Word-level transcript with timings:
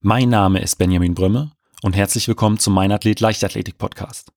Mein 0.00 0.28
Name 0.28 0.60
ist 0.60 0.76
Benjamin 0.76 1.16
Brömme 1.16 1.50
und 1.82 1.96
herzlich 1.96 2.28
willkommen 2.28 2.60
zum 2.60 2.72
Mein 2.72 2.92
Athlet 2.92 3.18
Leichtathletik 3.18 3.78
Podcast. 3.78 4.30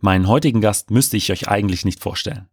Meinen 0.00 0.28
heutigen 0.28 0.62
Gast 0.62 0.90
müsste 0.90 1.18
ich 1.18 1.30
euch 1.30 1.46
eigentlich 1.46 1.84
nicht 1.84 2.00
vorstellen. 2.00 2.48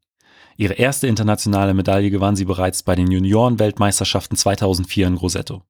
Ihre 0.57 0.73
erste 0.73 1.07
internationale 1.07 1.73
Medaille 1.73 2.11
gewann 2.11 2.35
sie 2.35 2.43
bereits 2.43 2.83
bei 2.83 2.93
den 2.93 3.09
Junioren-Weltmeisterschaften 3.09 4.35
2004 4.35 5.07
in 5.07 5.15
Grosseto. 5.15 5.63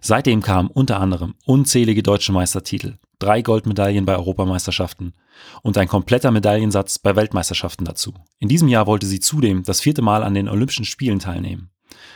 Seitdem 0.00 0.42
kamen 0.42 0.68
unter 0.68 1.00
anderem 1.00 1.34
unzählige 1.44 2.04
deutsche 2.04 2.30
Meistertitel, 2.30 2.98
drei 3.18 3.42
Goldmedaillen 3.42 4.04
bei 4.04 4.14
Europameisterschaften 4.14 5.14
und 5.62 5.76
ein 5.76 5.88
kompletter 5.88 6.30
Medaillensatz 6.30 7.00
bei 7.00 7.16
Weltmeisterschaften 7.16 7.84
dazu. 7.84 8.14
In 8.38 8.48
diesem 8.48 8.68
Jahr 8.68 8.86
wollte 8.86 9.06
sie 9.06 9.18
zudem 9.18 9.64
das 9.64 9.80
vierte 9.80 10.02
Mal 10.02 10.22
an 10.22 10.34
den 10.34 10.48
Olympischen 10.48 10.84
Spielen 10.84 11.18
teilnehmen. 11.18 11.71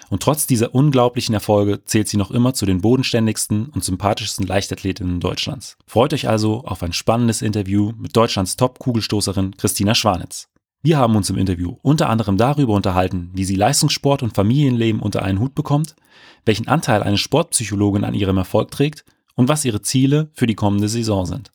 Und 0.09 0.23
trotz 0.23 0.47
dieser 0.47 0.75
unglaublichen 0.75 1.35
Erfolge 1.35 1.85
zählt 1.85 2.09
sie 2.09 2.17
noch 2.17 2.31
immer 2.31 2.55
zu 2.55 2.65
den 2.65 2.81
bodenständigsten 2.81 3.67
und 3.67 3.85
sympathischsten 3.85 4.47
Leichtathletinnen 4.47 5.21
Deutschlands. 5.21 5.77
Freut 5.87 6.13
euch 6.13 6.29
also 6.29 6.65
auf 6.65 6.83
ein 6.83 6.93
spannendes 6.93 7.43
Interview 7.43 7.93
mit 7.99 8.17
Deutschlands 8.17 8.57
Top-Kugelstoßerin 8.57 9.57
Christina 9.57 9.95
Schwanitz. 9.95 10.49
Wir 10.83 10.99
haben 10.99 11.17
uns 11.17 11.31
im 11.31 11.39
Interview 11.39 11.77
unter 11.83 12.09
anderem 12.09 12.37
darüber 12.37 12.75
unterhalten, 12.75 13.31
wie 13.35 13.45
sie 13.45 13.57
Leistungssport 13.57 14.23
und 14.23 14.35
Familienleben 14.35 15.01
unter 15.01 15.25
einen 15.25 15.41
Hut 15.41 15.55
bekommt, 15.55 15.97
welchen 16.45 16.69
Anteil 16.69 17.03
eine 17.03 17.19
Sportpsychologin 17.19 18.05
an 18.05 18.15
ihrem 18.15 18.39
Erfolg 18.39 18.71
trägt 18.71 19.05
und 19.35 19.49
was 19.49 19.65
ihre 19.65 19.83
Ziele 19.83 20.31
für 20.35 20.47
die 20.47 20.55
kommende 20.55 20.89
Saison 20.89 21.27
sind. 21.27 21.51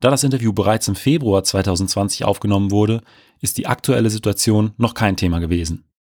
Da 0.00 0.10
das 0.10 0.22
Interview 0.22 0.52
bereits 0.52 0.86
im 0.86 0.94
Februar 0.94 1.42
2020 1.42 2.24
aufgenommen 2.24 2.70
wurde, 2.70 3.00
ist 3.40 3.58
die 3.58 3.66
aktuelle 3.66 4.10
Situation 4.10 4.72
noch 4.76 4.94
kein 4.94 5.16
Thema 5.16 5.40
gewesen. 5.40 5.84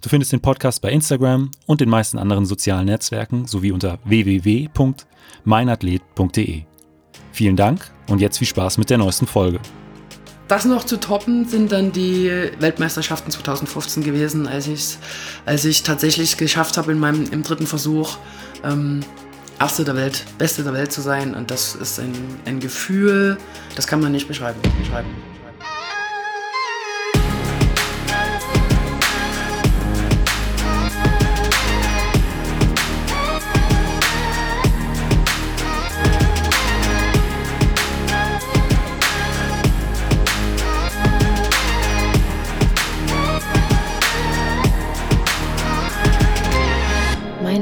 Du 0.00 0.08
findest 0.08 0.32
den 0.32 0.40
Podcast 0.40 0.80
bei 0.80 0.92
Instagram 0.92 1.50
und 1.66 1.80
den 1.80 1.88
meisten 1.88 2.18
anderen 2.18 2.46
sozialen 2.46 2.86
Netzwerken 2.86 3.48
sowie 3.48 3.72
unter 3.72 3.98
www.meinathlet.de. 4.04 6.62
Vielen 7.32 7.56
Dank 7.56 7.90
und 8.06 8.20
jetzt 8.20 8.38
viel 8.38 8.46
Spaß 8.46 8.78
mit 8.78 8.90
der 8.90 8.98
neuesten 8.98 9.26
Folge. 9.26 9.58
Das 10.46 10.64
noch 10.64 10.84
zu 10.84 11.00
toppen 11.00 11.48
sind 11.48 11.72
dann 11.72 11.90
die 11.90 12.30
Weltmeisterschaften 12.60 13.32
2015 13.32 14.04
gewesen, 14.04 14.46
als, 14.46 14.68
ich's, 14.68 15.00
als 15.44 15.64
ich 15.64 15.82
tatsächlich 15.82 16.36
geschafft 16.36 16.76
habe, 16.76 16.92
in 16.92 17.00
meinem 17.00 17.24
im 17.32 17.42
dritten 17.42 17.66
Versuch 17.66 18.18
ähm, 18.62 19.00
Erste 19.60 19.84
der 19.84 19.96
Welt, 19.96 20.24
Beste 20.38 20.62
der 20.62 20.74
Welt 20.74 20.92
zu 20.92 21.00
sein. 21.00 21.34
Und 21.34 21.50
das 21.50 21.74
ist 21.74 21.98
ein, 21.98 22.12
ein 22.44 22.60
Gefühl, 22.60 23.36
das 23.74 23.88
kann 23.88 24.00
man 24.00 24.12
nicht 24.12 24.28
beschreiben. 24.28 24.60
beschreiben. 24.78 25.08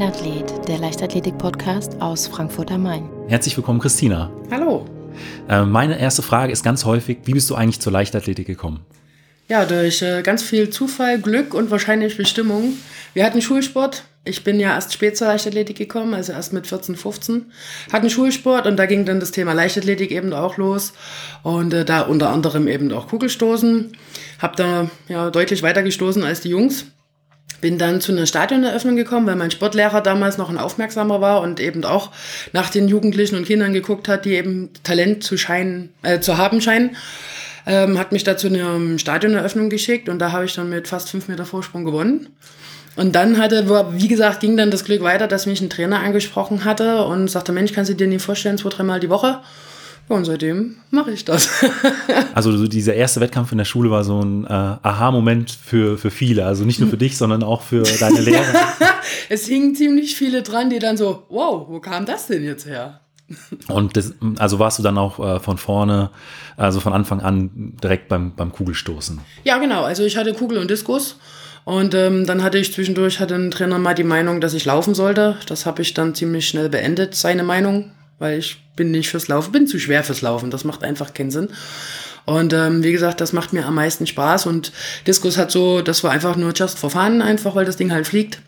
Leichtathletik-Podcast 0.07 2.01
aus 2.01 2.29
Frankfurt 2.29 2.71
am 2.71 2.85
Main. 2.85 3.11
Herzlich 3.27 3.57
willkommen, 3.57 3.81
Christina. 3.81 4.31
Hallo. 4.53 4.87
Äh, 5.49 5.65
meine 5.65 5.99
erste 5.99 6.23
Frage 6.23 6.53
ist 6.53 6.63
ganz 6.63 6.85
häufig, 6.85 7.19
wie 7.25 7.33
bist 7.33 7.51
du 7.51 7.57
eigentlich 7.57 7.81
zur 7.81 7.93
Leichtathletik 7.93 8.47
gekommen? 8.47 8.87
Ja, 9.49 9.65
durch 9.65 10.03
äh, 10.03 10.23
ganz 10.23 10.45
viel 10.45 10.71
Zufall, 10.71 11.21
Glück 11.21 11.55
und 11.55 11.73
wahrscheinlich 11.73 12.17
Bestimmung. 12.17 12.75
Wir 13.15 13.25
hatten 13.25 13.43
Schulsport. 13.43 14.05
Ich 14.25 14.45
bin 14.45 14.61
ja 14.61 14.75
erst 14.75 14.93
spät 14.93 15.17
zur 15.17 15.27
Leichtathletik 15.27 15.77
gekommen, 15.77 16.15
also 16.15 16.33
erst 16.33 16.53
mit 16.53 16.69
14, 16.69 16.95
15. 16.95 17.47
Hatten 17.93 18.09
Schulsport 18.09 18.69
und 18.69 18.77
da 18.77 18.87
ging 18.87 19.07
dann 19.07 19.19
das 19.19 19.33
Thema 19.33 19.55
Leichtathletik 19.55 20.13
eben 20.13 20.33
auch 20.33 20.57
los. 20.57 20.93
Und 21.43 21.75
äh, 21.75 21.85
da 21.85 22.03
unter 22.03 22.31
anderem 22.31 22.69
eben 22.69 22.93
auch 22.93 23.09
Kugelstoßen. 23.09 23.91
Hab 24.41 24.55
da 24.55 24.89
ja, 25.09 25.31
deutlich 25.31 25.65
weiter 25.65 25.83
gestoßen 25.83 26.23
als 26.23 26.43
die 26.43 26.51
Jungs 26.51 26.87
bin 27.67 27.79
dann 27.79 28.01
zu 28.01 28.13
einer 28.13 28.27
Stadioneröffnung 28.27 28.95
gekommen, 28.95 29.27
weil 29.27 29.35
mein 29.35 29.51
Sportlehrer 29.51 30.01
damals 30.01 30.39
noch 30.39 30.51
ein 30.51 30.57
Aufmerksamer 30.57 31.21
war 31.21 31.41
und 31.41 31.59
eben 31.59 31.85
auch 31.85 32.13
nach 32.53 32.71
den 32.71 32.87
Jugendlichen 32.87 33.35
und 33.35 33.45
Kindern 33.45 33.73
geguckt 33.73 34.07
hat, 34.07 34.25
die 34.25 34.35
eben 34.35 34.71
Talent 34.85 35.25
zu 35.25 35.37
scheinen, 35.37 35.89
äh, 36.05 36.21
zu 36.21 36.39
haben 36.39 36.61
scheinen. 36.61 36.95
Ähm, 37.67 37.99
hat 37.99 38.13
mich 38.13 38.23
da 38.23 38.37
zu 38.37 38.47
einer 38.47 39.01
Stadioneröffnung 39.01 39.69
geschickt 39.69 40.09
und 40.09 40.21
da 40.21 40.31
habe 40.31 40.45
ich 40.45 40.55
dann 40.55 40.71
mit 40.71 40.87
fast 40.87 41.11
fünf 41.11 41.27
Meter 41.27 41.45
Vorsprung 41.45 41.85
gewonnen. 41.85 42.29
Und 42.95 43.17
dann 43.17 43.37
hatte, 43.39 43.69
wie 43.99 44.07
gesagt, 44.07 44.39
ging 44.39 44.57
dann 44.57 44.71
das 44.71 44.85
Glück 44.85 45.03
weiter, 45.03 45.27
dass 45.27 45.47
mich 45.47 45.61
ein 45.61 45.69
Trainer 45.69 45.99
angesprochen 45.99 46.65
hatte 46.65 47.03
und 47.03 47.29
sagte, 47.29 47.51
Mensch, 47.51 47.73
kannst 47.73 47.91
du 47.91 47.95
dir 47.97 48.07
nicht 48.07 48.23
vorstellen, 48.23 48.59
zwei, 48.59 48.69
dreimal 48.69 49.01
die 49.01 49.11
Woche? 49.11 49.41
Ja, 50.09 50.17
und 50.17 50.25
seitdem 50.25 50.77
mache 50.91 51.11
ich 51.11 51.25
das. 51.25 51.49
also 52.35 52.67
dieser 52.67 52.95
erste 52.95 53.21
Wettkampf 53.21 53.51
in 53.53 53.59
der 53.59 53.65
Schule 53.65 53.91
war 53.91 54.05
so 54.05 54.21
ein 54.21 54.45
äh, 54.45 54.49
Aha-Moment 54.49 55.51
für, 55.51 55.99
für 55.99 56.11
viele. 56.11 56.47
Also 56.47 56.65
nicht 56.65 56.79
nur 56.79 56.89
für 56.89 56.97
dich, 56.97 57.17
sondern 57.17 57.43
auch 57.43 57.63
für 57.63 57.83
deine 57.83 58.21
Lehrer. 58.21 58.45
es 59.29 59.47
hingen 59.47 59.75
ziemlich 59.75 60.17
viele 60.17 60.43
dran, 60.43 60.71
die 60.71 60.79
dann 60.79 60.97
so, 60.97 61.25
wow, 61.29 61.67
wo 61.69 61.81
kam 61.81 62.07
das 62.07 62.29
denn 62.29 62.45
jetzt 62.45 62.67
her? 62.67 63.01
Und 63.67 63.97
das, 63.97 64.15
also 64.39 64.61
warst 64.61 64.79
du 64.79 64.85
dann 64.85 64.97
auch 64.97 65.19
äh, 65.19 65.41
von 65.41 65.59
vorne, 65.59 66.11
also 66.57 66.79
von 66.79 66.93
Anfang 66.93 67.21
an 67.21 67.75
direkt 67.83 68.09
beim, 68.09 68.37
beim 68.37 68.53
Kugelstoßen? 68.53 69.21
Ja, 69.43 69.59
genau. 69.59 69.83
Also 69.83 70.05
ich 70.05 70.17
hatte 70.17 70.33
Kugel 70.35 70.59
und 70.59 70.71
Diskus. 70.71 71.19
Und 71.65 71.95
ähm, 71.95 72.27
dann 72.27 72.45
hatte 72.45 72.59
ich 72.59 72.73
zwischendurch, 72.73 73.19
hatte 73.19 73.35
ein 73.35 73.51
Trainer 73.51 73.81
mal 73.81 73.95
die 73.95 74.05
Meinung, 74.05 74.41
dass 74.41 74.55
ich 74.55 74.65
laufen 74.67 74.95
sollte. 74.95 75.37
Das 75.49 75.67
habe 75.67 75.83
ich 75.83 75.95
dann 75.95 76.15
ziemlich 76.15 76.47
schnell 76.47 76.69
beendet, 76.69 77.17
seine 77.17 77.43
Meinung 77.43 77.91
weil 78.19 78.39
ich 78.39 78.63
bin 78.77 78.91
nicht 78.91 79.09
fürs 79.09 79.29
Laufen, 79.29 79.53
bin 79.53 79.67
zu 79.67 79.79
schwer 79.79 80.05
fürs 80.05 80.23
Laufen. 80.23 80.51
Das 80.51 80.65
macht 80.65 80.83
einfach 80.83 81.15
keinen 81.15 81.31
Sinn. 81.31 81.49
Und 82.25 82.53
ähm, 82.53 82.83
wie 82.83 82.93
gesagt, 82.93 83.21
das 83.21 83.33
macht 83.33 83.53
mir 83.53 83.67
am 83.67 83.75
meisten 83.75 84.07
Spaß. 84.07 84.47
Und 84.47 84.73
Diskus 85.07 85.39
hat 85.39 85.51
so, 85.51 85.81
das 85.81 86.03
war 86.03 86.11
einfach 86.11 86.37
nur 86.37 86.53
just 86.53 86.79
for 86.79 86.91
fun, 86.91 87.23
einfach 87.23 87.55
weil 87.55 87.65
das 87.65 87.77
Ding 87.77 87.93
halt 87.93 88.07
fliegt. 88.07 88.41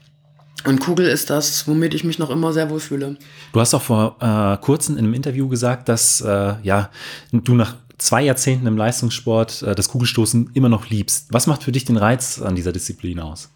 Und 0.64 0.80
Kugel 0.80 1.06
ist 1.06 1.30
das, 1.30 1.68
womit 1.68 1.94
ich 1.94 2.02
mich 2.02 2.18
noch 2.18 2.30
immer 2.30 2.52
sehr 2.52 2.68
wohl 2.68 2.80
fühle. 2.80 3.16
Du 3.52 3.60
hast 3.60 3.74
auch 3.74 3.82
vor 3.82 4.16
äh, 4.20 4.56
kurzem 4.62 4.96
in 4.98 5.04
einem 5.04 5.14
Interview 5.14 5.48
gesagt, 5.48 5.88
dass 5.88 6.20
äh, 6.20 6.54
ja, 6.62 6.90
du 7.30 7.54
nach 7.54 7.76
zwei 7.98 8.22
Jahrzehnten 8.22 8.66
im 8.66 8.76
Leistungssport 8.76 9.62
äh, 9.62 9.74
das 9.76 9.88
Kugelstoßen 9.88 10.50
immer 10.54 10.68
noch 10.68 10.90
liebst. 10.90 11.28
Was 11.30 11.46
macht 11.46 11.62
für 11.62 11.72
dich 11.72 11.84
den 11.84 11.96
Reiz 11.96 12.40
an 12.40 12.56
dieser 12.56 12.72
Disziplin 12.72 13.20
aus? 13.20 13.50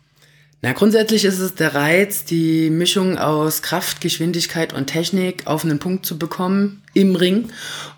Na, 0.64 0.72
grundsätzlich 0.74 1.24
ist 1.24 1.40
es 1.40 1.56
der 1.56 1.74
Reiz, 1.74 2.24
die 2.24 2.70
Mischung 2.70 3.18
aus 3.18 3.62
Kraft, 3.62 4.00
Geschwindigkeit 4.00 4.72
und 4.72 4.86
Technik 4.86 5.48
auf 5.48 5.64
einen 5.64 5.80
Punkt 5.80 6.06
zu 6.06 6.16
bekommen 6.16 6.84
im 6.94 7.16
Ring 7.16 7.48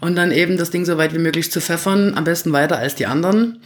und 0.00 0.16
dann 0.16 0.32
eben 0.32 0.56
das 0.56 0.70
Ding 0.70 0.86
so 0.86 0.96
weit 0.96 1.12
wie 1.12 1.18
möglich 1.18 1.52
zu 1.52 1.60
pfeffern, 1.60 2.14
am 2.16 2.24
besten 2.24 2.52
weiter 2.52 2.78
als 2.78 2.94
die 2.94 3.04
anderen. 3.04 3.60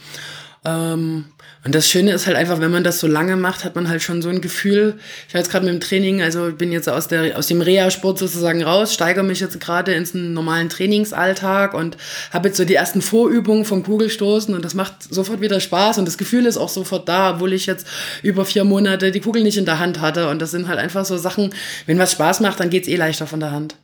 Ähm, 0.65 1.25
und 1.65 1.75
das 1.75 1.89
Schöne 1.89 2.13
ist 2.13 2.25
halt 2.25 2.37
einfach, 2.37 2.61
wenn 2.61 2.71
man 2.71 2.85
das 2.85 3.01
so 3.01 3.07
lange 3.07 3.35
macht, 3.35 3.65
hat 3.65 3.75
man 3.75 3.89
halt 3.89 4.01
schon 4.01 4.21
so 4.21 4.29
ein 4.29 4.39
Gefühl. 4.39 4.95
Ich 5.27 5.33
war 5.33 5.41
jetzt 5.41 5.51
gerade 5.51 5.65
mit 5.65 5.73
dem 5.73 5.81
Training, 5.81 6.21
also 6.21 6.53
bin 6.53 6.71
jetzt 6.71 6.87
aus, 6.87 7.09
der, 7.09 7.37
aus 7.37 7.47
dem 7.47 7.61
Reha-Sport 7.61 8.17
sozusagen 8.17 8.63
raus, 8.63 8.93
steigere 8.93 9.23
mich 9.23 9.41
jetzt 9.41 9.59
gerade 9.59 9.93
ins 9.93 10.13
normalen 10.13 10.69
Trainingsalltag 10.69 11.73
und 11.73 11.97
habe 12.31 12.47
jetzt 12.47 12.57
so 12.57 12.63
die 12.63 12.75
ersten 12.75 13.01
Vorübungen 13.01 13.65
vom 13.65 13.83
Kugelstoßen 13.83 14.55
und 14.55 14.63
das 14.63 14.73
macht 14.73 15.13
sofort 15.13 15.41
wieder 15.41 15.59
Spaß 15.59 15.97
und 15.97 16.07
das 16.07 16.17
Gefühl 16.17 16.45
ist 16.45 16.55
auch 16.55 16.69
sofort 16.69 17.09
da, 17.09 17.35
obwohl 17.35 17.51
ich 17.51 17.65
jetzt 17.65 17.85
über 18.23 18.45
vier 18.45 18.63
Monate 18.63 19.11
die 19.11 19.19
Kugel 19.19 19.43
nicht 19.43 19.57
in 19.57 19.65
der 19.65 19.79
Hand 19.79 19.99
hatte. 19.99 20.29
Und 20.29 20.41
das 20.41 20.51
sind 20.51 20.69
halt 20.69 20.79
einfach 20.79 21.03
so 21.03 21.17
Sachen, 21.17 21.53
wenn 21.85 21.99
was 21.99 22.13
Spaß 22.13 22.39
macht, 22.39 22.61
dann 22.61 22.69
geht's 22.69 22.87
eh 22.87 22.95
leichter 22.95 23.27
von 23.27 23.41
der 23.41 23.51
Hand. 23.51 23.75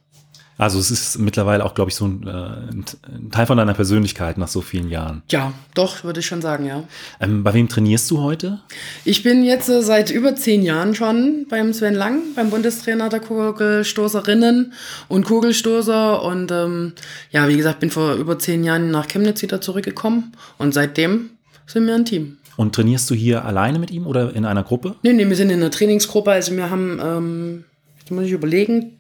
Also 0.58 0.80
es 0.80 0.90
ist 0.90 1.20
mittlerweile 1.20 1.66
auch, 1.66 1.74
glaube 1.74 1.90
ich, 1.90 1.96
so 1.96 2.06
ein, 2.08 2.26
äh, 2.26 2.32
ein, 2.32 3.32
Teil 3.32 3.46
von 3.46 3.58
deiner 3.58 3.74
Persönlichkeit 3.74 4.38
nach 4.38 4.48
so 4.48 4.62
vielen 4.62 4.90
Jahren. 4.90 5.22
Ja, 5.30 5.54
doch, 5.74 6.06
würde 6.06 6.22
ich 6.22 6.26
schon 6.26 6.42
sagen, 6.42 6.66
ja. 6.66 6.84
Ähm, 7.20 7.44
bei 7.44 7.54
wem 7.54 7.68
trainierst 7.68 8.10
du 8.10 8.22
heute? 8.22 8.62
Ich 9.04 9.22
bin 9.22 9.44
jetzt 9.44 9.68
äh, 9.68 9.82
seit 9.82 10.12
über 10.12 10.36
zehn 10.36 10.62
Jahren 10.62 10.96
schon 10.96 11.46
beim 11.50 11.74
Sven 11.74 11.94
Lang, 11.94 12.20
beim 12.36 12.50
Bundestrainer 12.50 13.10
der 13.10 13.20
Kugelstoßerinnen 13.20 14.72
und 15.10 15.26
Kugelstoßer. 15.26 16.24
Und 16.24 16.52
ähm, 16.52 16.94
ja, 17.32 17.50
wie 17.50 17.58
gesagt, 17.58 17.82
bin 17.82 17.92
vor 17.92 18.14
über 18.14 18.40
zehn 18.40 18.64
Jahren 18.64 18.92
nach 18.92 19.08
Chemnitz 19.10 19.42
wieder 19.42 19.60
zurückgekommen. 19.60 20.32
Und 20.58 20.74
seitdem 20.74 21.32
sind 21.68 21.86
wir 21.86 21.96
ein 21.96 22.06
Team. 22.06 22.38
Und 22.56 22.74
trainierst 22.74 23.10
du 23.10 23.16
hier 23.16 23.44
alleine 23.44 23.80
mit 23.80 23.92
ihm 23.92 24.08
oder 24.08 24.34
in 24.34 24.46
einer 24.46 24.64
Gruppe? 24.64 24.96
Nee, 25.04 25.12
nee, 25.12 25.28
wir 25.28 25.36
sind 25.36 25.50
in 25.50 25.62
einer 25.62 25.72
Trainingsgruppe. 25.72 26.32
Also 26.32 26.56
wir 26.56 26.70
haben, 26.70 27.02
ähm, 27.04 27.64
jetzt 28.00 28.12
muss 28.12 28.24
ich 28.24 28.32
überlegen, 28.32 29.00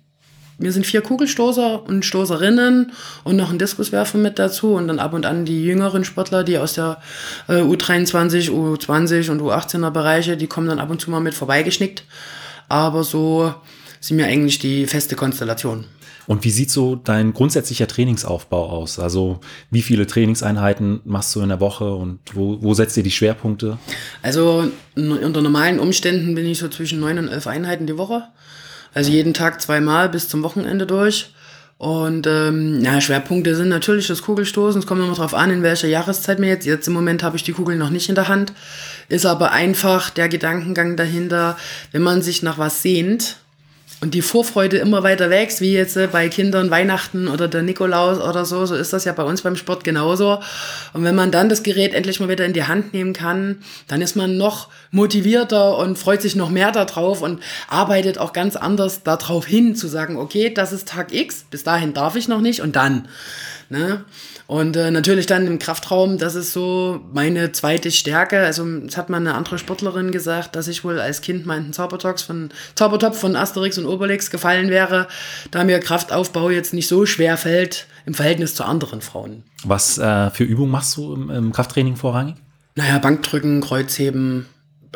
wir 0.57 0.72
sind 0.72 0.86
vier 0.86 1.02
Kugelstoßer 1.02 1.84
und 1.84 2.06
Stoßerinnen 2.06 2.92
und 3.24 3.36
noch 3.36 3.52
ein 3.52 3.60
Diskuswerfer 3.60 4.18
mit 4.18 4.40
dazu 4.40 4.74
und 4.74 4.88
dann 4.88 5.00
ab 5.00 5.13
und 5.13 5.25
an 5.25 5.46
die 5.46 5.63
jüngeren 5.63 6.04
Sportler, 6.04 6.44
die 6.44 6.57
aus 6.57 6.74
der 6.74 7.02
äh, 7.48 7.62
U23, 7.62 8.50
U20 8.50 9.31
und 9.31 9.42
U18er 9.42 9.92
Bereiche, 9.92 10.38
die 10.38 10.48
kommen 10.48 10.68
dann 10.68 10.80
ab 10.80 10.90
und 10.90 11.02
zu 11.02 11.12
mal 11.12 11.19
mit 11.19 11.34
vorbeigeschnickt. 11.34 12.04
Aber 12.69 13.04
so 13.04 13.54
sind 14.00 14.18
wir 14.18 14.25
eigentlich 14.25 14.60
die 14.60 14.88
feste 14.88 15.16
Konstellation. 15.16 15.86
Und 16.28 16.44
wie 16.44 16.50
sieht 16.50 16.72
so 16.72 16.96
dein 16.96 17.34
grundsätzlicher 17.34 17.88
Trainingsaufbau 17.88 18.69
aus? 18.69 18.98
Also 18.98 19.40
wie 19.69 19.81
viele 19.81 20.07
Trainingseinheiten 20.07 21.02
machst 21.06 21.36
du 21.36 21.42
in 21.42 21.50
der 21.50 21.60
Woche 21.60 21.94
und 21.94 22.19
wo, 22.34 22.62
wo 22.62 22.74
setzt 22.74 22.98
ihr 22.98 23.04
die 23.04 23.12
Schwerpunkte? 23.12 23.78
Also 24.24 24.69
unter 24.96 25.42
normalen 25.42 25.80
Umständen 25.80 26.34
bin 26.34 26.46
ich 26.48 26.57
so 26.57 26.68
zwischen 26.68 27.00
neun 27.00 27.19
und 27.19 27.28
elf 27.28 27.46
Einheiten 27.46 27.86
die 27.86 27.98
Woche. 27.98 28.24
Also 28.95 29.12
jeden 29.12 29.33
Tag 29.33 29.62
zweimal 29.62 30.09
bis 30.09 30.30
zum 30.30 30.42
Wochenende 30.42 30.88
durch. 30.88 31.30
Und 31.77 32.25
ähm, 32.25 32.81
ja, 32.81 33.01
Schwerpunkte 33.01 33.53
sind 33.56 33.68
natürlich 33.68 34.07
das 34.07 34.21
Kugelstoßen. 34.21 34.80
Es 34.80 34.88
kommt 34.88 35.01
immer 35.01 35.13
darauf 35.13 35.33
an, 35.33 35.51
in 35.51 35.62
welcher 35.62 35.89
Jahreszeit 35.89 36.39
mir 36.39 36.47
jetzt. 36.47 36.65
Jetzt 36.65 36.88
im 36.88 36.94
Moment 36.94 37.21
habe 37.21 37.36
ich 37.36 37.44
die 37.44 37.51
Kugel 37.51 37.75
noch 37.75 37.89
nicht 37.89 38.07
in 38.07 38.15
der 38.15 38.30
Hand. 38.30 38.53
Ist 39.09 39.25
aber 39.25 39.51
einfach 39.51 40.09
der 40.09 40.30
Gedankengang 40.30 40.95
dahinter, 40.95 41.57
wenn 41.92 42.01
man 42.01 42.21
sich 42.21 42.42
nach 42.42 42.57
was 42.57 42.81
sehnt, 42.81 43.36
und 44.01 44.13
die 44.13 44.21
Vorfreude 44.21 44.77
immer 44.77 45.03
weiter 45.03 45.30
wächst, 45.30 45.62
wie 45.62 45.71
jetzt 45.74 45.95
äh, 45.95 46.07
bei 46.12 46.27
Kindern 46.27 46.69
Weihnachten 46.69 47.27
oder 47.27 47.47
der 47.47 47.63
Nikolaus 47.63 48.19
oder 48.19 48.45
so, 48.45 48.65
so 48.65 48.75
ist 48.75 48.94
das 48.94 49.06
ja 49.06 49.13
bei 49.13 49.24
uns 49.24 49.42
beim 49.42 49.56
Sport 49.56 49.83
genauso. 49.83 50.39
Und 50.94 51.03
wenn 51.03 51.15
man 51.15 51.31
dann 51.31 51.50
das 51.50 51.63
Gerät 51.63 51.94
endlich 51.94 52.19
mal 52.19 52.30
wieder 52.30 52.45
in 52.45 52.53
die 52.53 52.65
Hand 52.65 52.94
nehmen 52.94 53.13
kann, 53.13 53.59
dann 53.88 54.01
ist 54.01 54.15
man 54.15 54.38
noch 54.38 54.69
motivierter 54.92 55.77
und 55.77 55.97
freut 55.97 56.21
sich 56.21 56.36
noch 56.36 56.50
mehr 56.50 56.71
darauf 56.71 57.21
und 57.21 57.42
arbeitet 57.68 58.18
auch 58.18 58.33
ganz 58.33 58.56
anders 58.56 59.03
darauf 59.03 59.45
hin, 59.45 59.75
zu 59.75 59.88
sagen, 59.88 60.18
okay, 60.18 60.53
das 60.53 60.74
ist 60.74 60.89
Tag 60.89 61.13
X, 61.13 61.45
bis 61.50 61.63
dahin 61.63 61.94
darf 61.94 62.15
ich 62.15 62.27
noch 62.27 62.42
nicht 62.42 62.62
und 62.62 62.75
dann. 62.75 63.07
Ne? 63.70 64.06
Und 64.48 64.76
äh, 64.76 64.92
natürlich 64.92 65.26
dann 65.26 65.48
im 65.48 65.60
Kraftraum, 65.60 66.18
das 66.18 66.36
ist 66.36 66.54
so 66.54 67.02
meine 67.14 67.52
zweite 67.52 67.92
Stärke. 67.92 68.40
Also 68.40 68.66
es 68.86 68.96
hat 68.96 69.10
mal 69.10 69.18
eine 69.18 69.34
andere 69.34 69.58
Sportlerin 69.58 70.12
gesagt, 70.12 70.56
dass 70.56 70.68
ich 70.68 70.84
wohl 70.84 71.00
als 71.00 71.22
Kind 71.22 71.46
mal 71.46 71.58
in 71.58 71.66
den 71.66 71.74
Zaubertopf 71.74 72.24
von, 72.24 72.50
Zaubertopf 72.76 73.20
von 73.20 73.36
Asterix 73.36 73.78
und 73.78 73.86
Obelix 73.86 74.30
gefallen 74.30 74.70
wäre, 74.70 75.08
da 75.52 75.64
mir 75.64 75.80
Kraftaufbau 75.80 76.50
jetzt 76.50 76.74
nicht 76.74 76.88
so 76.88 77.06
schwer 77.06 77.38
fällt 77.38 77.88
im 78.06 78.14
Verhältnis 78.14 78.54
zu 78.54 78.64
anderen 78.64 79.02
Frauen. 79.02 79.44
Was 79.64 79.98
äh, 79.98 80.30
für 80.30 80.44
Übungen 80.44 80.72
machst 80.72 80.96
du 80.98 81.14
im, 81.14 81.30
im 81.30 81.52
Krafttraining 81.52 81.96
vorrangig? 81.96 82.36
Naja, 82.76 83.00
Bankdrücken, 83.00 83.62
Kreuzheben, 83.62 84.46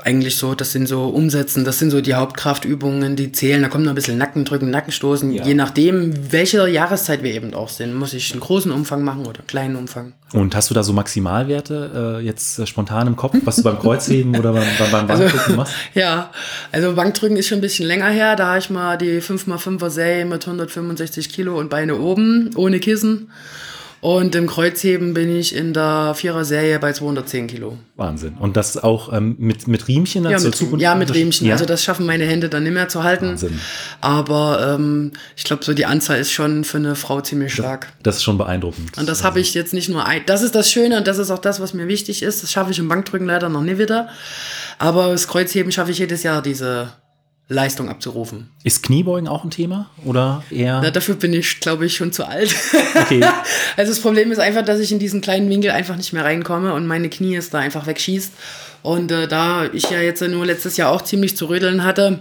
eigentlich 0.03 0.37
so, 0.37 0.55
das 0.55 0.71
sind 0.71 0.87
so 0.87 1.07
Umsetzen, 1.09 1.65
das 1.65 1.79
sind 1.79 1.91
so 1.91 2.01
die 2.01 2.13
Hauptkraftübungen, 2.13 3.15
die 3.15 3.31
zählen. 3.31 3.61
Da 3.61 3.69
kommt 3.69 3.83
noch 3.83 3.91
ein 3.91 3.95
bisschen 3.95 4.17
Nackendrücken, 4.17 4.69
Nackenstoßen. 4.69 5.31
Ja. 5.31 5.45
Je 5.45 5.53
nachdem, 5.53 6.31
welche 6.31 6.67
Jahreszeit 6.67 7.23
wir 7.23 7.33
eben 7.33 7.53
auch 7.53 7.69
sind, 7.69 7.93
muss 7.93 8.13
ich 8.13 8.31
einen 8.31 8.41
großen 8.41 8.71
Umfang 8.71 9.03
machen 9.03 9.21
oder 9.21 9.39
einen 9.39 9.47
kleinen 9.47 9.75
Umfang. 9.75 10.13
Und 10.33 10.55
hast 10.55 10.69
du 10.69 10.73
da 10.73 10.83
so 10.83 10.93
Maximalwerte 10.93 12.19
äh, 12.19 12.25
jetzt 12.25 12.59
äh, 12.59 12.67
spontan 12.67 13.07
im 13.07 13.15
Kopf, 13.15 13.35
was 13.45 13.57
du 13.57 13.63
beim 13.63 13.79
Kreuzheben 13.79 14.37
oder 14.37 14.53
beim, 14.53 14.63
beim, 14.77 14.91
beim 14.91 15.09
also, 15.09 15.23
Bankdrücken 15.23 15.39
also, 15.39 15.55
machst? 15.55 15.73
Ja, 15.93 16.31
also 16.71 16.93
Bankdrücken 16.93 17.37
ist 17.37 17.47
schon 17.47 17.57
ein 17.57 17.61
bisschen 17.61 17.87
länger 17.87 18.09
her. 18.09 18.35
Da 18.35 18.49
habe 18.49 18.59
ich 18.59 18.69
mal 18.69 18.97
die 18.97 19.21
5x5er 19.21 19.89
Serie 19.89 20.25
mit 20.25 20.45
165 20.45 21.29
Kilo 21.29 21.57
und 21.57 21.69
Beine 21.69 21.97
oben, 21.97 22.51
ohne 22.55 22.79
Kissen. 22.79 23.29
Und 24.01 24.33
im 24.35 24.47
Kreuzheben 24.47 25.13
bin 25.13 25.35
ich 25.35 25.53
in 25.53 25.73
der 25.73 26.13
Vierer-Serie 26.15 26.79
bei 26.79 26.93
210 26.93 27.47
Kilo. 27.47 27.77
Wahnsinn. 27.97 28.35
Und 28.39 28.55
das 28.55 28.77
auch 28.77 29.11
ähm, 29.11 29.35
mit, 29.39 29.67
mit 29.67 29.87
Riemchen? 29.89 30.23
Ja, 30.23 30.39
mit, 30.39 30.79
ja, 30.79 30.95
mit 30.95 31.13
Riemchen. 31.13 31.47
Ja. 31.47 31.53
Also 31.53 31.65
das 31.65 31.83
schaffen 31.83 32.05
meine 32.05 32.25
Hände 32.25 32.47
dann 32.47 32.63
nicht 32.63 32.73
mehr 32.73 32.87
zu 32.87 33.03
halten. 33.03 33.31
Wahnsinn. 33.31 33.59
Aber 33.99 34.75
ähm, 34.75 35.11
ich 35.35 35.43
glaube, 35.43 35.65
so 35.65 35.73
die 35.73 35.85
Anzahl 35.85 36.19
ist 36.19 36.31
schon 36.31 36.63
für 36.63 36.77
eine 36.77 36.95
Frau 36.95 37.19
ziemlich 37.19 37.53
stark. 37.53 37.87
Das, 37.97 38.03
das 38.03 38.15
ist 38.17 38.23
schon 38.23 38.37
beeindruckend. 38.37 38.97
Und 38.97 39.09
das 39.09 39.23
habe 39.23 39.41
ich 39.41 39.53
jetzt 39.53 39.73
nicht 39.73 39.89
nur 39.89 40.05
ein. 40.05 40.21
Das 40.25 40.43
ist 40.43 40.55
das 40.55 40.71
Schöne 40.71 40.97
und 40.97 41.07
das 41.07 41.17
ist 41.17 41.29
auch 41.29 41.39
das, 41.39 41.59
was 41.59 41.73
mir 41.73 41.89
wichtig 41.89 42.23
ist. 42.23 42.41
Das 42.41 42.51
schaffe 42.51 42.71
ich 42.71 42.79
im 42.79 42.87
Bankdrücken 42.87 43.27
leider 43.27 43.49
noch 43.49 43.63
nie 43.63 43.77
wieder. 43.77 44.07
Aber 44.77 45.09
das 45.09 45.27
Kreuzheben 45.27 45.73
schaffe 45.73 45.91
ich 45.91 45.99
jedes 45.99 46.23
Jahr 46.23 46.41
diese 46.41 46.93
Leistung 47.51 47.89
abzurufen. 47.89 48.47
Ist 48.63 48.83
Kniebeugen 48.83 49.27
auch 49.27 49.43
ein 49.43 49.49
Thema 49.49 49.89
oder 50.05 50.43
eher? 50.51 50.81
Na, 50.83 50.91
dafür 50.91 51.15
bin 51.15 51.33
ich, 51.33 51.59
glaube 51.59 51.87
ich, 51.87 51.95
schon 51.95 52.13
zu 52.13 52.27
alt. 52.27 52.55
Okay. 52.93 53.21
also 53.75 53.91
das 53.91 53.99
Problem 54.01 54.31
ist 54.31 54.37
einfach, 54.37 54.63
dass 54.63 54.79
ich 54.79 54.91
in 54.91 54.99
diesen 54.99 55.19
kleinen 55.19 55.49
Winkel 55.49 55.71
einfach 55.71 55.97
nicht 55.97 56.13
mehr 56.13 56.23
reinkomme 56.23 56.73
und 56.75 56.85
meine 56.85 57.09
Knie 57.09 57.35
es 57.35 57.49
da 57.49 57.57
einfach 57.57 57.87
wegschießt. 57.87 58.33
Und 58.83 59.11
äh, 59.11 59.27
da 59.27 59.65
ich 59.73 59.89
ja 59.89 59.99
jetzt 59.99 60.21
nur 60.21 60.45
letztes 60.45 60.77
Jahr 60.77 60.91
auch 60.91 61.01
ziemlich 61.01 61.35
zu 61.35 61.47
rödeln 61.47 61.83
hatte, 61.83 62.19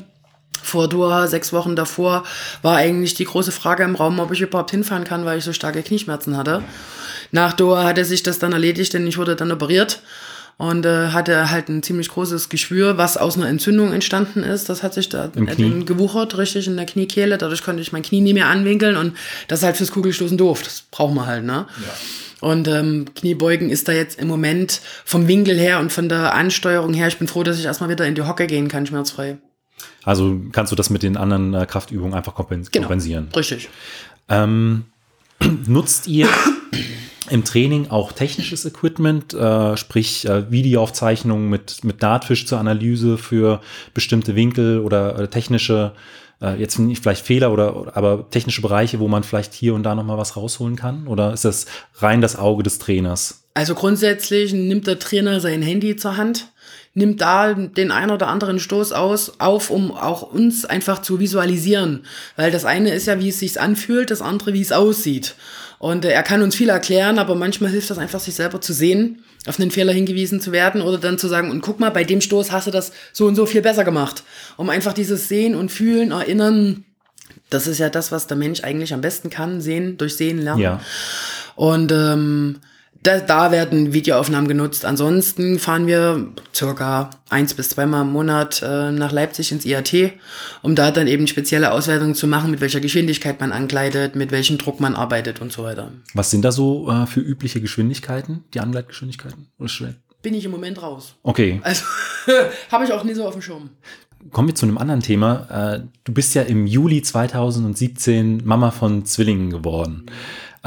vor 0.63 0.89
Doha, 0.89 1.27
sechs 1.27 1.53
Wochen 1.53 1.77
davor, 1.77 2.25
war 2.63 2.77
eigentlich 2.77 3.15
die 3.15 3.25
große 3.25 3.53
Frage 3.53 3.85
im 3.85 3.97
Raum, 3.97 4.19
ob 4.21 4.33
ich 4.33 4.41
überhaupt 4.41 4.71
hinfahren 4.71 5.05
kann, 5.05 5.27
weil 5.27 5.39
ich 5.39 5.45
so 5.45 5.53
starke 5.53 5.83
Knieschmerzen 5.83 6.39
hatte. 6.39 6.63
Nach 7.33 7.53
Doha 7.53 7.85
hatte 7.85 8.07
sich 8.07 8.23
das 8.23 8.39
dann 8.39 8.53
erledigt, 8.53 8.95
denn 8.95 9.07
ich 9.07 9.19
wurde 9.19 9.37
dann 9.37 9.53
operiert 9.53 10.01
und 10.59 10.85
äh, 10.85 11.09
hatte 11.09 11.51
halt 11.51 11.69
ein 11.69 11.83
ziemlich 11.85 12.09
großes 12.09 12.49
Geschwür, 12.49 12.99
was 12.99 13.17
aus 13.17 13.37
einer 13.37 13.49
Entzündung 13.49 13.93
entstanden 13.93 14.43
ist. 14.43 14.69
Das 14.69 14.83
hat 14.83 14.93
sich 14.93 15.09
da 15.09 15.31
Im 15.35 15.87
gewuchert, 15.87 16.37
richtig 16.37 16.67
in 16.67 16.77
der 16.77 16.85
Kniekehle. 16.85 17.39
Dadurch 17.39 17.63
konnte 17.63 17.81
ich 17.81 17.93
mein 17.93 18.03
Knie 18.03 18.21
nie 18.21 18.35
mehr 18.35 18.49
anwinkeln 18.49 18.97
und 18.97 19.17
das 19.47 19.61
ist 19.61 19.65
halt 19.65 19.77
fürs 19.77 19.93
Kugelstoßen 19.93 20.37
doof. 20.37 20.63
Das 20.65 20.83
braucht 20.91 21.15
man 21.15 21.27
halt, 21.27 21.45
ne? 21.45 21.67
Ja. 21.81 21.95
Und 22.41 22.69
ähm, 22.69 23.07
Kniebeugen 23.15 23.71
ist 23.71 23.89
da 23.89 23.93
jetzt 23.93 24.19
im 24.19 24.29
Moment 24.29 24.81
vom 25.05 25.27
Winkel 25.27 25.57
her 25.59 25.81
und 25.81 25.93
von 25.93 26.09
der 26.09 26.35
Ansteuerung 26.35 26.93
her, 26.93 27.09
ich 27.09 27.19
bin 27.19 27.29
froh, 27.29 27.43
dass 27.43 27.59
ich 27.59 27.65
erstmal 27.65 27.89
wieder 27.91 28.07
in 28.07 28.15
die 28.15 28.23
Hocke 28.23 28.47
gehen 28.47 28.69
kann, 28.69 28.87
schmerzfrei. 28.87 29.39
Also 30.05 30.41
kannst 30.53 30.73
du 30.73 30.77
das 30.77 30.91
mit 30.91 31.03
den 31.03 31.17
anderen 31.17 31.55
äh, 31.55 31.67
Kraftübungen 31.67 32.15
einfach 32.15 32.35
kompens 32.35 32.71
genau, 32.71 32.87
kompensieren? 32.87 33.29
Richtig. 33.35 33.69
Ähm, 34.29 34.87
nutzt 35.67 36.09
ihr 36.09 36.29
im 37.31 37.45
Training 37.45 37.91
auch 37.91 38.13
technisches 38.13 38.65
Equipment, 38.65 39.35
äh, 39.35 39.77
sprich 39.77 40.27
äh, 40.27 40.51
Videoaufzeichnungen 40.51 41.49
mit, 41.49 41.85
mit 41.85 42.03
Dartfisch 42.03 42.47
zur 42.47 42.59
Analyse 42.59 43.19
für 43.19 43.61
bestimmte 43.95 44.35
Winkel 44.35 44.81
oder 44.81 45.19
äh, 45.19 45.29
technische, 45.29 45.93
äh, 46.41 46.59
jetzt 46.61 46.79
nicht 46.79 47.03
vielleicht 47.03 47.25
Fehler 47.25 47.53
oder, 47.53 47.97
aber 47.97 48.29
technische 48.31 48.63
Bereiche, 48.63 48.99
wo 49.01 49.09
man 49.09 49.23
vielleicht 49.23 49.55
hier 49.55 49.75
und 49.75 49.83
da 49.83 49.95
nochmal 49.95 50.19
was 50.19 50.37
rausholen 50.37 50.77
kann? 50.77 51.07
Oder 51.07 51.33
ist 51.33 51.45
das 51.45 51.67
rein 51.97 52.21
das 52.21 52.37
Auge 52.37 52.63
des 52.63 52.79
Trainers? 52.79 53.45
Also 53.55 53.75
grundsätzlich 53.75 54.53
nimmt 54.53 54.87
der 54.87 54.99
Trainer 54.99 55.41
sein 55.41 55.63
Handy 55.63 55.97
zur 55.97 56.17
Hand 56.17 56.49
nimmt 56.99 57.21
da 57.21 57.55
den 57.55 57.91
ein 57.91 58.11
oder 58.11 58.27
anderen 58.27 58.59
Stoß 58.59 58.93
aus, 58.93 59.41
auf, 59.41 59.71
um 59.71 59.93
auch 59.93 60.23
uns 60.23 60.65
einfach 60.65 61.01
zu 61.01 61.21
visualisieren. 61.21 62.05
Weil 62.37 62.51
das 62.51 62.65
eine 62.65 62.93
ist 62.93 63.07
ja, 63.07 63.21
wie 63.21 63.29
es 63.29 63.39
sich 63.39 63.61
anfühlt, 63.61 64.11
das 64.11 64.21
andere, 64.21 64.53
wie 64.53 64.61
es 64.61 64.73
aussieht. 64.73 65.37
Und 65.79 66.05
äh, 66.05 66.11
er 66.11 66.23
kann 66.23 66.43
uns 66.43 66.55
viel 66.55 66.69
erklären, 66.69 67.19
aber 67.19 67.35
manchmal 67.35 67.71
hilft 67.71 67.91
das 67.91 67.99
einfach, 67.99 68.21
sich 68.21 68.35
selber 68.35 68.61
zu 68.61 68.73
sehen, 68.73 69.25
auf 69.47 69.61
einen 69.61 69.71
Fehler 69.71 69.93
hingewiesen 69.93 70.41
zu 70.41 70.53
werden 70.53 70.83
oder 70.83 70.99
dann 70.99 71.19
zu 71.19 71.29
sagen, 71.29 71.51
und 71.51 71.61
guck 71.61 71.81
mal, 71.81 71.91
bei 71.91 72.05
dem 72.05 72.21
Stoß 72.21 72.53
hast 72.53 72.67
du 72.67 72.71
das 72.71 72.93
so 73.13 73.27
und 73.27 73.37
so 73.37 73.47
viel 73.47 73.63
besser 73.63 73.85
gemacht. 73.85 74.25
Um 74.57 74.71
einfach 74.71 74.93
dieses 74.93 75.29
Sehen 75.29 75.55
und 75.55 75.71
Fühlen, 75.71 76.11
Erinnern, 76.11 76.85
das 77.51 77.67
ist 77.67 77.79
ja 77.79 77.89
das, 77.89 78.13
was 78.13 78.27
der 78.27 78.37
Mensch 78.37 78.63
eigentlich 78.63 78.93
am 78.93 79.01
besten 79.01 79.31
kann, 79.31 79.61
sehen, 79.61 79.97
durch 79.97 80.17
Sehen 80.17 80.39
lernen. 80.39 80.61
Ja. 80.61 80.81
Und 81.55 81.93
ähm, 81.93 82.59
da, 83.03 83.21
da 83.21 83.53
werden 83.53 83.93
Videoaufnahmen 83.93 84.49
genutzt. 84.49 84.85
Ansonsten 84.85 85.59
fahren 85.59 85.87
wir 85.87 86.29
circa 86.55 87.11
eins 87.29 87.55
bis 87.55 87.71
zweimal 87.71 88.03
im 88.03 88.13
Monat 88.13 88.63
äh, 88.63 88.91
nach 88.91 89.13
Leipzig 89.13 89.53
ins 89.53 89.65
IAT, 89.65 90.13
um 90.63 90.75
da 90.75 90.91
dann 90.91 91.07
eben 91.07 91.27
spezielle 91.27 91.73
Auswertungen 91.73 92.15
zu 92.15 92.27
machen, 92.27 92.51
mit 92.51 92.61
welcher 92.61 92.81
Geschwindigkeit 92.81 93.41
man 93.41 93.53
ankleidet, 93.53 94.17
mit 94.17 94.33
welchem 94.33 94.59
Druck 94.59 94.81
man 94.81 94.95
arbeitet 94.95 95.41
und 95.41 95.53
so 95.53 95.63
weiter. 95.63 95.93
Was 96.15 96.31
sind 96.31 96.45
da 96.45 96.51
so 96.51 96.91
äh, 96.91 97.07
für 97.07 97.21
übliche 97.21 97.61
Geschwindigkeiten, 97.61 98.45
die 98.55 98.61
Angleitgeschwindigkeiten? 98.61 99.49
Bin 100.21 100.35
ich 100.35 100.45
im 100.45 100.51
Moment 100.51 100.83
raus. 100.83 101.15
Okay. 101.23 101.61
Also 101.63 101.85
habe 102.73 102.85
ich 102.85 102.93
auch 102.93 103.05
nie 103.05 103.15
so 103.15 103.25
auf 103.25 103.35
dem 103.35 103.43
Schirm. 103.43 103.71
Kommen 104.33 104.49
wir 104.49 104.55
zu 104.57 104.67
einem 104.67 104.79
anderen 104.79 105.01
Thema. 105.01 105.77
Äh, 105.77 105.81
du 106.03 106.13
bist 106.13 106.35
ja 106.35 106.43
im 106.43 106.67
Juli 106.67 107.03
2017 107.03 108.43
Mama 108.45 108.73
von 108.73 109.05
Zwillingen 109.05 109.51
geworden. 109.51 110.07
Mhm. 110.07 110.13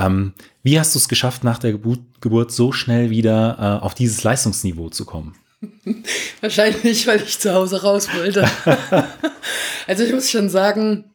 Ähm, 0.06 0.34
wie 0.64 0.80
hast 0.80 0.96
du 0.96 1.00
es 1.00 1.08
geschafft, 1.08 1.44
nach 1.44 1.60
der 1.60 1.72
Geburt, 1.74 2.00
Geburt 2.22 2.52
so 2.52 2.72
schnell 2.72 3.10
wieder 3.10 3.58
äh, 3.60 3.84
auf 3.84 3.94
dieses 3.94 4.24
Leistungsniveau 4.24 4.90
zu 4.90 5.06
kommen? 5.06 5.36
Wahrscheinlich, 6.42 7.06
weil 7.08 7.22
ich 7.22 7.40
zu 7.40 7.54
Hause 7.54 7.82
raus 7.82 8.08
wollte. 8.16 8.50
also 9.88 10.04
ich 10.04 10.14
muss 10.14 10.32
schon 10.32 10.50
sagen, 10.50 11.06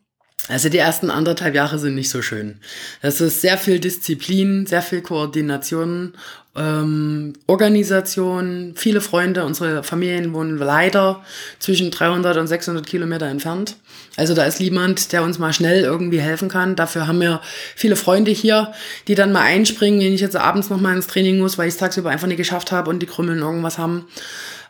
also 0.48 0.68
die 0.68 0.78
ersten 0.78 1.10
anderthalb 1.10 1.54
Jahre 1.54 1.78
sind 1.78 1.96
nicht 1.96 2.10
so 2.10 2.22
schön. 2.22 2.60
Das 3.02 3.20
ist 3.20 3.40
sehr 3.40 3.58
viel 3.58 3.80
Disziplin, 3.80 4.66
sehr 4.66 4.82
viel 4.82 5.02
Koordination 5.02 6.14
ähm, 6.56 7.34
Organisation, 7.46 8.72
viele 8.76 9.00
Freunde, 9.00 9.44
unsere 9.44 9.82
Familien 9.82 10.32
wohnen 10.32 10.56
leider 10.56 11.22
zwischen 11.58 11.90
300 11.90 12.36
und 12.38 12.46
600 12.46 12.86
Kilometer 12.86 13.26
entfernt. 13.26 13.76
Also 14.16 14.34
da 14.34 14.44
ist 14.44 14.60
niemand, 14.60 15.12
der 15.12 15.22
uns 15.22 15.38
mal 15.38 15.52
schnell 15.52 15.82
irgendwie 15.82 16.20
helfen 16.20 16.48
kann. 16.48 16.76
Dafür 16.76 17.06
haben 17.06 17.20
wir 17.20 17.40
viele 17.74 17.96
Freunde 17.96 18.30
hier, 18.30 18.72
die 19.08 19.14
dann 19.14 19.32
mal 19.32 19.42
einspringen, 19.42 20.00
wenn 20.00 20.12
ich 20.12 20.20
jetzt 20.20 20.36
abends 20.36 20.70
noch 20.70 20.80
mal 20.80 20.96
ins 20.96 21.06
Training 21.06 21.38
muss, 21.38 21.58
weil 21.58 21.68
ich 21.68 21.74
es 21.74 21.80
tagsüber 21.80 22.10
einfach 22.10 22.26
nicht 22.26 22.38
geschafft 22.38 22.72
habe 22.72 22.90
und 22.90 23.00
die 23.00 23.06
Krümmeln 23.06 23.40
irgendwas 23.40 23.78
haben. 23.78 24.06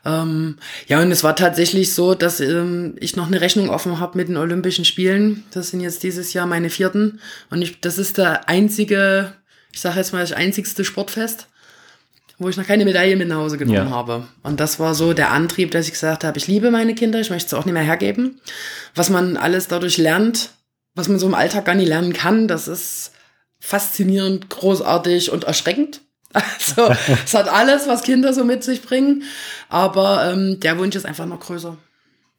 Ähm, 0.05 0.57
ja, 0.87 1.01
und 1.01 1.11
es 1.11 1.25
war 1.25 1.35
tatsächlich 1.35 1.93
so, 1.93 2.15
dass 2.15 2.41
ähm, 2.41 2.95
ich 3.01 3.17
noch 3.17 3.27
eine 3.27 3.41
Rechnung 3.41 3.71
offen 3.71 3.99
habe 3.99 4.17
mit 4.17 4.29
den 4.29 4.37
Olympischen 4.37 4.85
Spielen. 4.85 5.45
Das 5.51 5.71
sind 5.71 5.81
jetzt 5.81 6.03
dieses 6.03 6.33
Jahr 6.33 6.47
meine 6.47 6.71
vierten. 6.71 7.21
Und 7.51 7.63
ich, 7.63 7.81
das 7.81 7.99
ist 7.99 8.19
der 8.19 8.49
einzige, 8.49 9.33
ich 9.73 9.81
sage 9.81 9.99
jetzt 9.99 10.13
mal, 10.13 10.21
das 10.21 10.33
einzigste 10.33 10.85
Sportfest, 10.85 11.49
wo 12.39 12.49
ich 12.49 12.57
noch 12.57 12.67
keine 12.67 12.85
Medaille 12.85 13.17
mit 13.17 13.29
nach 13.29 13.37
Hause 13.37 13.59
genommen 13.59 13.89
ja. 13.89 13.91
habe. 13.91 14.27
Und 14.43 14.61
das 14.61 14.79
war 14.79 14.95
so 14.95 15.13
der 15.13 15.31
Antrieb, 15.31 15.71
dass 15.71 15.87
ich 15.87 15.93
gesagt 15.93 16.25
habe, 16.25 16.37
ich 16.39 16.47
liebe 16.47 16.71
meine 16.71 16.95
Kinder, 16.95 17.21
ich 17.21 17.31
möchte 17.31 17.47
es 17.47 17.55
auch 17.55 17.65
nicht 17.65 17.75
mehr 17.75 17.83
hergeben. 17.83 18.41
Was 18.95 19.11
man 19.11 19.37
alles 19.37 19.69
dadurch 19.69 19.97
lernt, 19.97 20.51
was 20.95 21.09
man 21.09 21.19
so 21.19 21.27
im 21.27 21.35
Alltag 21.35 21.65
gar 21.65 21.75
nicht 21.75 21.89
lernen 21.89 22.13
kann, 22.13 22.49
das 22.49 22.69
ist 22.69 23.13
faszinierend, 23.59 24.51
großartig 24.51 25.31
und 25.31 25.45
erschreckend. 25.45 26.01
Also 26.37 26.93
es 27.25 27.33
hat 27.33 27.49
alles, 27.49 27.89
was 27.89 28.03
Kinder 28.03 28.35
so 28.35 28.45
mit 28.45 28.63
sich 28.63 28.83
bringen, 28.83 29.23
aber 29.71 30.31
ähm, 30.31 30.61
der 30.61 30.79
Wunsch 30.79 30.95
ist 30.95 31.07
einfach 31.07 31.25
noch 31.25 31.41
größer. 31.41 31.79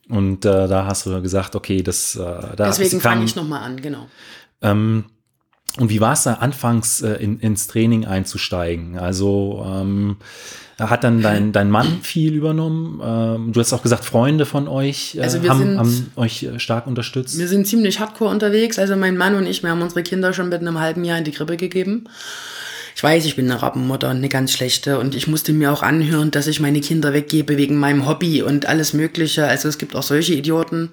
Und 0.07 0.45
äh, 0.45 0.67
da 0.67 0.85
hast 0.85 1.07
du 1.07 1.19
gesagt, 1.21 1.55
okay, 1.55 1.81
das 1.81 2.15
äh, 2.15 2.19
da 2.19 2.67
Deswegen 2.67 3.01
fange 3.01 3.25
ich 3.25 3.35
nochmal 3.35 3.63
an, 3.63 3.81
genau. 3.81 4.07
Ähm, 4.61 5.05
und 5.79 5.89
wie 5.89 6.01
war 6.01 6.13
es 6.13 6.23
da 6.23 6.33
anfangs 6.35 7.01
äh, 7.01 7.13
in, 7.13 7.39
ins 7.39 7.67
Training 7.67 8.05
einzusteigen? 8.05 8.97
Also 8.97 9.65
ähm, 9.67 10.17
hat 10.79 11.03
dann 11.03 11.21
dein, 11.21 11.51
dein 11.51 11.71
Mann 11.71 12.01
viel 12.03 12.33
übernommen? 12.33 13.01
Ähm, 13.03 13.53
du 13.53 13.59
hast 13.59 13.73
auch 13.73 13.81
gesagt, 13.81 14.05
Freunde 14.05 14.45
von 14.45 14.67
euch 14.67 15.15
äh, 15.15 15.21
also 15.21 15.41
haben, 15.47 15.59
sind, 15.59 15.77
haben, 15.77 16.11
euch 16.15 16.43
äh, 16.43 16.59
stark 16.59 16.85
unterstützt. 16.85 17.37
Wir 17.39 17.47
sind 17.47 17.67
ziemlich 17.67 17.99
hardcore 17.99 18.31
unterwegs. 18.31 18.77
Also 18.77 18.95
mein 18.95 19.17
Mann 19.17 19.35
und 19.35 19.47
ich, 19.47 19.63
wir 19.63 19.71
haben 19.71 19.81
unsere 19.81 20.03
Kinder 20.03 20.33
schon 20.33 20.49
mit 20.49 20.61
einem 20.61 20.79
halben 20.79 21.03
Jahr 21.03 21.17
in 21.17 21.23
die 21.23 21.31
Krippe 21.31 21.57
gegeben. 21.57 22.05
Ich 22.95 23.03
weiß, 23.03 23.25
ich 23.25 23.35
bin 23.35 23.49
eine 23.49 23.61
Rappenmutter 23.61 24.09
und 24.09 24.17
eine 24.17 24.29
ganz 24.29 24.51
schlechte 24.51 24.97
und 24.97 25.13
ich 25.13 25.27
musste 25.27 25.53
mir 25.53 25.71
auch 25.71 25.83
anhören, 25.83 26.31
dass 26.31 26.47
ich 26.47 26.59
meine 26.59 26.81
Kinder 26.81 27.13
weggebe 27.13 27.55
wegen 27.55 27.77
meinem 27.77 28.07
Hobby 28.07 28.41
und 28.41 28.65
alles 28.65 28.93
Mögliche. 28.93 29.47
Also 29.47 29.69
es 29.69 29.77
gibt 29.77 29.95
auch 29.95 30.03
solche 30.03 30.33
Idioten 30.33 30.89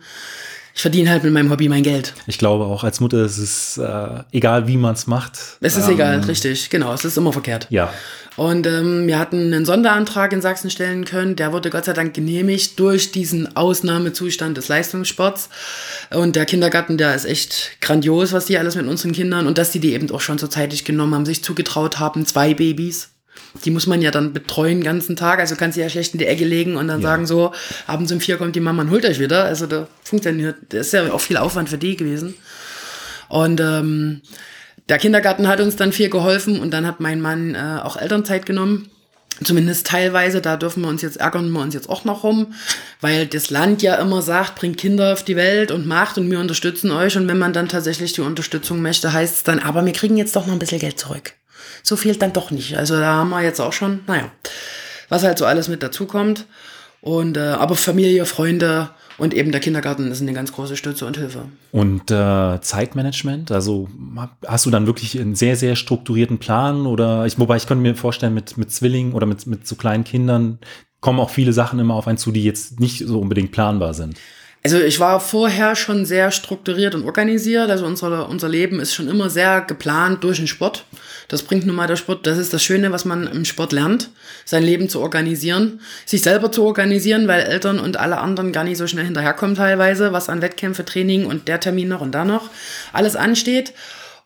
ich 0.74 0.82
verdiene 0.82 1.08
halt 1.10 1.22
mit 1.22 1.32
meinem 1.32 1.50
Hobby 1.50 1.68
mein 1.68 1.84
Geld. 1.84 2.14
Ich 2.26 2.36
glaube 2.36 2.64
auch 2.64 2.82
als 2.82 2.98
Mutter 2.98 3.24
ist 3.24 3.38
es 3.38 3.78
äh, 3.78 4.24
egal, 4.32 4.66
wie 4.66 4.76
man 4.76 4.94
es 4.94 5.06
macht. 5.06 5.38
Es 5.60 5.76
ist 5.76 5.86
ähm, 5.86 5.94
egal, 5.94 6.20
richtig, 6.20 6.68
genau. 6.68 6.92
Es 6.92 7.04
ist 7.04 7.16
immer 7.16 7.32
verkehrt. 7.32 7.68
Ja. 7.70 7.92
Und 8.36 8.66
ähm, 8.66 9.06
wir 9.06 9.20
hatten 9.20 9.54
einen 9.54 9.64
Sonderantrag 9.64 10.32
in 10.32 10.42
Sachsen 10.42 10.70
stellen 10.70 11.04
können. 11.04 11.36
Der 11.36 11.52
wurde 11.52 11.70
Gott 11.70 11.84
sei 11.84 11.92
Dank 11.92 12.12
genehmigt 12.12 12.80
durch 12.80 13.12
diesen 13.12 13.56
Ausnahmezustand 13.56 14.56
des 14.56 14.66
Leistungssports. 14.66 15.48
Und 16.10 16.34
der 16.34 16.44
Kindergarten, 16.44 16.98
der 16.98 17.14
ist 17.14 17.26
echt 17.26 17.80
grandios, 17.80 18.32
was 18.32 18.46
die 18.46 18.58
alles 18.58 18.74
mit 18.74 18.88
unseren 18.88 19.12
Kindern 19.12 19.46
und 19.46 19.58
dass 19.58 19.70
die 19.70 19.78
die 19.78 19.92
eben 19.92 20.10
auch 20.10 20.20
schon 20.20 20.38
so 20.38 20.48
zeitig 20.48 20.84
genommen 20.84 21.14
haben, 21.14 21.26
sich 21.26 21.44
zugetraut 21.44 22.00
haben, 22.00 22.26
zwei 22.26 22.52
Babys 22.52 23.13
die 23.64 23.70
muss 23.70 23.86
man 23.86 24.02
ja 24.02 24.10
dann 24.10 24.32
betreuen 24.32 24.78
den 24.78 24.84
ganzen 24.84 25.16
Tag. 25.16 25.38
Also 25.38 25.54
kannst 25.56 25.76
du 25.76 25.82
ja 25.82 25.88
schlecht 25.88 26.14
in 26.14 26.18
die 26.18 26.26
Ecke 26.26 26.44
legen 26.44 26.76
und 26.76 26.88
dann 26.88 27.00
ja. 27.00 27.08
sagen 27.08 27.26
so, 27.26 27.52
abends 27.86 28.12
um 28.12 28.20
vier 28.20 28.36
kommt 28.36 28.56
die 28.56 28.60
Mama 28.60 28.82
und 28.82 28.90
holt 28.90 29.04
euch 29.04 29.20
wieder. 29.20 29.44
Also 29.44 29.66
da 29.66 29.86
funktioniert, 30.02 30.56
das 30.70 30.88
ist 30.88 30.92
ja 30.92 31.12
auch 31.12 31.20
viel 31.20 31.36
Aufwand 31.36 31.68
für 31.68 31.78
die 31.78 31.96
gewesen. 31.96 32.34
Und 33.28 33.60
ähm, 33.60 34.22
der 34.88 34.98
Kindergarten 34.98 35.48
hat 35.48 35.60
uns 35.60 35.76
dann 35.76 35.92
viel 35.92 36.10
geholfen 36.10 36.60
und 36.60 36.72
dann 36.72 36.86
hat 36.86 37.00
mein 37.00 37.20
Mann 37.20 37.54
äh, 37.54 37.80
auch 37.82 37.96
Elternzeit 37.96 38.44
genommen. 38.44 38.90
Zumindest 39.42 39.88
teilweise, 39.88 40.40
da 40.40 40.56
dürfen 40.56 40.82
wir 40.82 40.88
uns 40.88 41.02
jetzt 41.02 41.16
ärgern 41.16 41.50
wir 41.50 41.60
uns 41.60 41.74
jetzt 41.74 41.88
auch 41.90 42.04
noch 42.04 42.22
rum, 42.22 42.54
weil 43.00 43.26
das 43.26 43.50
Land 43.50 43.82
ja 43.82 43.96
immer 43.96 44.22
sagt, 44.22 44.54
bringt 44.54 44.78
Kinder 44.78 45.12
auf 45.12 45.24
die 45.24 45.34
Welt 45.34 45.72
und 45.72 45.88
macht 45.88 46.18
und 46.18 46.30
wir 46.30 46.38
unterstützen 46.38 46.92
euch. 46.92 47.16
Und 47.16 47.26
wenn 47.26 47.38
man 47.38 47.52
dann 47.52 47.68
tatsächlich 47.68 48.12
die 48.12 48.20
Unterstützung 48.20 48.80
möchte, 48.80 49.12
heißt 49.12 49.36
es 49.38 49.42
dann, 49.42 49.58
aber 49.58 49.84
wir 49.84 49.92
kriegen 49.92 50.16
jetzt 50.16 50.36
doch 50.36 50.46
noch 50.46 50.52
ein 50.52 50.60
bisschen 50.60 50.78
Geld 50.78 51.00
zurück 51.00 51.34
so 51.82 51.96
fehlt 51.96 52.22
dann 52.22 52.32
doch 52.32 52.50
nicht. 52.50 52.76
Also 52.76 52.96
da 52.98 53.14
haben 53.14 53.30
wir 53.30 53.42
jetzt 53.42 53.60
auch 53.60 53.72
schon, 53.72 54.00
naja, 54.06 54.30
was 55.08 55.22
halt 55.22 55.38
so 55.38 55.46
alles 55.46 55.68
mit 55.68 55.82
dazukommt. 55.82 56.46
Und 57.00 57.36
äh, 57.36 57.40
aber 57.40 57.76
Familie, 57.76 58.24
Freunde 58.24 58.88
und 59.18 59.34
eben 59.34 59.52
der 59.52 59.60
Kindergarten 59.60 60.10
ist 60.10 60.22
eine 60.22 60.32
ganz 60.32 60.52
große 60.52 60.76
Stütze 60.76 61.06
und 61.06 61.18
Hilfe. 61.18 61.44
Und 61.70 62.10
äh, 62.10 62.60
Zeitmanagement, 62.60 63.52
also 63.52 63.88
hast 64.46 64.66
du 64.66 64.70
dann 64.70 64.86
wirklich 64.86 65.20
einen 65.20 65.34
sehr, 65.34 65.56
sehr 65.56 65.76
strukturierten 65.76 66.38
Plan 66.38 66.86
oder 66.86 67.26
ich, 67.26 67.38
wobei 67.38 67.56
ich 67.56 67.66
könnte 67.66 67.82
mir 67.82 67.94
vorstellen, 67.94 68.34
mit, 68.34 68.56
mit 68.56 68.72
Zwillingen 68.72 69.12
oder 69.12 69.26
mit, 69.26 69.46
mit 69.46 69.66
so 69.66 69.76
kleinen 69.76 70.04
Kindern 70.04 70.58
kommen 71.00 71.20
auch 71.20 71.30
viele 71.30 71.52
Sachen 71.52 71.78
immer 71.78 71.94
auf 71.94 72.08
einen 72.08 72.16
zu, 72.16 72.32
die 72.32 72.42
jetzt 72.42 72.80
nicht 72.80 73.06
so 73.06 73.20
unbedingt 73.20 73.52
planbar 73.52 73.92
sind. 73.92 74.18
Also 74.64 74.80
ich 74.80 74.98
war 74.98 75.20
vorher 75.20 75.76
schon 75.76 76.06
sehr 76.06 76.30
strukturiert 76.30 76.94
und 76.94 77.04
organisiert. 77.04 77.70
Also 77.70 77.84
unser, 77.84 78.30
unser 78.30 78.48
Leben 78.48 78.80
ist 78.80 78.94
schon 78.94 79.08
immer 79.08 79.28
sehr 79.28 79.60
geplant 79.60 80.24
durch 80.24 80.38
den 80.38 80.46
Sport. 80.46 80.86
Das 81.28 81.42
bringt 81.42 81.66
nun 81.66 81.76
mal 81.76 81.86
der 81.86 81.96
Sport. 81.96 82.26
Das 82.26 82.38
ist 82.38 82.54
das 82.54 82.62
Schöne, 82.62 82.90
was 82.90 83.04
man 83.04 83.26
im 83.26 83.44
Sport 83.44 83.72
lernt, 83.72 84.08
sein 84.46 84.62
Leben 84.62 84.88
zu 84.88 85.00
organisieren, 85.00 85.80
sich 86.06 86.22
selber 86.22 86.50
zu 86.50 86.64
organisieren, 86.64 87.28
weil 87.28 87.42
Eltern 87.42 87.78
und 87.78 87.98
alle 87.98 88.16
anderen 88.16 88.52
gar 88.52 88.64
nicht 88.64 88.78
so 88.78 88.86
schnell 88.86 89.04
hinterherkommen 89.04 89.54
teilweise, 89.54 90.14
was 90.14 90.30
an 90.30 90.40
Wettkämpfe, 90.40 90.86
Training 90.86 91.26
und 91.26 91.46
der 91.46 91.60
Termin 91.60 91.88
noch 91.88 92.00
und 92.00 92.12
da 92.12 92.24
noch 92.24 92.48
alles 92.94 93.16
ansteht. 93.16 93.74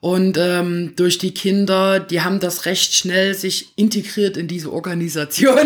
Und 0.00 0.38
ähm, 0.38 0.92
durch 0.94 1.18
die 1.18 1.34
Kinder, 1.34 1.98
die 1.98 2.20
haben 2.20 2.38
das 2.38 2.66
recht 2.66 2.94
schnell 2.94 3.34
sich 3.34 3.72
integriert 3.76 4.36
in 4.36 4.46
diese 4.46 4.72
Organisation, 4.72 5.58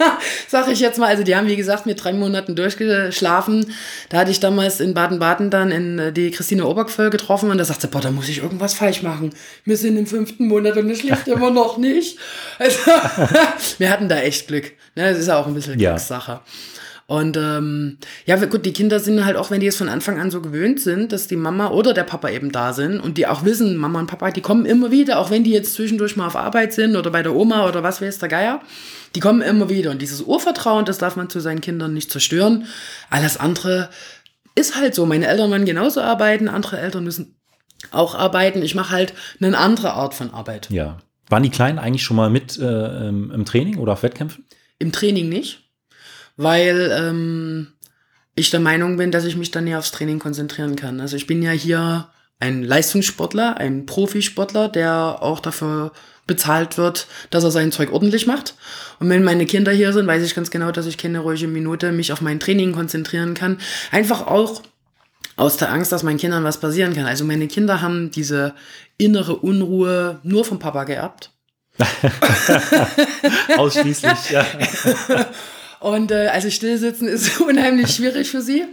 sag 0.48 0.68
ich 0.68 0.80
jetzt 0.80 0.98
mal. 0.98 1.06
Also 1.06 1.22
die 1.22 1.34
haben, 1.34 1.48
wie 1.48 1.56
gesagt, 1.56 1.86
mit 1.86 2.04
drei 2.04 2.12
Monaten 2.12 2.54
durchgeschlafen. 2.54 3.72
Da 4.10 4.18
hatte 4.18 4.32
ich 4.32 4.38
damals 4.38 4.80
in 4.80 4.92
Baden-Baden 4.92 5.48
dann 5.48 5.70
in 5.70 5.98
äh, 5.98 6.12
die 6.12 6.30
Christine 6.30 6.66
Obergföll 6.66 7.08
getroffen 7.08 7.50
und 7.50 7.56
da 7.56 7.64
sagte, 7.64 7.88
boah, 7.88 8.02
da 8.02 8.10
muss 8.10 8.28
ich 8.28 8.42
irgendwas 8.42 8.74
falsch 8.74 9.02
machen. 9.02 9.30
Wir 9.64 9.78
sind 9.78 9.96
im 9.96 10.06
fünften 10.06 10.46
Monat 10.46 10.76
und 10.76 10.90
es 10.90 10.98
schläft 10.98 11.26
immer 11.28 11.50
noch 11.50 11.78
nicht. 11.78 12.18
Also, 12.58 12.78
wir 13.78 13.88
hatten 13.88 14.10
da 14.10 14.20
echt 14.20 14.46
Glück. 14.46 14.72
Ne? 14.94 15.10
Das 15.10 15.18
ist 15.18 15.28
ja 15.28 15.38
auch 15.38 15.46
ein 15.46 15.54
bisschen 15.54 15.80
ja. 15.80 15.96
Und 17.10 17.36
ähm, 17.36 17.98
ja, 18.24 18.36
gut, 18.36 18.64
die 18.64 18.72
Kinder 18.72 19.00
sind 19.00 19.24
halt 19.24 19.36
auch, 19.36 19.50
wenn 19.50 19.58
die 19.58 19.66
es 19.66 19.76
von 19.76 19.88
Anfang 19.88 20.20
an 20.20 20.30
so 20.30 20.40
gewöhnt 20.40 20.78
sind, 20.78 21.10
dass 21.10 21.26
die 21.26 21.34
Mama 21.34 21.70
oder 21.70 21.92
der 21.92 22.04
Papa 22.04 22.28
eben 22.28 22.52
da 22.52 22.72
sind 22.72 23.00
und 23.00 23.18
die 23.18 23.26
auch 23.26 23.44
wissen, 23.44 23.76
Mama 23.76 23.98
und 23.98 24.06
Papa, 24.06 24.30
die 24.30 24.40
kommen 24.40 24.64
immer 24.64 24.92
wieder, 24.92 25.18
auch 25.18 25.28
wenn 25.28 25.42
die 25.42 25.50
jetzt 25.50 25.74
zwischendurch 25.74 26.14
mal 26.14 26.28
auf 26.28 26.36
Arbeit 26.36 26.72
sind 26.72 26.94
oder 26.94 27.10
bei 27.10 27.24
der 27.24 27.34
Oma 27.34 27.68
oder 27.68 27.82
was 27.82 28.00
weiß 28.00 28.20
der 28.20 28.28
Geier, 28.28 28.60
die 29.16 29.18
kommen 29.18 29.42
immer 29.42 29.68
wieder. 29.68 29.90
Und 29.90 30.00
dieses 30.00 30.22
Urvertrauen, 30.22 30.84
das 30.84 30.98
darf 30.98 31.16
man 31.16 31.28
zu 31.28 31.40
seinen 31.40 31.60
Kindern 31.60 31.94
nicht 31.94 32.12
zerstören. 32.12 32.66
Alles 33.10 33.36
andere 33.36 33.90
ist 34.54 34.76
halt 34.76 34.94
so. 34.94 35.04
Meine 35.04 35.26
Eltern 35.26 35.50
wollen 35.50 35.64
genauso 35.64 36.02
arbeiten, 36.02 36.46
andere 36.46 36.78
Eltern 36.78 37.02
müssen 37.02 37.34
auch 37.90 38.14
arbeiten. 38.14 38.62
Ich 38.62 38.76
mache 38.76 38.90
halt 38.90 39.14
eine 39.40 39.58
andere 39.58 39.94
Art 39.94 40.14
von 40.14 40.32
Arbeit. 40.32 40.70
Ja. 40.70 40.98
Waren 41.28 41.42
die 41.42 41.50
Kleinen 41.50 41.80
eigentlich 41.80 42.04
schon 42.04 42.16
mal 42.16 42.30
mit 42.30 42.56
äh, 42.56 43.08
im 43.08 43.44
Training 43.44 43.78
oder 43.78 43.94
auf 43.94 44.04
Wettkämpfen? 44.04 44.46
Im 44.78 44.92
Training 44.92 45.28
nicht 45.28 45.69
weil 46.42 46.90
ähm, 46.96 47.68
ich 48.34 48.50
der 48.50 48.60
Meinung 48.60 48.96
bin, 48.96 49.10
dass 49.10 49.24
ich 49.24 49.36
mich 49.36 49.50
dann 49.50 49.66
ja 49.66 49.78
aufs 49.78 49.92
Training 49.92 50.18
konzentrieren 50.18 50.74
kann. 50.74 51.00
Also 51.00 51.16
ich 51.16 51.26
bin 51.26 51.42
ja 51.42 51.50
hier 51.50 52.08
ein 52.38 52.62
Leistungssportler, 52.62 53.58
ein 53.58 53.84
Profisportler, 53.84 54.68
der 54.68 55.18
auch 55.20 55.40
dafür 55.40 55.92
bezahlt 56.26 56.78
wird, 56.78 57.06
dass 57.28 57.44
er 57.44 57.50
sein 57.50 57.72
Zeug 57.72 57.92
ordentlich 57.92 58.26
macht. 58.26 58.54
Und 59.00 59.10
wenn 59.10 59.24
meine 59.24 59.44
Kinder 59.44 59.72
hier 59.72 59.92
sind, 59.92 60.06
weiß 60.06 60.24
ich 60.24 60.34
ganz 60.34 60.50
genau, 60.50 60.70
dass 60.72 60.86
ich 60.86 60.96
keine 60.96 61.18
ruhige 61.18 61.48
Minute 61.48 61.92
mich 61.92 62.12
auf 62.12 62.20
mein 62.22 62.40
Training 62.40 62.72
konzentrieren 62.72 63.34
kann. 63.34 63.58
Einfach 63.90 64.26
auch 64.26 64.62
aus 65.36 65.58
der 65.58 65.70
Angst, 65.70 65.92
dass 65.92 66.02
meinen 66.02 66.18
Kindern 66.18 66.44
was 66.44 66.60
passieren 66.60 66.94
kann. 66.94 67.06
Also 67.06 67.24
meine 67.24 67.48
Kinder 67.48 67.82
haben 67.82 68.10
diese 68.10 68.54
innere 68.96 69.36
Unruhe 69.36 70.20
nur 70.22 70.44
vom 70.44 70.58
Papa 70.58 70.84
geerbt. 70.84 71.32
Ausschließlich, 73.56 74.30
ja. 74.30 74.46
Und 75.80 76.12
äh, 76.12 76.28
also 76.28 76.50
stillsitzen 76.50 77.08
ist 77.08 77.40
unheimlich 77.40 77.94
schwierig 77.94 78.30
für 78.30 78.42
sie. 78.42 78.64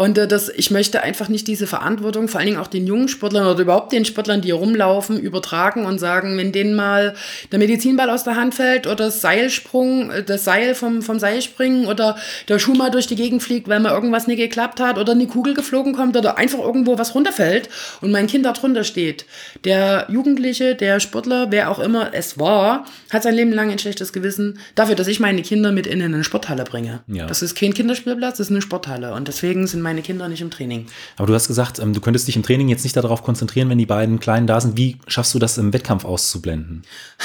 Und 0.00 0.16
äh, 0.16 0.26
das, 0.26 0.48
ich 0.48 0.70
möchte 0.70 1.02
einfach 1.02 1.28
nicht 1.28 1.46
diese 1.46 1.66
Verantwortung, 1.66 2.26
vor 2.26 2.40
allen 2.40 2.46
Dingen 2.46 2.58
auch 2.58 2.68
den 2.68 2.86
jungen 2.86 3.08
Sportlern 3.08 3.46
oder 3.46 3.60
überhaupt 3.60 3.92
den 3.92 4.06
Sportlern, 4.06 4.40
die 4.40 4.46
hier 4.46 4.54
rumlaufen, 4.54 5.20
übertragen 5.20 5.84
und 5.84 5.98
sagen, 5.98 6.38
wenn 6.38 6.52
denen 6.52 6.74
mal 6.74 7.12
der 7.52 7.58
Medizinball 7.58 8.08
aus 8.08 8.24
der 8.24 8.34
Hand 8.34 8.54
fällt 8.54 8.86
oder 8.86 8.96
das 8.96 9.20
Seilsprung, 9.20 10.10
äh, 10.10 10.22
das 10.24 10.44
Seil 10.44 10.74
vom, 10.74 11.02
vom 11.02 11.18
Seil 11.18 11.42
springen 11.42 11.86
oder 11.86 12.16
der 12.48 12.58
Schuh 12.58 12.72
mal 12.72 12.90
durch 12.90 13.08
die 13.08 13.14
Gegend 13.14 13.42
fliegt, 13.42 13.68
weil 13.68 13.78
mal 13.78 13.92
irgendwas 13.92 14.26
nicht 14.26 14.38
geklappt 14.38 14.80
hat 14.80 14.96
oder 14.96 15.12
eine 15.12 15.26
Kugel 15.26 15.52
geflogen 15.52 15.92
kommt 15.92 16.16
oder 16.16 16.38
einfach 16.38 16.60
irgendwo 16.60 16.96
was 16.96 17.14
runterfällt 17.14 17.68
und 18.00 18.10
mein 18.10 18.26
Kind 18.26 18.46
da 18.46 18.54
drunter 18.54 18.84
steht. 18.84 19.26
Der 19.64 20.06
Jugendliche, 20.08 20.76
der 20.76 21.00
Sportler, 21.00 21.48
wer 21.50 21.70
auch 21.70 21.78
immer 21.78 22.14
es 22.14 22.38
war, 22.38 22.86
hat 23.10 23.22
sein 23.22 23.34
Leben 23.34 23.52
lang 23.52 23.70
ein 23.70 23.78
schlechtes 23.78 24.14
Gewissen 24.14 24.60
dafür, 24.74 24.94
dass 24.94 25.08
ich 25.08 25.20
meine 25.20 25.42
Kinder 25.42 25.72
mit 25.72 25.86
in 25.86 26.00
eine 26.00 26.24
Sporthalle 26.24 26.64
bringe. 26.64 27.00
Ja. 27.06 27.26
Das 27.26 27.42
ist 27.42 27.54
kein 27.54 27.74
Kinderspielplatz, 27.74 28.38
das 28.38 28.46
ist 28.46 28.50
eine 28.50 28.62
Sporthalle. 28.62 29.12
Und 29.12 29.28
deswegen 29.28 29.66
sind 29.66 29.82
meine 29.82 29.89
meine 29.90 30.02
Kinder 30.02 30.28
nicht 30.28 30.40
im 30.40 30.50
Training. 30.50 30.86
Aber 31.16 31.26
du 31.26 31.34
hast 31.34 31.48
gesagt, 31.48 31.80
ähm, 31.80 31.92
du 31.92 32.00
könntest 32.00 32.28
dich 32.28 32.36
im 32.36 32.44
Training 32.44 32.68
jetzt 32.68 32.84
nicht 32.84 32.96
darauf 32.96 33.24
konzentrieren, 33.24 33.68
wenn 33.68 33.78
die 33.78 33.86
beiden 33.86 34.20
Kleinen 34.20 34.46
da 34.46 34.60
sind. 34.60 34.76
Wie 34.76 34.98
schaffst 35.08 35.34
du 35.34 35.40
das 35.40 35.58
im 35.58 35.72
Wettkampf 35.72 36.04
auszublenden? 36.04 36.82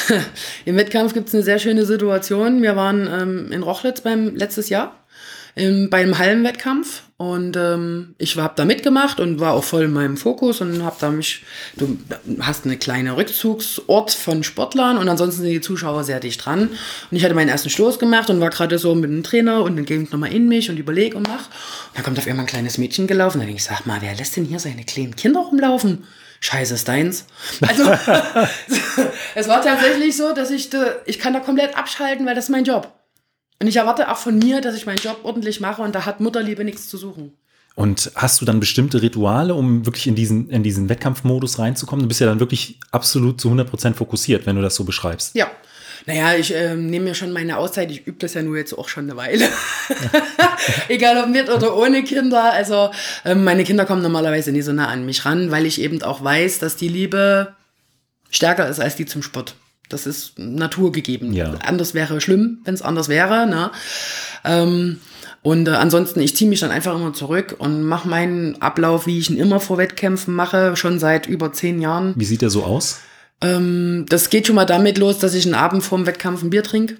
Im 0.65 0.75
Wettkampf 0.75 1.13
gibt 1.13 1.27
es 1.27 1.35
eine 1.35 1.43
sehr 1.43 1.59
schöne 1.59 1.85
Situation. 1.85 2.61
Wir 2.61 2.75
waren 2.75 3.07
ähm, 3.07 3.51
in 3.51 3.61
Rochlitz 3.61 4.01
beim 4.01 4.35
letztes 4.35 4.69
Jahr 4.69 4.95
im, 5.53 5.89
beim 5.89 6.17
Hallenwettkampf 6.17 7.03
und 7.17 7.55
ähm, 7.55 8.13
ich 8.17 8.35
habe 8.35 8.55
da 8.57 8.65
mitgemacht 8.65 9.21
und 9.21 9.39
war 9.39 9.53
auch 9.53 9.63
voll 9.63 9.83
in 9.83 9.93
meinem 9.93 10.17
Fokus 10.17 10.59
und 10.59 10.83
habe 10.83 10.97
da 10.99 11.11
mich, 11.11 11.43
du 11.77 11.97
hast 12.41 12.65
eine 12.65 12.75
kleine 12.75 13.15
Rückzugsort 13.15 14.11
von 14.11 14.43
Sportlern 14.43 14.97
und 14.97 15.07
ansonsten 15.07 15.43
sind 15.43 15.51
die 15.51 15.61
Zuschauer 15.61 16.03
sehr 16.03 16.19
dicht 16.19 16.45
dran 16.45 16.71
und 17.11 17.17
ich 17.17 17.23
hatte 17.23 17.33
meinen 17.33 17.47
ersten 17.47 17.69
Stoß 17.69 17.99
gemacht 17.99 18.29
und 18.29 18.41
war 18.41 18.49
gerade 18.49 18.77
so 18.77 18.93
mit 18.95 19.09
dem 19.09 19.23
Trainer 19.23 19.63
und 19.63 19.77
dann 19.77 19.85
gehe 19.85 20.01
ich 20.01 20.11
nochmal 20.11 20.33
in 20.33 20.49
mich 20.49 20.69
und 20.69 20.77
überlege 20.77 21.15
und 21.15 21.25
mach. 21.29 21.45
Und 21.45 21.97
da 21.97 22.01
kommt 22.01 22.19
auf 22.19 22.27
einmal 22.27 22.43
ein 22.43 22.49
kleines 22.49 22.77
Mädchen 22.77 23.07
gelaufen, 23.07 23.39
da 23.39 23.45
denke 23.45 23.59
ich, 23.59 23.63
sag 23.63 23.85
mal, 23.85 24.01
wer 24.01 24.13
lässt 24.13 24.35
denn 24.35 24.43
hier 24.43 24.59
seine 24.59 24.83
kleinen 24.83 25.15
Kinder 25.15 25.39
rumlaufen? 25.39 26.03
Scheiße 26.41 26.73
ist 26.73 26.87
deins. 26.89 27.27
Also 27.61 27.83
es 29.35 29.47
war 29.47 29.61
tatsächlich 29.61 30.17
so, 30.17 30.33
dass 30.33 30.51
ich, 30.51 30.69
ich 31.05 31.19
kann 31.19 31.31
da 31.31 31.39
komplett 31.39 31.77
abschalten, 31.77 32.25
weil 32.25 32.35
das 32.35 32.45
ist 32.45 32.51
mein 32.51 32.65
Job. 32.65 32.91
Und 33.59 33.67
ich 33.67 33.77
erwarte 33.77 34.11
auch 34.11 34.17
von 34.17 34.37
mir, 34.37 34.61
dass 34.61 34.75
ich 34.75 34.85
meinen 34.85 34.97
Job 34.97 35.19
ordentlich 35.23 35.59
mache 35.59 35.81
und 35.81 35.95
da 35.95 36.05
hat 36.05 36.19
Mutterliebe 36.19 36.63
nichts 36.63 36.89
zu 36.89 36.97
suchen. 36.97 37.33
Und 37.75 38.11
hast 38.15 38.39
du 38.39 38.45
dann 38.45 38.61
bestimmte 38.61 39.01
Rituale, 39.01 39.53
um 39.53 39.85
wirklich 39.85 40.07
in 40.07 40.15
diesen, 40.15 40.49
in 40.49 40.63
diesen 40.63 40.87
Wettkampfmodus 40.87 41.59
reinzukommen? 41.59 42.03
Du 42.03 42.07
bist 42.07 42.21
ja 42.21 42.27
dann 42.27 42.39
wirklich 42.39 42.79
absolut 42.91 43.39
zu 43.39 43.49
100% 43.49 43.93
fokussiert, 43.93 44.45
wenn 44.45 44.55
du 44.55 44.61
das 44.61 44.75
so 44.75 44.85
beschreibst. 44.85 45.35
Ja. 45.35 45.51
Naja, 46.05 46.35
ich 46.35 46.53
äh, 46.53 46.75
nehme 46.75 47.05
mir 47.05 47.15
schon 47.15 47.33
meine 47.33 47.57
Auszeit. 47.57 47.89
Ich 47.89 48.05
übe 48.05 48.19
das 48.19 48.33
ja 48.33 48.43
nur 48.43 48.57
jetzt 48.57 48.77
auch 48.77 48.87
schon 48.87 49.05
eine 49.05 49.17
Weile. 49.17 49.49
Egal 50.87 51.17
ob 51.17 51.29
mit 51.29 51.49
oder 51.49 51.75
ohne 51.75 52.03
Kinder. 52.03 52.53
Also 52.53 52.91
äh, 53.23 53.33
meine 53.33 53.63
Kinder 53.63 53.85
kommen 53.85 54.03
normalerweise 54.03 54.51
nie 54.51 54.61
so 54.61 54.71
nah 54.71 54.87
an 54.87 55.05
mich 55.05 55.25
ran, 55.25 55.51
weil 55.51 55.65
ich 55.65 55.81
eben 55.81 56.01
auch 56.03 56.23
weiß, 56.23 56.59
dass 56.59 56.75
die 56.75 56.89
Liebe 56.89 57.55
stärker 58.29 58.69
ist 58.69 58.79
als 58.79 58.95
die 58.95 59.05
zum 59.05 59.23
Sport. 59.23 59.55
Das 59.95 60.05
ist 60.05 60.37
naturgegeben. 60.37 61.31
Ja. 61.31 61.53
Anders 61.65 61.93
wäre 61.93 62.19
schlimm, 62.19 62.59
wenn 62.65 62.73
es 62.73 62.81
anders 62.81 63.07
wäre. 63.07 63.47
Ne? 63.47 63.71
Ähm, 64.43 64.99
und 65.41 65.69
äh, 65.69 65.71
ansonsten, 65.71 66.19
ich 66.19 66.35
ziehe 66.35 66.49
mich 66.49 66.59
dann 66.59 66.71
einfach 66.71 66.93
immer 66.93 67.13
zurück 67.13 67.55
und 67.59 67.81
mache 67.83 68.09
meinen 68.09 68.61
Ablauf, 68.61 69.07
wie 69.07 69.19
ich 69.19 69.29
ihn 69.29 69.37
immer 69.37 69.61
vor 69.61 69.77
Wettkämpfen 69.77 70.35
mache, 70.35 70.75
schon 70.75 70.99
seit 70.99 71.27
über 71.27 71.53
zehn 71.53 71.79
Jahren. 71.79 72.13
Wie 72.17 72.25
sieht 72.25 72.41
der 72.41 72.49
so 72.49 72.63
aus? 72.63 72.99
Ähm, 73.39 74.05
das 74.09 74.29
geht 74.29 74.47
schon 74.47 74.57
mal 74.57 74.65
damit 74.65 74.97
los, 74.97 75.17
dass 75.17 75.33
ich 75.33 75.45
einen 75.45 75.55
Abend 75.55 75.81
vorm 75.81 76.05
Wettkampf 76.05 76.43
ein 76.43 76.49
Bier 76.49 76.63
trinke. 76.63 76.97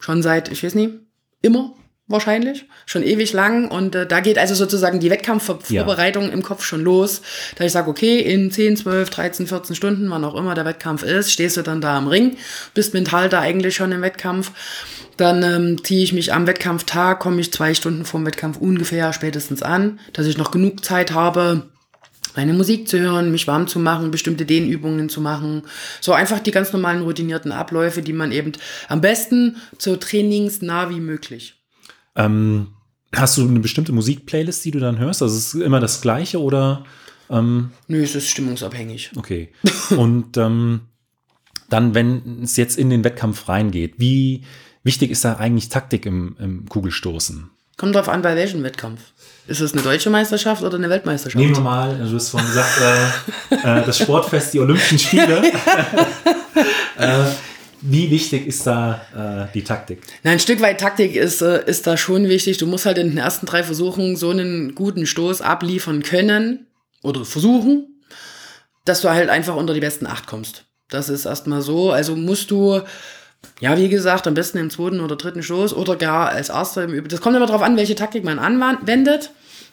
Schon 0.00 0.20
seit, 0.20 0.50
ich 0.50 0.64
weiß 0.64 0.74
nicht, 0.74 0.94
immer 1.42 1.74
wahrscheinlich, 2.10 2.66
schon 2.86 3.02
ewig 3.02 3.32
lang. 3.32 3.70
Und 3.70 3.94
äh, 3.94 4.06
da 4.06 4.20
geht 4.20 4.36
also 4.36 4.54
sozusagen 4.54 5.00
die 5.00 5.10
Wettkampfvorbereitung 5.10 6.24
ja. 6.24 6.30
im 6.30 6.42
Kopf 6.42 6.64
schon 6.64 6.82
los. 6.82 7.22
Da 7.56 7.64
ich 7.64 7.72
sage, 7.72 7.88
okay, 7.88 8.20
in 8.20 8.50
10, 8.50 8.76
12, 8.76 9.10
13, 9.10 9.46
14 9.46 9.76
Stunden, 9.76 10.10
wann 10.10 10.24
auch 10.24 10.34
immer 10.34 10.54
der 10.54 10.64
Wettkampf 10.64 11.02
ist, 11.02 11.32
stehst 11.32 11.56
du 11.56 11.62
dann 11.62 11.80
da 11.80 11.96
am 11.96 12.08
Ring, 12.08 12.36
bist 12.74 12.94
mental 12.94 13.28
da 13.28 13.40
eigentlich 13.40 13.74
schon 13.76 13.92
im 13.92 14.02
Wettkampf. 14.02 14.52
Dann 15.16 15.42
ähm, 15.42 15.84
ziehe 15.84 16.02
ich 16.02 16.12
mich 16.12 16.32
am 16.32 16.46
Wettkampftag, 16.46 17.20
komme 17.20 17.40
ich 17.40 17.52
zwei 17.52 17.74
Stunden 17.74 18.04
vorm 18.04 18.26
Wettkampf 18.26 18.56
ungefähr 18.58 19.12
spätestens 19.12 19.62
an, 19.62 20.00
dass 20.12 20.26
ich 20.26 20.38
noch 20.38 20.50
genug 20.50 20.84
Zeit 20.84 21.12
habe, 21.12 21.68
meine 22.36 22.54
Musik 22.54 22.88
zu 22.88 22.98
hören, 22.98 23.30
mich 23.30 23.46
warm 23.46 23.66
zu 23.66 23.78
machen, 23.78 24.10
bestimmte 24.10 24.46
Dehnübungen 24.46 25.08
zu 25.08 25.20
machen. 25.20 25.62
So 26.00 26.12
einfach 26.12 26.38
die 26.38 26.52
ganz 26.52 26.72
normalen 26.72 27.02
routinierten 27.02 27.52
Abläufe, 27.52 28.02
die 28.02 28.12
man 28.12 28.32
eben 28.32 28.52
am 28.88 29.00
besten 29.00 29.56
so 29.78 29.96
trainingsnah 29.96 30.90
wie 30.90 31.00
möglich 31.00 31.59
ähm, 32.16 32.68
hast 33.14 33.38
du 33.38 33.46
eine 33.46 33.60
bestimmte 33.60 33.92
Musikplaylist, 33.92 34.64
die 34.64 34.70
du 34.70 34.80
dann 34.80 34.98
hörst? 34.98 35.22
Also 35.22 35.36
ist 35.36 35.54
es 35.54 35.60
immer 35.60 35.80
das 35.80 36.00
gleiche 36.00 36.40
oder? 36.40 36.84
Ähm, 37.28 37.70
Nö, 37.88 38.02
es 38.02 38.14
ist 38.14 38.28
stimmungsabhängig. 38.28 39.12
Okay. 39.16 39.50
Und 39.96 40.36
ähm, 40.36 40.80
dann, 41.68 41.94
wenn 41.94 42.42
es 42.42 42.56
jetzt 42.56 42.76
in 42.78 42.90
den 42.90 43.04
Wettkampf 43.04 43.48
reingeht, 43.48 43.94
wie 43.98 44.44
wichtig 44.82 45.10
ist 45.10 45.24
da 45.24 45.36
eigentlich 45.36 45.68
Taktik 45.68 46.06
im, 46.06 46.36
im 46.38 46.68
Kugelstoßen? 46.68 47.50
Kommt 47.76 47.94
drauf 47.94 48.08
an, 48.08 48.20
bei 48.20 48.36
welchem 48.36 48.62
Wettkampf. 48.62 49.00
Ist 49.46 49.60
es 49.60 49.72
eine 49.72 49.80
deutsche 49.82 50.10
Meisterschaft 50.10 50.62
oder 50.62 50.76
eine 50.76 50.90
Weltmeisterschaft? 50.90 51.36
Nehmen 51.36 51.56
wir 51.56 51.62
mal, 51.62 51.96
du 51.96 52.14
hast 52.14 52.28
vorhin 52.28 52.48
gesagt, 52.48 52.78
äh, 52.80 53.54
äh, 53.54 53.86
das 53.86 53.98
Sportfest, 53.98 54.52
die 54.52 54.60
Olympischen 54.60 54.98
Spiele. 54.98 55.42
äh, 56.98 57.24
wie 57.82 58.10
wichtig 58.10 58.46
ist 58.46 58.66
da 58.66 59.48
äh, 59.48 59.52
die 59.54 59.64
Taktik? 59.64 60.00
Na, 60.22 60.30
ein 60.32 60.40
Stück 60.40 60.60
weit 60.60 60.80
Taktik 60.80 61.16
ist, 61.16 61.42
äh, 61.42 61.64
ist 61.66 61.86
da 61.86 61.96
schon 61.96 62.28
wichtig. 62.28 62.58
Du 62.58 62.66
musst 62.66 62.86
halt 62.86 62.98
in 62.98 63.08
den 63.08 63.18
ersten 63.18 63.46
drei 63.46 63.62
Versuchen 63.62 64.16
so 64.16 64.30
einen 64.30 64.74
guten 64.74 65.06
Stoß 65.06 65.40
abliefern 65.40 66.02
können 66.02 66.66
oder 67.02 67.24
versuchen, 67.24 68.02
dass 68.84 69.00
du 69.00 69.10
halt 69.10 69.30
einfach 69.30 69.56
unter 69.56 69.74
die 69.74 69.80
besten 69.80 70.06
acht 70.06 70.26
kommst. 70.26 70.64
Das 70.88 71.08
ist 71.08 71.24
erstmal 71.24 71.62
so. 71.62 71.90
Also 71.90 72.16
musst 72.16 72.50
du, 72.50 72.82
ja, 73.60 73.76
wie 73.76 73.88
gesagt, 73.88 74.26
am 74.26 74.34
besten 74.34 74.58
im 74.58 74.70
zweiten 74.70 75.00
oder 75.00 75.16
dritten 75.16 75.42
Stoß 75.42 75.74
oder 75.74 75.96
gar 75.96 76.28
als 76.28 76.48
erster 76.48 76.84
im 76.84 76.90
Übrigen. 76.90 77.08
Das 77.08 77.20
kommt 77.20 77.36
immer 77.36 77.46
darauf 77.46 77.62
an, 77.62 77.76
welche 77.76 77.94
Taktik 77.94 78.24
man 78.24 78.38
anwendet 78.38 79.30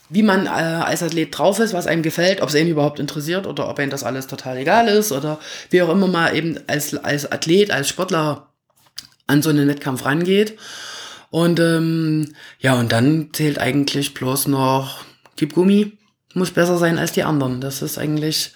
wie 0.10 0.24
man 0.24 0.46
äh, 0.46 0.50
als 0.50 1.04
Athlet 1.04 1.38
drauf 1.38 1.60
ist, 1.60 1.74
was 1.74 1.88
einem 1.88 2.02
gefällt, 2.02 2.42
ob 2.42 2.50
es 2.50 2.56
einen 2.56 2.70
überhaupt 2.70 3.00
interessiert 3.00 3.46
oder 3.46 3.70
ob 3.70 3.80
einem 3.80 3.92
das 3.92 4.04
alles 4.04 4.28
total 4.28 4.58
egal 4.58 4.88
ist 4.88 5.12
oder 5.12 5.40
wie 5.70 5.82
auch 5.82 5.90
immer 5.90 6.08
man 6.08 6.36
eben 6.36 6.60
als, 6.68 6.96
als 6.96 7.30
Athlet, 7.32 7.72
als 7.72 7.90
Sportler 7.90 8.48
an 9.28 9.42
so 9.42 9.50
einen 9.50 9.68
Wettkampf 9.68 10.06
rangeht. 10.06 10.58
Und 11.30 11.60
ähm, 11.60 12.34
ja, 12.60 12.76
und 12.80 12.92
dann 12.92 13.30
zählt 13.34 13.60
eigentlich 13.60 14.14
bloß 14.14 14.48
noch 14.48 15.04
Gib 15.36 15.54
Gummi, 15.54 15.97
muss 16.38 16.52
besser 16.52 16.78
sein 16.78 16.98
als 16.98 17.12
die 17.12 17.24
anderen. 17.24 17.62
Das 17.62 17.82
ist 17.82 17.98
eigentlich, 17.98 18.52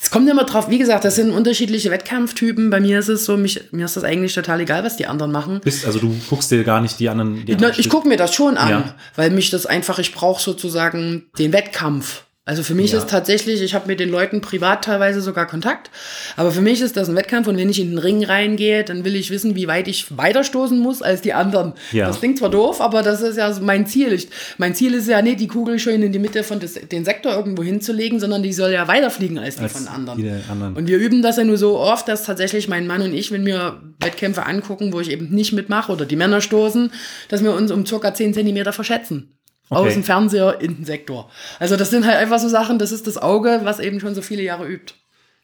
es 0.00 0.10
kommt 0.10 0.28
immer 0.28 0.44
drauf, 0.44 0.68
wie 0.68 0.78
gesagt, 0.78 1.04
das 1.04 1.16
sind 1.16 1.30
unterschiedliche 1.30 1.90
Wettkampftypen. 1.90 2.70
Bei 2.70 2.80
mir 2.80 2.98
ist 2.98 3.08
es 3.08 3.24
so, 3.24 3.36
mich, 3.36 3.60
mir 3.72 3.84
ist 3.84 3.96
das 3.96 4.04
eigentlich 4.04 4.34
total 4.34 4.60
egal, 4.60 4.84
was 4.84 4.96
die 4.96 5.06
anderen 5.06 5.32
machen. 5.32 5.60
Bist, 5.62 5.86
also 5.86 5.98
du 5.98 6.14
guckst 6.28 6.50
dir 6.50 6.64
gar 6.64 6.80
nicht 6.80 6.98
die 6.98 7.08
anderen. 7.08 7.44
Die 7.46 7.52
ich, 7.52 7.78
ich 7.78 7.88
gucke 7.88 8.08
mir 8.08 8.16
das 8.16 8.34
schon 8.34 8.56
an, 8.56 8.68
ja. 8.68 8.94
weil 9.14 9.30
mich 9.30 9.50
das 9.50 9.66
einfach, 9.66 9.98
ich 9.98 10.12
brauche 10.12 10.42
sozusagen 10.42 11.26
den 11.38 11.52
Wettkampf. 11.52 12.25
Also 12.48 12.62
für 12.62 12.76
mich 12.76 12.92
ja. 12.92 12.98
ist 12.98 13.10
tatsächlich, 13.10 13.60
ich 13.60 13.74
habe 13.74 13.88
mit 13.88 13.98
den 13.98 14.08
Leuten 14.08 14.40
privat 14.40 14.84
teilweise 14.84 15.20
sogar 15.20 15.48
Kontakt, 15.48 15.90
aber 16.36 16.52
für 16.52 16.60
mich 16.60 16.80
ist 16.80 16.96
das 16.96 17.08
ein 17.08 17.16
Wettkampf 17.16 17.48
und 17.48 17.56
wenn 17.56 17.68
ich 17.68 17.80
in 17.80 17.90
den 17.90 17.98
Ring 17.98 18.24
reingehe, 18.24 18.84
dann 18.84 19.04
will 19.04 19.16
ich 19.16 19.30
wissen, 19.30 19.56
wie 19.56 19.66
weit 19.66 19.88
ich 19.88 20.16
weiter 20.16 20.44
stoßen 20.44 20.78
muss 20.78 21.02
als 21.02 21.20
die 21.20 21.32
anderen. 21.32 21.72
Ja. 21.90 22.06
Das 22.06 22.20
klingt 22.20 22.38
zwar 22.38 22.48
doof, 22.48 22.80
aber 22.80 23.02
das 23.02 23.20
ist 23.20 23.36
ja 23.36 23.52
mein 23.60 23.88
Ziel. 23.88 24.12
Ich, 24.12 24.28
mein 24.58 24.76
Ziel 24.76 24.94
ist 24.94 25.08
ja 25.08 25.22
nicht, 25.22 25.40
die 25.40 25.48
Kugel 25.48 25.80
schön 25.80 26.04
in 26.04 26.12
die 26.12 26.20
Mitte 26.20 26.44
von 26.44 26.60
des, 26.60 26.74
den 26.74 27.04
Sektor 27.04 27.34
irgendwo 27.34 27.64
hinzulegen, 27.64 28.20
sondern 28.20 28.44
die 28.44 28.52
soll 28.52 28.70
ja 28.70 28.86
weiterfliegen 28.86 29.40
als 29.40 29.56
die 29.56 29.62
als 29.62 29.72
von 29.72 29.88
anderen. 29.88 30.22
Die 30.22 30.30
anderen. 30.48 30.76
Und 30.76 30.86
wir 30.86 30.98
üben 30.98 31.22
das 31.22 31.38
ja 31.38 31.42
nur 31.42 31.58
so 31.58 31.76
oft, 31.76 32.06
dass 32.06 32.22
tatsächlich 32.22 32.68
mein 32.68 32.86
Mann 32.86 33.02
und 33.02 33.12
ich, 33.12 33.32
wenn 33.32 33.44
wir 33.44 33.80
Wettkämpfe 33.98 34.46
angucken, 34.46 34.92
wo 34.92 35.00
ich 35.00 35.10
eben 35.10 35.30
nicht 35.30 35.52
mitmache 35.52 35.90
oder 35.90 36.06
die 36.06 36.14
Männer 36.14 36.40
stoßen, 36.40 36.92
dass 37.28 37.42
wir 37.42 37.52
uns 37.54 37.72
um 37.72 37.84
circa 37.84 38.14
10 38.14 38.34
Zentimeter 38.34 38.72
verschätzen. 38.72 39.35
Okay. 39.68 39.88
Aus 39.88 39.94
dem 39.94 40.04
Fernseher 40.04 40.60
in 40.60 40.76
den 40.76 40.84
Sektor. 40.84 41.28
Also 41.58 41.76
das 41.76 41.90
sind 41.90 42.06
halt 42.06 42.16
einfach 42.16 42.38
so 42.38 42.48
Sachen, 42.48 42.78
das 42.78 42.92
ist 42.92 43.06
das 43.06 43.18
Auge, 43.18 43.60
was 43.64 43.80
eben 43.80 43.98
schon 43.98 44.14
so 44.14 44.22
viele 44.22 44.42
Jahre 44.42 44.66
übt. 44.66 44.94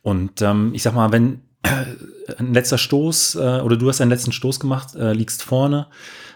Und 0.02 0.42
ähm, 0.42 0.70
ich 0.74 0.82
sag 0.82 0.94
mal, 0.94 1.10
wenn 1.10 1.42
äh, 1.62 1.68
ein 2.38 2.54
letzter 2.54 2.78
Stoß 2.78 3.36
äh, 3.36 3.60
oder 3.60 3.76
du 3.76 3.88
hast 3.88 4.00
einen 4.00 4.10
letzten 4.10 4.32
Stoß 4.32 4.60
gemacht, 4.60 4.94
äh, 4.94 5.12
liegst 5.12 5.42
vorne, 5.42 5.88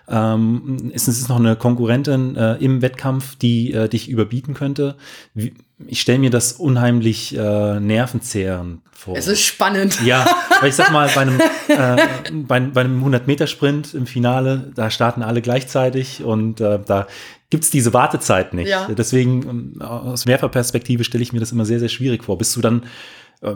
ähm, 0.09 0.91
ist 0.93 1.09
es 1.09 1.29
noch 1.29 1.39
eine 1.39 1.57
Konkurrentin 1.57 2.37
äh, 2.37 2.55
im 2.57 2.81
Wettkampf, 2.81 3.37
die 3.37 3.73
äh, 3.73 3.89
dich 3.89 4.09
überbieten 4.09 4.55
könnte? 4.55 4.97
Wie, 5.35 5.55
ich 5.85 6.01
stelle 6.01 6.21
mir 6.21 6.31
das 6.31 6.53
unheimlich 6.53 7.37
äh, 7.37 7.81
nervenzehrend 7.81 8.81
vor. 8.93 9.17
Es 9.17 9.27
ist 9.27 9.43
spannend. 9.43 10.01
Ja, 10.05 10.25
weil 10.61 10.71
ich 10.71 10.77
sag 10.77 10.91
mal, 10.93 11.11
bei 11.15 11.23
einem, 11.23 11.41
äh, 11.69 11.97
bei, 12.33 12.61
bei 12.61 12.81
einem 12.83 13.05
100-Meter-Sprint 13.05 13.95
im 13.95 14.07
Finale, 14.07 14.73
da 14.75 14.91
starten 14.91 15.23
alle 15.23 15.43
gleichzeitig 15.43 16.23
und 16.23 16.61
äh, 16.61 16.79
da 16.85 17.09
gibt's 17.51 17.71
diese 17.71 17.93
Wartezeit 17.93 18.55
nicht. 18.55 18.69
Ja. 18.69 18.89
Deswegen 18.89 19.75
ähm, 19.79 19.83
aus 19.83 20.27
Werferperspektive 20.27 21.05
stelle 21.05 21.23
ich 21.23 21.33
mir 21.33 21.41
das 21.41 21.53
immer 21.53 21.65
sehr, 21.65 21.79
sehr 21.79 21.89
schwierig 21.89 22.25
vor. 22.25 22.39
Bist 22.39 22.57
du 22.57 22.61
dann 22.61 22.83
äh, 23.43 23.55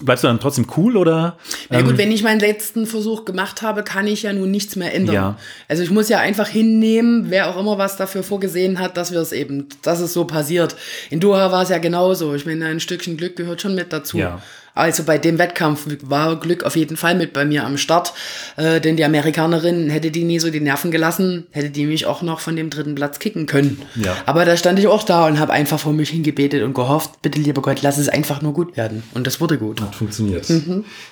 Bleibst 0.00 0.24
du 0.24 0.28
dann 0.28 0.40
trotzdem 0.40 0.66
cool 0.76 0.96
oder? 0.96 1.38
Na 1.70 1.78
ähm, 1.78 1.86
gut, 1.86 1.98
wenn 1.98 2.10
ich 2.10 2.22
meinen 2.22 2.40
letzten 2.40 2.86
Versuch 2.86 3.24
gemacht 3.24 3.62
habe, 3.62 3.84
kann 3.84 4.06
ich 4.06 4.22
ja 4.22 4.32
nun 4.32 4.50
nichts 4.50 4.74
mehr 4.74 4.92
ändern. 4.92 5.14
Ja. 5.14 5.38
Also 5.68 5.82
ich 5.82 5.90
muss 5.90 6.08
ja 6.08 6.18
einfach 6.18 6.48
hinnehmen, 6.48 7.26
wer 7.28 7.48
auch 7.48 7.58
immer 7.58 7.78
was 7.78 7.96
dafür 7.96 8.24
vorgesehen 8.24 8.80
hat, 8.80 8.96
dass 8.96 9.12
wir 9.12 9.20
es 9.20 9.32
eben, 9.32 9.68
dass 9.82 10.00
es 10.00 10.12
so 10.12 10.24
passiert. 10.24 10.74
In 11.10 11.20
Doha 11.20 11.52
war 11.52 11.62
es 11.62 11.68
ja 11.68 11.78
genauso. 11.78 12.34
Ich 12.34 12.46
meine, 12.46 12.66
ein 12.66 12.80
Stückchen 12.80 13.16
Glück 13.16 13.36
gehört 13.36 13.62
schon 13.62 13.74
mit 13.74 13.92
dazu. 13.92 14.18
Ja. 14.18 14.42
Also 14.74 15.04
bei 15.04 15.18
dem 15.18 15.38
Wettkampf 15.38 15.86
war 16.02 16.40
Glück 16.40 16.64
auf 16.64 16.76
jeden 16.76 16.96
Fall 16.96 17.14
mit 17.14 17.32
bei 17.32 17.44
mir 17.44 17.64
am 17.64 17.76
Start, 17.76 18.14
äh, 18.56 18.80
denn 18.80 18.96
die 18.96 19.04
Amerikanerin 19.04 19.90
hätte 19.90 20.10
die 20.10 20.24
nie 20.24 20.38
so 20.38 20.50
die 20.50 20.60
Nerven 20.60 20.90
gelassen, 20.90 21.46
hätte 21.50 21.70
die 21.70 21.84
mich 21.84 22.06
auch 22.06 22.22
noch 22.22 22.40
von 22.40 22.56
dem 22.56 22.70
dritten 22.70 22.94
Platz 22.94 23.18
kicken 23.18 23.46
können. 23.46 23.82
Ja. 23.96 24.16
Aber 24.26 24.44
da 24.44 24.56
stand 24.56 24.78
ich 24.78 24.86
auch 24.86 25.02
da 25.02 25.26
und 25.26 25.38
habe 25.38 25.52
einfach 25.52 25.78
vor 25.78 25.92
mich 25.92 26.10
hingebetet 26.10 26.62
und 26.62 26.74
gehofft, 26.74 27.20
bitte 27.22 27.38
lieber 27.38 27.60
Gott, 27.62 27.82
lass 27.82 27.98
es 27.98 28.08
einfach 28.08 28.40
nur 28.42 28.54
gut 28.54 28.76
werden. 28.76 29.02
Und 29.14 29.26
das 29.26 29.40
wurde 29.40 29.58
gut. 29.58 29.80
Hat 29.80 29.94
funktioniert. 29.94 30.46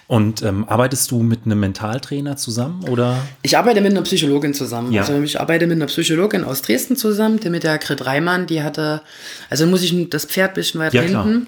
Und 0.07 0.43
ähm, 0.43 0.65
arbeitest 0.69 1.11
du 1.11 1.23
mit 1.23 1.41
einem 1.45 1.61
Mentaltrainer 1.61 2.37
zusammen 2.37 2.85
oder? 2.89 3.19
Ich 3.43 3.57
arbeite 3.59 3.81
mit 3.81 3.93
einer 3.93 4.03
Psychologin 4.03 4.55
zusammen. 4.55 4.93
Ja. 4.93 5.03
Also 5.03 5.21
ich 5.23 5.41
arbeite 5.41 5.67
mit 5.67 5.77
einer 5.77 5.87
Psychologin 5.87 6.45
aus 6.45 6.63
Dresden 6.63 6.97
zusammen, 6.97 7.39
die 7.41 7.51
mit 7.51 7.63
der 7.63 7.79
Grit 7.79 8.05
Reimann, 8.07 8.47
die 8.47 8.63
hatte, 8.63 9.03
also 9.51 9.67
muss 9.67 9.83
ich 9.83 9.95
das 10.11 10.25
Pferd 10.25 10.53
ein 10.53 10.55
bisschen 10.55 10.81
weiter 10.81 10.97
Ja, 10.97 11.05
klar. 11.05 11.25
hinten 11.25 11.47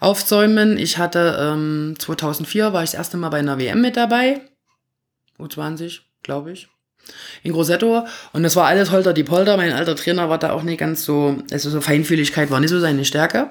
aufzäumen. 0.00 0.78
Ich 0.78 0.98
hatte 0.98 1.51
ähm, 1.52 1.94
2004 1.98 2.72
war 2.72 2.82
ich 2.82 2.90
das 2.90 2.98
erste 2.98 3.16
Mal 3.16 3.30
bei 3.30 3.38
einer 3.38 3.58
WM 3.58 3.80
mit 3.80 3.96
dabei. 3.96 4.40
U20, 5.38 6.00
glaube 6.22 6.52
ich. 6.52 6.68
In 7.42 7.52
Grosseto. 7.52 8.06
Und 8.32 8.42
das 8.42 8.54
war 8.56 8.66
alles 8.66 8.92
holter 8.92 9.12
die 9.12 9.24
Polter. 9.24 9.56
Mein 9.56 9.72
alter 9.72 9.96
Trainer 9.96 10.28
war 10.28 10.38
da 10.38 10.52
auch 10.52 10.62
nicht 10.62 10.78
ganz 10.78 11.04
so, 11.04 11.38
also 11.50 11.70
so 11.70 11.80
Feinfühligkeit 11.80 12.50
war 12.50 12.60
nicht 12.60 12.70
so 12.70 12.78
seine 12.80 13.04
Stärke. 13.04 13.50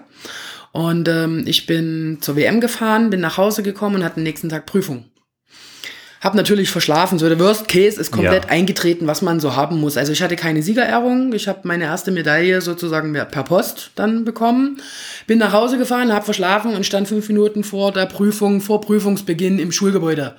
Und 0.72 1.10
ähm, 1.10 1.44
ich 1.46 1.66
bin 1.66 2.20
zur 2.22 2.38
WM 2.38 2.62
gefahren, 2.62 3.10
bin 3.10 3.20
nach 3.20 3.38
Hause 3.38 3.62
gekommen 3.62 3.98
und 3.98 4.04
hatte 4.06 4.16
den 4.16 4.24
nächsten 4.24 4.50
Tag 4.50 4.66
Prüfung. 4.66 5.11
Hab 6.22 6.36
natürlich 6.36 6.70
verschlafen. 6.70 7.18
So 7.18 7.28
der 7.28 7.40
Worst 7.40 7.68
Case 7.68 8.00
ist 8.00 8.12
komplett 8.12 8.46
Ja. 8.46 8.50
eingetreten, 8.52 9.08
was 9.08 9.24
man 9.24 9.40
so 9.40 9.56
haben 9.56 9.80
muss. 9.80 9.98
Also 9.98 10.12
ich 10.12 10.22
hatte 10.22 10.36
keine 10.36 10.62
Siegerehrung. 10.62 11.34
Ich 11.34 11.48
habe 11.48 11.62
meine 11.64 11.86
erste 11.86 12.12
Medaille 12.12 12.62
sozusagen 12.62 13.12
per 13.12 13.44
Post 13.44 13.90
dann 13.96 14.24
bekommen. 14.24 14.80
Bin 15.26 15.40
nach 15.40 15.52
Hause 15.52 15.80
gefahren, 15.80 16.14
habe 16.14 16.24
verschlafen 16.24 16.76
und 16.76 16.86
stand 16.86 17.08
fünf 17.08 17.28
Minuten 17.28 17.64
vor 17.64 17.92
der 17.92 18.06
Prüfung, 18.06 18.62
vor 18.62 18.82
Prüfungsbeginn 18.82 19.58
im 19.58 19.72
Schulgebäude. 19.72 20.36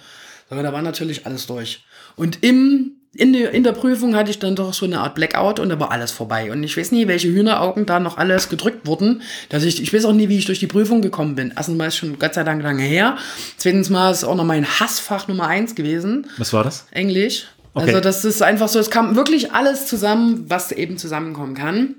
So, 0.48 0.62
da 0.62 0.72
war 0.72 0.82
natürlich 0.82 1.26
alles 1.26 1.48
durch. 1.48 1.84
Und 2.14 2.44
im, 2.44 2.92
in, 3.14 3.34
der, 3.34 3.52
in 3.52 3.62
der 3.62 3.72
Prüfung 3.72 4.16
hatte 4.16 4.30
ich 4.30 4.38
dann 4.38 4.56
doch 4.56 4.72
so 4.72 4.86
eine 4.86 5.00
Art 5.00 5.14
Blackout 5.14 5.60
und 5.60 5.68
da 5.68 5.78
war 5.78 5.90
alles 5.90 6.10
vorbei. 6.10 6.50
Und 6.50 6.62
ich 6.62 6.76
weiß 6.76 6.92
nie, 6.92 7.08
welche 7.08 7.28
Hühneraugen 7.28 7.84
da 7.84 8.00
noch 8.00 8.16
alles 8.16 8.48
gedrückt 8.48 8.86
wurden. 8.86 9.20
Dass 9.50 9.64
ich, 9.64 9.82
ich 9.82 9.92
weiß 9.92 10.06
auch 10.06 10.14
nie, 10.14 10.30
wie 10.30 10.38
ich 10.38 10.46
durch 10.46 10.60
die 10.60 10.66
Prüfung 10.66 11.02
gekommen 11.02 11.34
bin. 11.34 11.52
Erstens 11.54 11.76
mal 11.76 11.88
ist 11.88 11.96
schon 11.96 12.18
Gott 12.18 12.32
sei 12.32 12.42
Dank 12.42 12.62
lange 12.62 12.82
her. 12.82 13.18
Zweitens 13.58 13.90
mal 13.90 14.10
ist 14.10 14.24
auch 14.24 14.34
noch 14.34 14.44
mein 14.44 14.66
Hassfach 14.66 15.28
Nummer 15.28 15.46
eins 15.46 15.74
gewesen. 15.74 16.26
Was 16.38 16.54
war 16.54 16.64
das? 16.64 16.86
Englisch. 16.90 17.46
Okay. 17.74 17.86
Also 17.86 18.00
das 18.00 18.24
ist 18.24 18.42
einfach 18.42 18.68
so, 18.68 18.78
es 18.78 18.90
kam 18.90 19.14
wirklich 19.14 19.52
alles 19.52 19.86
zusammen, 19.86 20.44
was 20.48 20.72
eben 20.72 20.96
zusammenkommen 20.96 21.54
kann. 21.54 21.96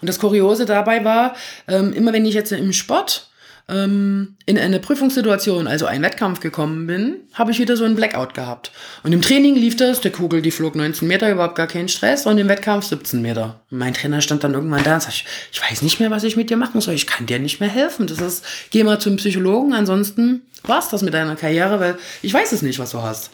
Und 0.00 0.08
das 0.08 0.18
Kuriose 0.18 0.64
dabei 0.66 1.04
war, 1.04 1.36
ähm, 1.68 1.92
immer 1.92 2.12
wenn 2.12 2.26
ich 2.26 2.34
jetzt 2.34 2.52
im 2.52 2.72
Sport 2.72 3.28
ähm, 3.68 4.36
in 4.44 4.58
eine 4.58 4.78
Prüfungssituation, 4.78 5.66
also 5.66 5.86
einen 5.86 6.04
Wettkampf 6.04 6.40
gekommen 6.40 6.86
bin, 6.86 7.16
habe 7.32 7.50
ich 7.50 7.58
wieder 7.58 7.76
so 7.76 7.84
einen 7.84 7.96
Blackout 7.96 8.34
gehabt. 8.34 8.72
Und 9.02 9.12
im 9.12 9.22
Training 9.22 9.54
lief 9.54 9.76
das, 9.76 10.00
der 10.00 10.12
Kugel, 10.12 10.42
die 10.42 10.50
flog 10.50 10.74
19 10.74 11.08
Meter, 11.08 11.30
überhaupt 11.30 11.54
gar 11.54 11.66
kein 11.66 11.88
Stress, 11.88 12.26
und 12.26 12.36
im 12.36 12.48
Wettkampf 12.48 12.84
17 12.86 13.22
Meter. 13.22 13.60
Mein 13.70 13.94
Trainer 13.94 14.20
stand 14.20 14.44
dann 14.44 14.54
irgendwann 14.54 14.84
da 14.84 14.94
und 14.94 15.02
sagte, 15.02 15.22
ich 15.50 15.62
weiß 15.62 15.82
nicht 15.82 15.98
mehr, 15.98 16.10
was 16.10 16.24
ich 16.24 16.36
mit 16.36 16.50
dir 16.50 16.58
machen 16.58 16.80
soll, 16.80 16.94
ich 16.94 17.06
kann 17.06 17.26
dir 17.26 17.38
nicht 17.38 17.60
mehr 17.60 17.70
helfen. 17.70 18.06
Das 18.06 18.20
ist, 18.20 18.44
geh 18.70 18.84
mal 18.84 19.00
zum 19.00 19.16
Psychologen, 19.16 19.72
ansonsten 19.72 20.42
war's 20.62 20.90
das 20.90 21.02
mit 21.02 21.14
deiner 21.14 21.36
Karriere, 21.36 21.80
weil 21.80 21.96
ich 22.20 22.34
weiß 22.34 22.52
es 22.52 22.62
nicht, 22.62 22.78
was 22.78 22.90
du 22.90 23.02
hast. 23.02 23.30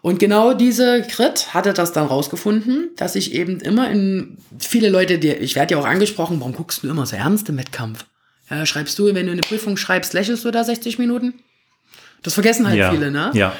Und 0.00 0.18
genau 0.18 0.52
diese 0.52 1.00
Grit 1.02 1.54
hatte 1.54 1.72
das 1.72 1.92
dann 1.92 2.06
rausgefunden, 2.06 2.90
dass 2.96 3.16
ich 3.16 3.32
eben 3.32 3.60
immer 3.60 3.90
in 3.90 4.36
viele 4.58 4.90
Leute, 4.90 5.18
die, 5.18 5.30
ich 5.30 5.54
werde 5.54 5.74
ja 5.74 5.80
auch 5.80 5.86
angesprochen, 5.86 6.40
warum 6.40 6.54
guckst 6.54 6.82
du 6.82 6.88
immer 6.88 7.06
so 7.06 7.16
ernst 7.16 7.48
im 7.48 7.56
Wettkampf? 7.56 8.04
Ja, 8.50 8.66
schreibst 8.66 8.98
du, 8.98 9.06
wenn 9.06 9.26
du 9.26 9.32
eine 9.32 9.40
Prüfung 9.40 9.76
schreibst, 9.76 10.12
lächelst 10.12 10.44
du 10.44 10.50
da 10.50 10.64
60 10.64 10.98
Minuten? 10.98 11.34
Das 12.22 12.34
vergessen 12.34 12.66
halt 12.66 12.78
ja. 12.78 12.90
viele, 12.90 13.10
ne? 13.10 13.30
Ja. 13.34 13.54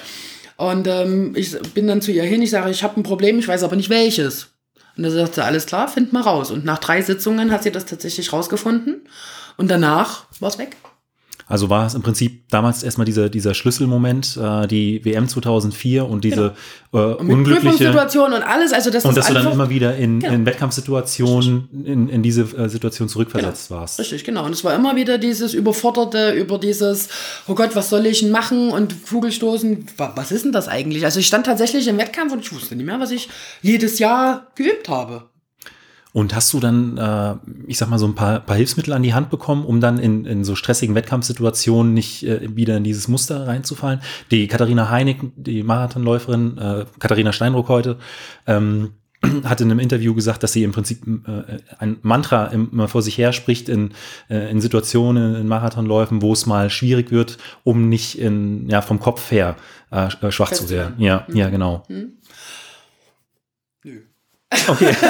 Und 0.56 0.86
ähm, 0.86 1.34
ich 1.36 1.58
bin 1.74 1.86
dann 1.86 2.00
zu 2.00 2.12
ihr 2.12 2.22
hin, 2.22 2.42
ich 2.42 2.50
sage, 2.50 2.70
ich 2.70 2.82
habe 2.82 3.00
ein 3.00 3.02
Problem, 3.02 3.38
ich 3.38 3.48
weiß 3.48 3.62
aber 3.62 3.76
nicht 3.76 3.90
welches. 3.90 4.48
Und 4.96 5.02
da 5.02 5.10
sagt 5.10 5.34
sie, 5.34 5.44
alles 5.44 5.66
klar, 5.66 5.88
find 5.88 6.12
mal 6.12 6.22
raus. 6.22 6.50
Und 6.50 6.64
nach 6.64 6.78
drei 6.78 7.02
Sitzungen 7.02 7.50
hat 7.50 7.64
sie 7.64 7.72
das 7.72 7.86
tatsächlich 7.86 8.32
rausgefunden. 8.32 9.08
Und 9.56 9.68
danach 9.70 10.26
war 10.40 10.48
es 10.48 10.58
weg. 10.58 10.76
Also 11.46 11.68
war 11.68 11.86
es 11.86 11.94
im 11.94 12.00
Prinzip 12.02 12.48
damals 12.48 12.82
erstmal 12.82 13.04
dieser, 13.04 13.28
dieser 13.28 13.52
Schlüsselmoment, 13.54 14.38
äh, 14.42 14.66
die 14.66 15.04
WM 15.04 15.28
2004 15.28 16.08
und 16.08 16.24
diese 16.24 16.46
äh, 16.46 16.50
Genau. 16.94 17.16
Und 17.16 17.26
mit 17.26 17.36
unglückliche. 17.36 17.70
Prüfungssituationen 17.70 18.38
und 18.38 18.42
alles, 18.44 18.72
also 18.72 18.88
das 18.90 19.04
Und 19.04 19.16
dass 19.16 19.26
du 19.26 19.34
dann 19.34 19.50
immer 19.52 19.68
wieder 19.68 19.96
in, 19.96 20.20
Genau. 20.20 20.32
in 20.32 20.46
Wettkampfsituationen 20.46 21.68
in, 21.84 22.08
in 22.08 22.22
diese 22.22 22.42
äh, 22.56 22.68
Situation 22.68 23.08
zurückversetzt 23.08 23.70
warst. 23.70 23.98
Richtig, 23.98 24.24
genau. 24.24 24.44
Und 24.46 24.52
es 24.52 24.64
war 24.64 24.74
immer 24.74 24.96
wieder 24.96 25.18
dieses 25.18 25.54
Überforderte, 25.54 26.32
über 26.32 26.58
dieses, 26.58 27.08
oh 27.48 27.54
Gott, 27.54 27.70
was 27.74 27.90
soll 27.90 28.06
ich 28.06 28.20
denn 28.20 28.30
machen? 28.30 28.70
Und 28.70 29.06
Kugelstoßen, 29.08 29.86
wa- 29.96 30.12
was 30.16 30.32
ist 30.32 30.44
denn 30.44 30.52
das 30.52 30.68
eigentlich? 30.68 31.04
Also 31.04 31.20
ich 31.20 31.26
stand 31.26 31.46
tatsächlich 31.46 31.88
im 31.88 31.98
Wettkampf 31.98 32.32
und 32.32 32.40
ich 32.40 32.52
wusste 32.54 32.76
nicht 32.76 32.86
mehr, 32.86 33.00
was 33.00 33.10
ich 33.10 33.28
jedes 33.62 33.98
Jahr 33.98 34.46
geübt 34.54 34.88
habe. 34.88 35.24
Und 36.14 36.32
hast 36.32 36.52
du 36.52 36.60
dann, 36.60 36.96
äh, 36.96 37.34
ich 37.66 37.76
sag 37.76 37.90
mal, 37.90 37.98
so 37.98 38.06
ein 38.06 38.14
paar, 38.14 38.38
paar 38.38 38.54
Hilfsmittel 38.54 38.92
an 38.92 39.02
die 39.02 39.14
Hand 39.14 39.30
bekommen, 39.30 39.64
um 39.64 39.80
dann 39.80 39.98
in, 39.98 40.24
in 40.26 40.44
so 40.44 40.54
stressigen 40.54 40.94
Wettkampfsituationen 40.94 41.92
nicht 41.92 42.22
äh, 42.22 42.54
wieder 42.54 42.76
in 42.76 42.84
dieses 42.84 43.08
Muster 43.08 43.48
reinzufallen? 43.48 44.00
Die 44.30 44.46
Katharina 44.46 44.90
Heinig, 44.90 45.16
die 45.34 45.64
Marathonläuferin, 45.64 46.56
äh, 46.56 46.84
Katharina 47.00 47.32
Steinruck 47.32 47.68
heute, 47.68 47.98
ähm, 48.46 48.92
hat 49.44 49.60
in 49.60 49.72
einem 49.72 49.80
Interview 49.80 50.14
gesagt, 50.14 50.44
dass 50.44 50.52
sie 50.52 50.62
im 50.62 50.70
Prinzip 50.70 51.02
äh, 51.26 51.58
ein 51.80 51.96
Mantra 52.02 52.46
immer 52.46 52.86
vor 52.86 53.02
sich 53.02 53.18
her 53.18 53.32
spricht 53.32 53.68
in, 53.68 53.90
äh, 54.30 54.48
in 54.52 54.60
Situationen, 54.60 55.34
in 55.34 55.48
Marathonläufen, 55.48 56.22
wo 56.22 56.32
es 56.32 56.46
mal 56.46 56.70
schwierig 56.70 57.10
wird, 57.10 57.38
um 57.64 57.88
nicht 57.88 58.20
in, 58.20 58.68
ja, 58.68 58.82
vom 58.82 59.00
Kopf 59.00 59.32
her 59.32 59.56
äh, 59.90 60.10
schwach 60.10 60.50
zu 60.50 60.62
Fest 60.62 60.70
werden. 60.70 60.98
werden. 60.98 61.04
Ja, 61.04 61.26
ja, 61.32 61.50
genau. 61.50 61.82
Nö. 61.88 62.06
Okay, 64.68 64.94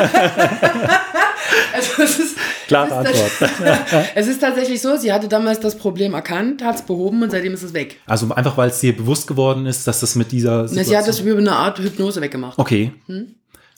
Also 1.75 2.03
es 2.03 2.19
ist, 2.19 2.37
klare 2.69 3.05
es 3.05 3.11
ist, 3.11 3.43
Antwort. 3.43 4.07
es 4.15 4.27
ist 4.27 4.41
tatsächlich 4.41 4.81
so, 4.81 4.97
sie 4.97 5.13
hatte 5.13 5.29
damals 5.29 5.61
das 5.61 5.77
Problem 5.77 6.15
erkannt, 6.15 6.63
hat 6.63 6.77
es 6.77 6.83
behoben 6.83 7.23
und 7.23 7.31
seitdem 7.31 7.55
ist 7.55 7.63
es 7.63 7.73
weg. 7.73 8.01
Also 8.07 8.33
einfach, 8.33 8.57
weil 8.57 8.71
es 8.71 8.81
dir 8.81 8.97
bewusst 8.97 9.27
geworden 9.27 9.67
ist, 9.67 9.87
dass 9.87 10.01
das 10.01 10.15
mit 10.15 10.33
dieser 10.33 10.63
Na, 10.63 10.85
Sie 10.85 10.97
hat 10.97 11.07
das 11.07 11.17
Situation... 11.17 11.29
über 11.29 11.39
eine 11.39 11.57
Art 11.57 11.79
Hypnose 11.79 12.21
weggemacht. 12.21 12.59
Okay. 12.59 12.93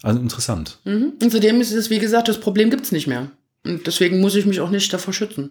Also 0.02 0.20
interessant. 0.20 0.78
Mhm. 0.84 1.14
Und 1.22 1.30
zudem 1.30 1.60
ist 1.60 1.72
es, 1.72 1.90
wie 1.90 1.98
gesagt, 1.98 2.28
das 2.28 2.38
Problem 2.38 2.70
gibt 2.70 2.84
es 2.84 2.92
nicht 2.92 3.06
mehr. 3.06 3.30
Und 3.64 3.86
deswegen 3.86 4.20
muss 4.20 4.34
ich 4.34 4.46
mich 4.46 4.60
auch 4.60 4.70
nicht 4.70 4.92
davor 4.92 5.12
schützen. 5.12 5.50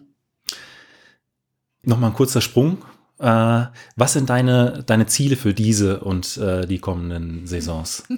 Nochmal 1.82 2.10
ein 2.10 2.16
kurzer 2.16 2.40
Sprung. 2.40 2.78
Äh, 3.18 3.64
was 3.96 4.12
sind 4.12 4.28
deine, 4.28 4.84
deine 4.86 5.06
Ziele 5.06 5.36
für 5.36 5.54
diese 5.54 6.00
und 6.00 6.36
äh, 6.36 6.66
die 6.66 6.78
kommenden 6.78 7.46
Saisons? 7.46 8.04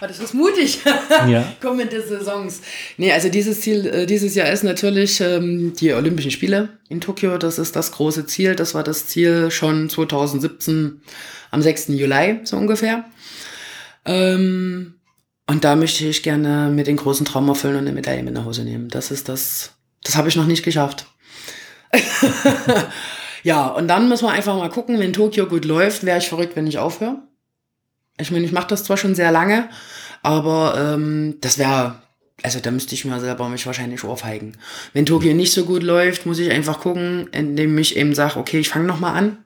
Das 0.00 0.18
ist 0.18 0.34
mutig. 0.34 0.80
Ja. 1.28 1.44
Kommende 1.60 2.02
Saisons. 2.02 2.60
Nee, 2.96 3.12
also 3.12 3.28
dieses 3.28 3.60
Ziel 3.60 3.86
äh, 3.86 4.06
dieses 4.06 4.34
Jahr 4.34 4.50
ist 4.50 4.64
natürlich 4.64 5.20
ähm, 5.20 5.72
die 5.78 5.92
Olympischen 5.92 6.32
Spiele 6.32 6.70
in 6.88 7.00
Tokio. 7.00 7.38
Das 7.38 7.58
ist 7.58 7.76
das 7.76 7.92
große 7.92 8.26
Ziel. 8.26 8.56
Das 8.56 8.74
war 8.74 8.82
das 8.82 9.06
Ziel 9.06 9.50
schon 9.50 9.88
2017 9.88 11.00
am 11.52 11.62
6. 11.62 11.88
Juli, 11.88 12.40
so 12.42 12.56
ungefähr. 12.56 13.04
Ähm, 14.04 14.94
und 15.46 15.64
da 15.64 15.76
möchte 15.76 16.06
ich 16.06 16.22
gerne 16.22 16.70
mit 16.70 16.86
den 16.86 16.96
großen 16.96 17.24
Traum 17.24 17.48
erfüllen 17.48 17.76
und 17.76 17.82
eine 17.82 17.92
Medaille 17.92 18.22
mit 18.22 18.34
nach 18.34 18.44
Hause 18.44 18.64
nehmen. 18.64 18.88
Das 18.88 19.10
ist 19.10 19.28
das, 19.28 19.72
das 20.02 20.16
habe 20.16 20.28
ich 20.28 20.36
noch 20.36 20.46
nicht 20.46 20.64
geschafft. 20.64 21.06
ja, 23.42 23.66
und 23.66 23.88
dann 23.88 24.08
müssen 24.08 24.26
wir 24.26 24.32
einfach 24.32 24.56
mal 24.56 24.70
gucken, 24.70 24.98
wenn 24.98 25.12
Tokio 25.12 25.46
gut 25.46 25.64
läuft, 25.64 26.04
wäre 26.04 26.18
ich 26.18 26.28
verrückt, 26.28 26.56
wenn 26.56 26.66
ich 26.66 26.78
aufhöre. 26.78 27.18
Ich 28.18 28.30
meine, 28.30 28.44
ich 28.44 28.52
mache 28.52 28.68
das 28.68 28.84
zwar 28.84 28.96
schon 28.96 29.14
sehr 29.14 29.32
lange, 29.32 29.68
aber 30.22 30.74
ähm, 30.78 31.38
das 31.40 31.58
wäre, 31.58 31.96
also 32.42 32.60
da 32.60 32.70
müsste 32.70 32.94
ich 32.94 33.04
mir 33.04 33.18
selber 33.20 33.48
mich 33.48 33.66
wahrscheinlich 33.66 34.04
ohrfeigen. 34.04 34.56
Wenn 34.92 35.06
Tokio 35.06 35.34
nicht 35.34 35.52
so 35.52 35.64
gut 35.64 35.82
läuft, 35.82 36.26
muss 36.26 36.38
ich 36.38 36.50
einfach 36.50 36.80
gucken, 36.80 37.28
indem 37.32 37.76
ich 37.78 37.96
eben 37.96 38.14
sage, 38.14 38.38
okay, 38.38 38.60
ich 38.60 38.68
fange 38.68 38.86
nochmal 38.86 39.16
an, 39.16 39.38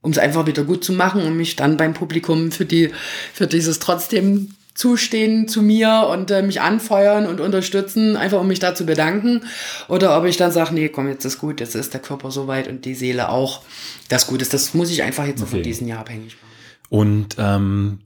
um 0.00 0.12
es 0.12 0.18
einfach 0.18 0.46
wieder 0.46 0.64
gut 0.64 0.84
zu 0.84 0.92
machen 0.92 1.22
und 1.22 1.36
mich 1.36 1.56
dann 1.56 1.76
beim 1.76 1.94
Publikum 1.94 2.52
für 2.52 2.64
die, 2.64 2.90
für 3.34 3.46
dieses 3.46 3.80
trotzdem 3.80 4.54
zustehen 4.74 5.48
zu 5.48 5.62
mir 5.62 6.08
und 6.10 6.30
äh, 6.30 6.42
mich 6.42 6.60
anfeuern 6.60 7.26
und 7.26 7.40
unterstützen, 7.40 8.16
einfach 8.16 8.40
um 8.40 8.48
mich 8.48 8.58
da 8.58 8.74
zu 8.74 8.86
bedanken. 8.86 9.42
Oder 9.88 10.16
ob 10.18 10.24
ich 10.24 10.36
dann 10.36 10.50
sage, 10.52 10.74
nee, 10.74 10.88
komm, 10.88 11.08
jetzt 11.08 11.24
ist 11.24 11.38
gut, 11.38 11.60
jetzt 11.60 11.74
ist 11.74 11.92
der 11.92 12.00
Körper 12.00 12.30
soweit 12.30 12.68
und 12.68 12.84
die 12.84 12.94
Seele 12.94 13.28
auch, 13.28 13.62
das 14.08 14.26
gut 14.26 14.40
ist. 14.42 14.54
Das 14.54 14.72
muss 14.74 14.90
ich 14.90 15.02
einfach 15.02 15.26
jetzt 15.26 15.40
so 15.40 15.46
von 15.46 15.58
Okay. 15.58 15.68
diesem 15.68 15.88
Jahr 15.88 16.00
abhängig 16.00 16.36
machen. 16.40 16.52
Und 16.88 17.36
ähm, 17.38 18.00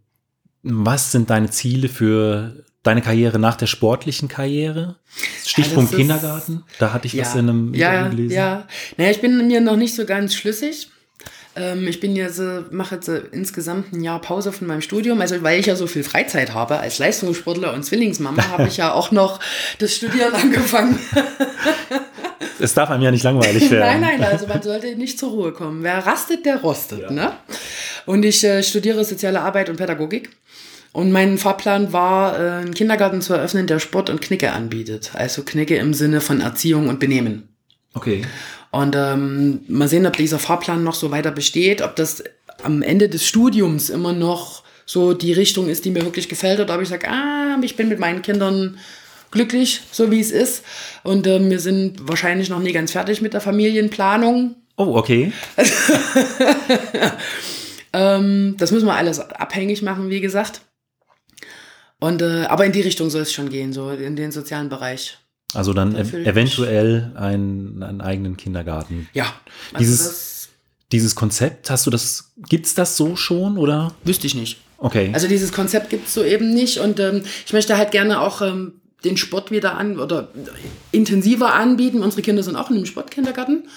was 0.63 1.13
sind 1.13 1.31
deine 1.31 1.51
Ziele 1.51 1.89
für 1.89 2.65
deine 2.83 3.03
Karriere 3.03 3.39
nach 3.39 3.57
der 3.57 3.67
sportlichen 3.67 4.29
Karriere? 4.29 4.97
Stichpunkt 5.45 5.93
ist- 5.93 5.97
Kindergarten. 5.99 6.65
Da 6.79 6.93
hatte 6.93 7.07
ich 7.07 7.17
was 7.19 7.35
in 7.35 7.49
einem 7.49 7.75
ja, 7.75 8.09
gelesen. 8.09 8.35
Ja, 8.35 8.67
naja, 8.97 9.11
ich 9.13 9.21
bin 9.21 9.47
mir 9.47 9.61
noch 9.61 9.77
nicht 9.77 9.95
so 9.95 10.05
ganz 10.05 10.35
schlüssig. 10.35 10.89
Ähm, 11.57 11.89
ich 11.89 12.01
bin 12.01 12.15
jetzt, 12.15 12.41
mache 12.71 12.97
jetzt 12.97 13.09
insgesamt 13.09 13.93
ein 13.93 14.03
Jahr 14.03 14.21
Pause 14.21 14.53
von 14.53 14.67
meinem 14.67 14.83
Studium. 14.83 15.21
Also 15.21 15.43
weil 15.43 15.59
ich 15.59 15.67
ja 15.67 15.77
so 15.77 15.87
viel 15.87 16.05
Freizeit 16.05 16.55
habe 16.55 16.79
als 16.79 16.99
Leistungssportler 16.99 17.73
und 17.73 17.83
Zwillingsmama, 17.83 18.49
habe 18.51 18.69
ich 18.69 18.77
ja 18.77 18.93
auch 18.93 19.11
noch 19.11 19.41
das 19.79 19.95
Studieren 19.95 20.35
angefangen. 20.35 20.99
es 22.61 22.75
darf 22.75 22.91
einem 22.91 23.03
ja 23.03 23.11
nicht 23.11 23.25
langweilig 23.25 23.71
werden. 23.71 24.01
nein, 24.01 24.19
nein, 24.19 24.25
also 24.25 24.47
man 24.47 24.63
sollte 24.63 24.95
nicht 24.97 25.19
zur 25.19 25.31
Ruhe 25.31 25.53
kommen. 25.53 25.83
Wer 25.83 26.07
rastet, 26.07 26.45
der 26.45 26.61
rostet. 26.61 27.01
Ja. 27.01 27.11
Ne? 27.11 27.33
Und 28.05 28.25
ich 28.25 28.45
äh, 28.45 28.63
studiere 28.63 29.05
soziale 29.05 29.41
Arbeit 29.41 29.71
und 29.71 29.77
Pädagogik. 29.77 30.31
Und 30.93 31.13
mein 31.13 31.37
Fahrplan 31.37 31.93
war, 31.93 32.39
äh, 32.39 32.51
einen 32.63 32.75
Kindergarten 32.75 33.21
zu 33.21 33.35
eröffnen, 33.35 33.67
der 33.67 33.81
Sport 33.81 34.09
und 34.09 34.23
Knicke 34.23 34.53
anbietet. 34.53 35.11
Also 35.15 35.43
Knicke 35.43 35.77
im 35.77 35.93
Sinne 35.93 36.21
von 36.21 36.41
Erziehung 36.41 36.89
und 36.89 37.01
Benehmen. 37.01 37.49
Okay. 37.93 38.23
Und 38.77 38.95
ähm, 38.95 39.61
mal 39.69 39.89
sehen, 39.89 40.07
ob 40.07 40.19
dieser 40.19 40.39
Fahrplan 40.39 40.85
noch 40.85 40.93
so 40.93 41.11
weiter 41.11 41.31
besteht, 41.31 41.81
ob 41.81 41.97
das 41.97 42.23
am 42.63 42.83
Ende 42.83 43.09
des 43.09 43.27
Studiums 43.27 43.89
immer 43.89 44.13
noch 44.13 44.65
so 44.85 45.15
die 45.15 45.33
Richtung 45.33 45.71
ist, 45.71 45.87
die 45.87 45.91
mir 45.91 46.03
wirklich 46.03 46.29
gefällt, 46.29 46.61
oder 46.61 46.75
ob 46.75 46.83
ich 46.83 46.91
sage, 46.91 47.09
ah, 47.09 47.57
ich 47.63 47.77
bin 47.77 47.89
mit 47.89 47.99
meinen 47.99 48.21
Kindern 48.21 48.79
glücklich, 49.31 49.81
so 49.91 50.11
wie 50.11 50.21
es 50.21 50.31
ist. 50.31 50.63
Und 51.05 51.27
äh, 51.27 51.41
wir 51.49 51.59
sind 51.59 52.07
wahrscheinlich 52.07 52.51
noch 52.51 52.59
nie 52.59 52.73
ganz 52.73 52.93
fertig 52.93 53.23
mit 53.23 53.33
der 53.33 53.41
Familienplanung. 53.41 54.57
Oh, 54.77 54.95
okay. 54.99 55.33
ähm, 57.95 58.57
das 58.59 58.73
müssen 58.73 58.87
wir 58.87 58.95
alles 58.95 59.21
abhängig 59.21 59.81
machen, 59.81 60.11
wie 60.11 60.21
gesagt. 60.21 60.61
Und, 61.99 62.21
äh, 62.21 62.45
aber 62.45 62.67
in 62.67 62.73
die 62.73 62.83
Richtung 62.83 63.09
soll 63.09 63.23
es 63.23 63.33
schon 63.33 63.49
gehen, 63.49 63.73
so 63.73 63.89
in 63.89 64.17
den 64.17 64.33
sozialen 64.33 64.69
Bereich. 64.69 65.17
Also 65.55 65.73
dann 65.73 65.95
ev 65.95 66.13
eventuell 66.13 67.13
einen, 67.17 67.83
einen, 67.83 68.01
eigenen 68.01 68.37
Kindergarten. 68.37 69.09
Ja. 69.15 69.33
Also 69.73 69.79
dieses, 69.79 70.49
dieses 70.93 71.15
Konzept, 71.15 71.71
hast 71.71 71.87
du 71.87 71.91
das, 71.91 72.33
gibt's 72.49 72.75
das 72.75 72.97
so 72.97 73.17
schon 73.17 73.57
oder? 73.57 73.95
Wüsste 74.05 74.27
ich 74.27 74.35
nicht. 74.35 74.59
Okay. 74.79 75.11
Also 75.15 75.29
dieses 75.29 75.53
Konzept 75.53 75.91
gibt's 75.91 76.13
so 76.13 76.23
eben 76.25 76.53
nicht 76.53 76.79
und 76.79 77.01
ähm, 77.01 77.23
ich 77.47 77.53
möchte 77.53 77.77
halt 77.77 77.93
gerne 77.93 78.21
auch 78.21 78.43
ähm, 78.43 78.81
den 79.05 79.17
Sport 79.17 79.51
wieder 79.51 79.77
an 79.77 79.99
oder 79.99 80.29
intensiver 80.93 81.55
anbieten. 81.55 82.03
Unsere 82.03 82.23
Kinder 82.23 82.43
sind 82.43 82.57
auch 82.57 82.71
in 82.71 82.77
einem 82.77 82.87
Sportkindergarten. 82.87 83.69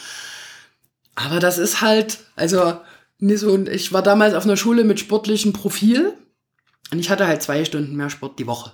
Aber 1.15 1.39
das 1.39 1.57
ist 1.57 1.81
halt, 1.81 2.19
also 2.35 2.77
nicht 3.19 3.39
so, 3.39 3.57
ich 3.65 3.91
war 3.93 4.01
damals 4.01 4.33
auf 4.33 4.45
einer 4.45 4.57
Schule 4.57 4.83
mit 4.83 4.99
sportlichem 4.99 5.53
Profil 5.53 6.13
und 6.91 6.99
ich 6.99 7.09
hatte 7.09 7.27
halt 7.27 7.41
zwei 7.41 7.63
Stunden 7.65 7.95
mehr 7.95 8.09
Sport 8.09 8.39
die 8.39 8.47
Woche. 8.47 8.71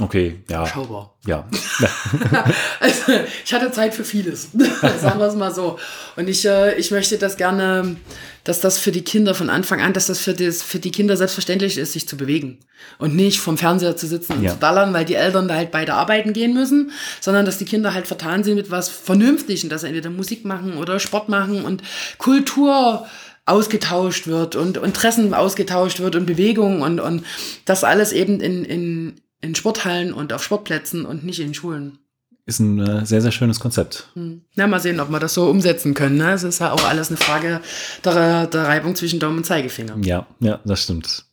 Okay, 0.00 0.42
ja. 0.50 0.66
Schaubar. 0.66 1.14
Ja. 1.24 1.48
also, 2.80 3.12
ich 3.44 3.54
hatte 3.54 3.70
Zeit 3.70 3.94
für 3.94 4.02
vieles, 4.04 4.50
sagen 5.00 5.20
wir 5.20 5.26
es 5.26 5.36
mal 5.36 5.54
so. 5.54 5.78
Und 6.16 6.28
ich, 6.28 6.44
äh, 6.44 6.74
ich 6.74 6.90
möchte 6.90 7.16
das 7.16 7.36
gerne, 7.36 7.94
dass 8.42 8.60
das 8.60 8.76
für 8.78 8.90
die 8.90 9.04
Kinder 9.04 9.36
von 9.36 9.50
Anfang 9.50 9.80
an, 9.80 9.92
dass 9.92 10.06
das 10.06 10.18
für, 10.18 10.34
das 10.34 10.62
für 10.62 10.80
die 10.80 10.90
Kinder 10.90 11.16
selbstverständlich 11.16 11.78
ist, 11.78 11.92
sich 11.92 12.08
zu 12.08 12.16
bewegen. 12.16 12.58
Und 12.98 13.14
nicht 13.14 13.38
vom 13.38 13.56
Fernseher 13.56 13.96
zu 13.96 14.08
sitzen 14.08 14.32
und 14.32 14.42
ja. 14.42 14.50
zu 14.50 14.58
dallern, 14.58 14.92
weil 14.92 15.04
die 15.04 15.14
Eltern 15.14 15.46
da 15.46 15.54
halt 15.54 15.70
beide 15.70 15.94
arbeiten 15.94 16.32
gehen 16.32 16.54
müssen, 16.54 16.90
sondern 17.20 17.46
dass 17.46 17.58
die 17.58 17.64
Kinder 17.64 17.94
halt 17.94 18.08
vertan 18.08 18.42
sind 18.42 18.56
mit 18.56 18.72
was 18.72 18.88
Vernünftigem, 18.88 19.70
dass 19.70 19.82
sie 19.82 19.86
entweder 19.86 20.10
Musik 20.10 20.44
machen 20.44 20.76
oder 20.76 20.98
Sport 20.98 21.28
machen 21.28 21.64
und 21.64 21.82
Kultur 22.18 23.06
ausgetauscht 23.46 24.26
wird 24.26 24.56
und 24.56 24.78
Interessen 24.78 25.34
ausgetauscht 25.34 26.00
wird 26.00 26.16
und 26.16 26.26
Bewegung 26.26 26.82
und, 26.82 26.98
und 26.98 27.24
das 27.64 27.84
alles 27.84 28.12
eben 28.12 28.40
in, 28.40 28.64
in, 28.64 29.20
in 29.44 29.54
Sporthallen 29.54 30.12
und 30.12 30.32
auf 30.32 30.42
Sportplätzen 30.42 31.04
und 31.04 31.24
nicht 31.24 31.40
in 31.40 31.54
Schulen. 31.54 31.98
Ist 32.46 32.60
ein 32.60 32.78
äh, 32.78 33.06
sehr, 33.06 33.22
sehr 33.22 33.32
schönes 33.32 33.58
Konzept. 33.58 34.08
Hm. 34.14 34.42
Na, 34.54 34.66
mal 34.66 34.80
sehen, 34.80 35.00
ob 35.00 35.10
wir 35.10 35.18
das 35.18 35.34
so 35.34 35.48
umsetzen 35.48 35.94
können. 35.94 36.16
Ne? 36.16 36.32
Es 36.32 36.42
ist 36.42 36.60
ja 36.60 36.72
auch 36.72 36.84
alles 36.84 37.08
eine 37.08 37.16
Frage 37.16 37.60
der, 38.04 38.46
der 38.46 38.64
Reibung 38.64 38.96
zwischen 38.96 39.18
Daumen 39.18 39.38
und 39.38 39.44
Zeigefinger. 39.44 39.96
Ja, 40.02 40.26
ja, 40.40 40.60
das 40.64 40.82
stimmt. 40.82 41.24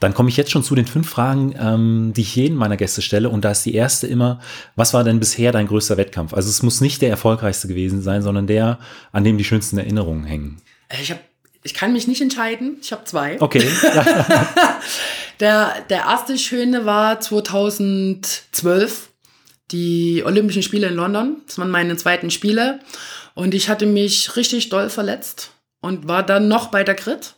Dann 0.00 0.14
komme 0.14 0.30
ich 0.30 0.36
jetzt 0.36 0.50
schon 0.50 0.64
zu 0.64 0.74
den 0.74 0.86
fünf 0.86 1.08
Fragen, 1.08 1.54
ähm, 1.58 2.12
die 2.16 2.22
ich 2.22 2.34
jeden 2.34 2.56
meiner 2.56 2.76
Gäste 2.76 3.02
stelle. 3.02 3.28
Und 3.28 3.44
da 3.44 3.52
ist 3.52 3.64
die 3.66 3.74
erste 3.74 4.06
immer, 4.06 4.40
was 4.74 4.94
war 4.94 5.04
denn 5.04 5.20
bisher 5.20 5.52
dein 5.52 5.68
größter 5.68 5.96
Wettkampf? 5.96 6.34
Also 6.34 6.48
es 6.48 6.62
muss 6.62 6.80
nicht 6.80 7.02
der 7.02 7.10
erfolgreichste 7.10 7.68
gewesen 7.68 8.02
sein, 8.02 8.22
sondern 8.22 8.46
der, 8.46 8.78
an 9.12 9.24
dem 9.24 9.38
die 9.38 9.44
schönsten 9.44 9.78
Erinnerungen 9.78 10.24
hängen. 10.24 10.60
Ich 11.00 11.10
habe 11.10 11.20
ich 11.64 11.74
kann 11.74 11.92
mich 11.92 12.06
nicht 12.06 12.22
entscheiden. 12.22 12.78
Ich 12.80 12.92
habe 12.92 13.04
zwei. 13.04 13.40
Okay. 13.40 13.62
der, 15.40 15.82
der 15.88 16.04
erste 16.04 16.38
schöne 16.38 16.84
war 16.84 17.20
2012, 17.20 19.08
die 19.70 20.22
Olympischen 20.24 20.62
Spiele 20.62 20.88
in 20.88 20.94
London. 20.94 21.42
Das 21.46 21.58
waren 21.58 21.70
meine 21.70 21.96
zweiten 21.96 22.30
Spiele. 22.30 22.80
Und 23.34 23.54
ich 23.54 23.68
hatte 23.68 23.86
mich 23.86 24.36
richtig 24.36 24.68
doll 24.68 24.90
verletzt 24.90 25.50
und 25.80 26.08
war 26.08 26.24
dann 26.24 26.48
noch 26.48 26.68
bei 26.68 26.82
der 26.84 26.94
Grit. 26.94 27.34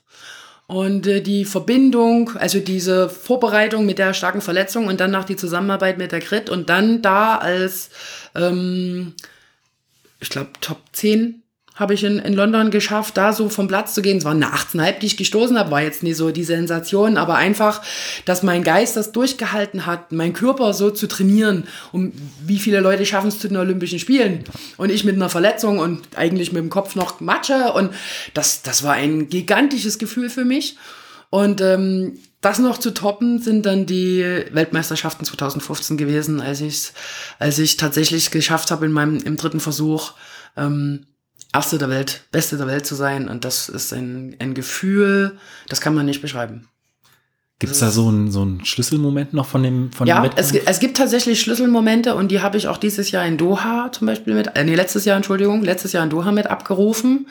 Und 0.66 1.06
äh, 1.06 1.20
die 1.20 1.44
Verbindung, 1.44 2.36
also 2.36 2.60
diese 2.60 3.08
Vorbereitung 3.10 3.86
mit 3.86 3.98
der 3.98 4.14
starken 4.14 4.40
Verletzung 4.40 4.86
und 4.86 5.00
dann 5.00 5.10
noch 5.10 5.24
die 5.24 5.36
Zusammenarbeit 5.36 5.98
mit 5.98 6.12
der 6.12 6.20
Grit 6.20 6.48
und 6.48 6.70
dann 6.70 7.02
da 7.02 7.36
als, 7.36 7.90
ähm, 8.36 9.14
ich 10.20 10.30
glaube, 10.30 10.50
Top 10.60 10.80
10 10.92 11.42
habe 11.80 11.94
ich 11.94 12.04
in, 12.04 12.18
in 12.18 12.34
London 12.34 12.70
geschafft, 12.70 13.16
da 13.16 13.32
so 13.32 13.48
vom 13.48 13.66
Platz 13.66 13.94
zu 13.94 14.02
gehen. 14.02 14.18
Es 14.18 14.24
war 14.24 14.32
eine 14.32 14.46
18,5, 14.46 14.98
die 14.98 15.06
ich 15.06 15.16
gestoßen 15.16 15.58
habe, 15.58 15.70
war 15.70 15.82
jetzt 15.82 16.02
nie 16.02 16.12
so 16.12 16.30
die 16.30 16.44
Sensation, 16.44 17.16
aber 17.16 17.36
einfach, 17.36 17.82
dass 18.26 18.42
mein 18.42 18.62
Geist 18.62 18.96
das 18.96 19.12
durchgehalten 19.12 19.86
hat, 19.86 20.12
mein 20.12 20.34
Körper 20.34 20.74
so 20.74 20.90
zu 20.90 21.08
trainieren. 21.08 21.64
Um 21.90 22.12
wie 22.46 22.58
viele 22.58 22.80
Leute 22.80 23.06
schaffen 23.06 23.28
es 23.28 23.40
zu 23.40 23.48
den 23.48 23.56
Olympischen 23.56 23.98
Spielen? 23.98 24.44
Und 24.76 24.92
ich 24.92 25.04
mit 25.04 25.16
einer 25.16 25.30
Verletzung 25.30 25.78
und 25.78 26.02
eigentlich 26.16 26.52
mit 26.52 26.62
dem 26.62 26.70
Kopf 26.70 26.94
noch 26.94 27.20
Matsche. 27.20 27.72
Und 27.72 27.92
das, 28.34 28.62
das 28.62 28.84
war 28.84 28.92
ein 28.92 29.28
gigantisches 29.28 29.98
Gefühl 29.98 30.28
für 30.28 30.44
mich. 30.44 30.76
Und 31.30 31.60
ähm, 31.60 32.18
das 32.40 32.58
noch 32.58 32.78
zu 32.78 32.92
toppen 32.92 33.40
sind 33.40 33.64
dann 33.66 33.86
die 33.86 34.22
Weltmeisterschaften 34.50 35.24
2015 35.24 35.96
gewesen, 35.96 36.40
als 36.40 36.60
ich 36.60 36.92
als 37.38 37.58
ich 37.58 37.76
tatsächlich 37.76 38.30
geschafft 38.30 38.70
habe 38.70 38.86
in 38.86 38.92
meinem 38.92 39.18
im 39.18 39.36
dritten 39.36 39.60
Versuch 39.60 40.12
ähm, 40.56 41.06
Erste 41.52 41.78
der 41.78 41.88
Welt, 41.90 42.24
Beste 42.30 42.56
der 42.56 42.66
Welt 42.66 42.86
zu 42.86 42.94
sein. 42.94 43.28
Und 43.28 43.44
das 43.44 43.68
ist 43.68 43.92
ein, 43.92 44.36
ein 44.38 44.54
Gefühl, 44.54 45.38
das 45.68 45.80
kann 45.80 45.94
man 45.94 46.06
nicht 46.06 46.22
beschreiben. 46.22 46.68
Gibt 47.60 47.74
es 47.74 47.80
da 47.80 47.90
so 47.90 48.08
einen, 48.08 48.30
so 48.30 48.40
einen 48.40 48.64
Schlüsselmoment 48.64 49.34
noch 49.34 49.44
von 49.44 49.62
dem 49.62 49.92
von 49.92 50.06
Ja, 50.06 50.26
dem 50.26 50.32
es, 50.36 50.52
es 50.52 50.80
gibt 50.80 50.96
tatsächlich 50.96 51.42
Schlüsselmomente 51.42 52.14
und 52.14 52.30
die 52.30 52.40
habe 52.40 52.56
ich 52.56 52.68
auch 52.68 52.78
dieses 52.78 53.10
Jahr 53.10 53.26
in 53.26 53.36
Doha 53.36 53.92
zum 53.92 54.06
Beispiel 54.06 54.32
mit, 54.32 54.56
äh, 54.56 54.64
nee, 54.64 54.74
letztes 54.74 55.04
Jahr, 55.04 55.16
Entschuldigung, 55.18 55.62
letztes 55.62 55.92
Jahr 55.92 56.02
in 56.02 56.08
Doha 56.08 56.32
mit 56.32 56.46
abgerufen 56.46 57.28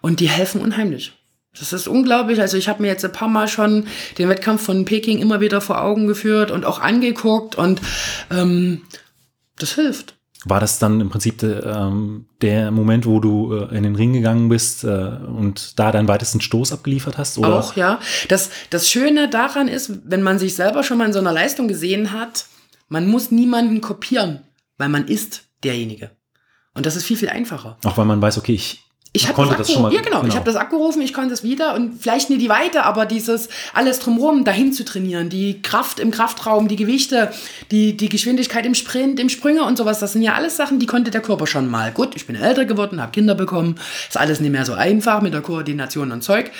und 0.00 0.20
die 0.20 0.30
helfen 0.30 0.62
unheimlich. 0.62 1.12
Das 1.58 1.74
ist 1.74 1.88
unglaublich. 1.88 2.40
Also 2.40 2.56
ich 2.56 2.68
habe 2.68 2.80
mir 2.80 2.88
jetzt 2.88 3.04
ein 3.04 3.12
paar 3.12 3.28
Mal 3.28 3.48
schon 3.48 3.86
den 4.16 4.30
Wettkampf 4.30 4.62
von 4.62 4.86
Peking 4.86 5.18
immer 5.18 5.40
wieder 5.40 5.60
vor 5.60 5.82
Augen 5.82 6.06
geführt 6.06 6.50
und 6.50 6.64
auch 6.64 6.80
angeguckt 6.80 7.54
und 7.54 7.82
ähm, 8.30 8.82
das 9.58 9.74
hilft. 9.74 10.15
War 10.48 10.60
das 10.60 10.78
dann 10.78 11.00
im 11.00 11.08
Prinzip 11.08 11.38
de, 11.38 11.64
ähm, 11.64 12.26
der 12.40 12.70
Moment, 12.70 13.04
wo 13.04 13.18
du 13.18 13.52
äh, 13.52 13.76
in 13.76 13.82
den 13.82 13.96
Ring 13.96 14.12
gegangen 14.12 14.48
bist 14.48 14.84
äh, 14.84 14.88
und 14.88 15.78
da 15.78 15.90
deinen 15.90 16.06
weitesten 16.06 16.40
Stoß 16.40 16.72
abgeliefert 16.72 17.18
hast? 17.18 17.36
Oder? 17.38 17.58
Auch, 17.58 17.74
ja. 17.74 17.98
Das, 18.28 18.50
das 18.70 18.88
Schöne 18.88 19.28
daran 19.28 19.66
ist, 19.66 19.92
wenn 20.04 20.22
man 20.22 20.38
sich 20.38 20.54
selber 20.54 20.84
schon 20.84 20.98
mal 20.98 21.06
in 21.06 21.12
so 21.12 21.18
einer 21.18 21.32
Leistung 21.32 21.66
gesehen 21.66 22.12
hat, 22.12 22.46
man 22.88 23.08
muss 23.08 23.32
niemanden 23.32 23.80
kopieren, 23.80 24.44
weil 24.78 24.88
man 24.88 25.08
ist 25.08 25.42
derjenige. 25.64 26.12
Und 26.74 26.86
das 26.86 26.94
ist 26.94 27.04
viel, 27.04 27.16
viel 27.16 27.30
einfacher. 27.30 27.78
Auch 27.84 27.96
weil 27.98 28.04
man 28.04 28.22
weiß, 28.22 28.38
okay, 28.38 28.54
ich, 28.54 28.85
ich 29.16 29.32
konnte 29.32 29.56
das, 29.56 29.66
das 29.66 29.72
schon 29.72 29.82
mal. 29.82 29.92
Ja, 29.92 30.00
genau. 30.00 30.20
genau. 30.20 30.28
Ich 30.28 30.36
habe 30.36 30.44
das 30.44 30.56
abgerufen, 30.56 31.02
ich 31.02 31.12
konnte 31.12 31.34
es 31.34 31.42
wieder 31.42 31.74
und 31.74 32.00
vielleicht 32.00 32.30
nie 32.30 32.38
die 32.38 32.48
Weite, 32.48 32.84
aber 32.84 33.06
dieses 33.06 33.48
alles 33.74 33.98
drumherum 33.98 34.44
dahin 34.44 34.72
zu 34.72 34.84
trainieren, 34.84 35.28
die 35.28 35.62
Kraft 35.62 35.98
im 35.98 36.10
Kraftraum, 36.10 36.68
die 36.68 36.76
Gewichte, 36.76 37.32
die, 37.70 37.96
die 37.96 38.08
Geschwindigkeit 38.08 38.66
im 38.66 38.74
Sprint, 38.74 39.18
im 39.18 39.28
Sprünge 39.28 39.64
und 39.64 39.78
sowas, 39.78 39.98
das 39.98 40.12
sind 40.12 40.22
ja 40.22 40.34
alles 40.34 40.56
Sachen, 40.56 40.78
die 40.78 40.86
konnte 40.86 41.10
der 41.10 41.20
Körper 41.20 41.46
schon 41.46 41.68
mal. 41.68 41.92
Gut, 41.92 42.14
ich 42.14 42.26
bin 42.26 42.36
älter 42.36 42.64
geworden, 42.64 43.00
habe 43.00 43.12
Kinder 43.12 43.34
bekommen, 43.34 43.76
ist 44.08 44.16
alles 44.16 44.40
nicht 44.40 44.52
mehr 44.52 44.64
so 44.64 44.74
einfach 44.74 45.22
mit 45.22 45.34
der 45.34 45.40
Koordination 45.40 46.12
und 46.12 46.22
Zeug. 46.22 46.50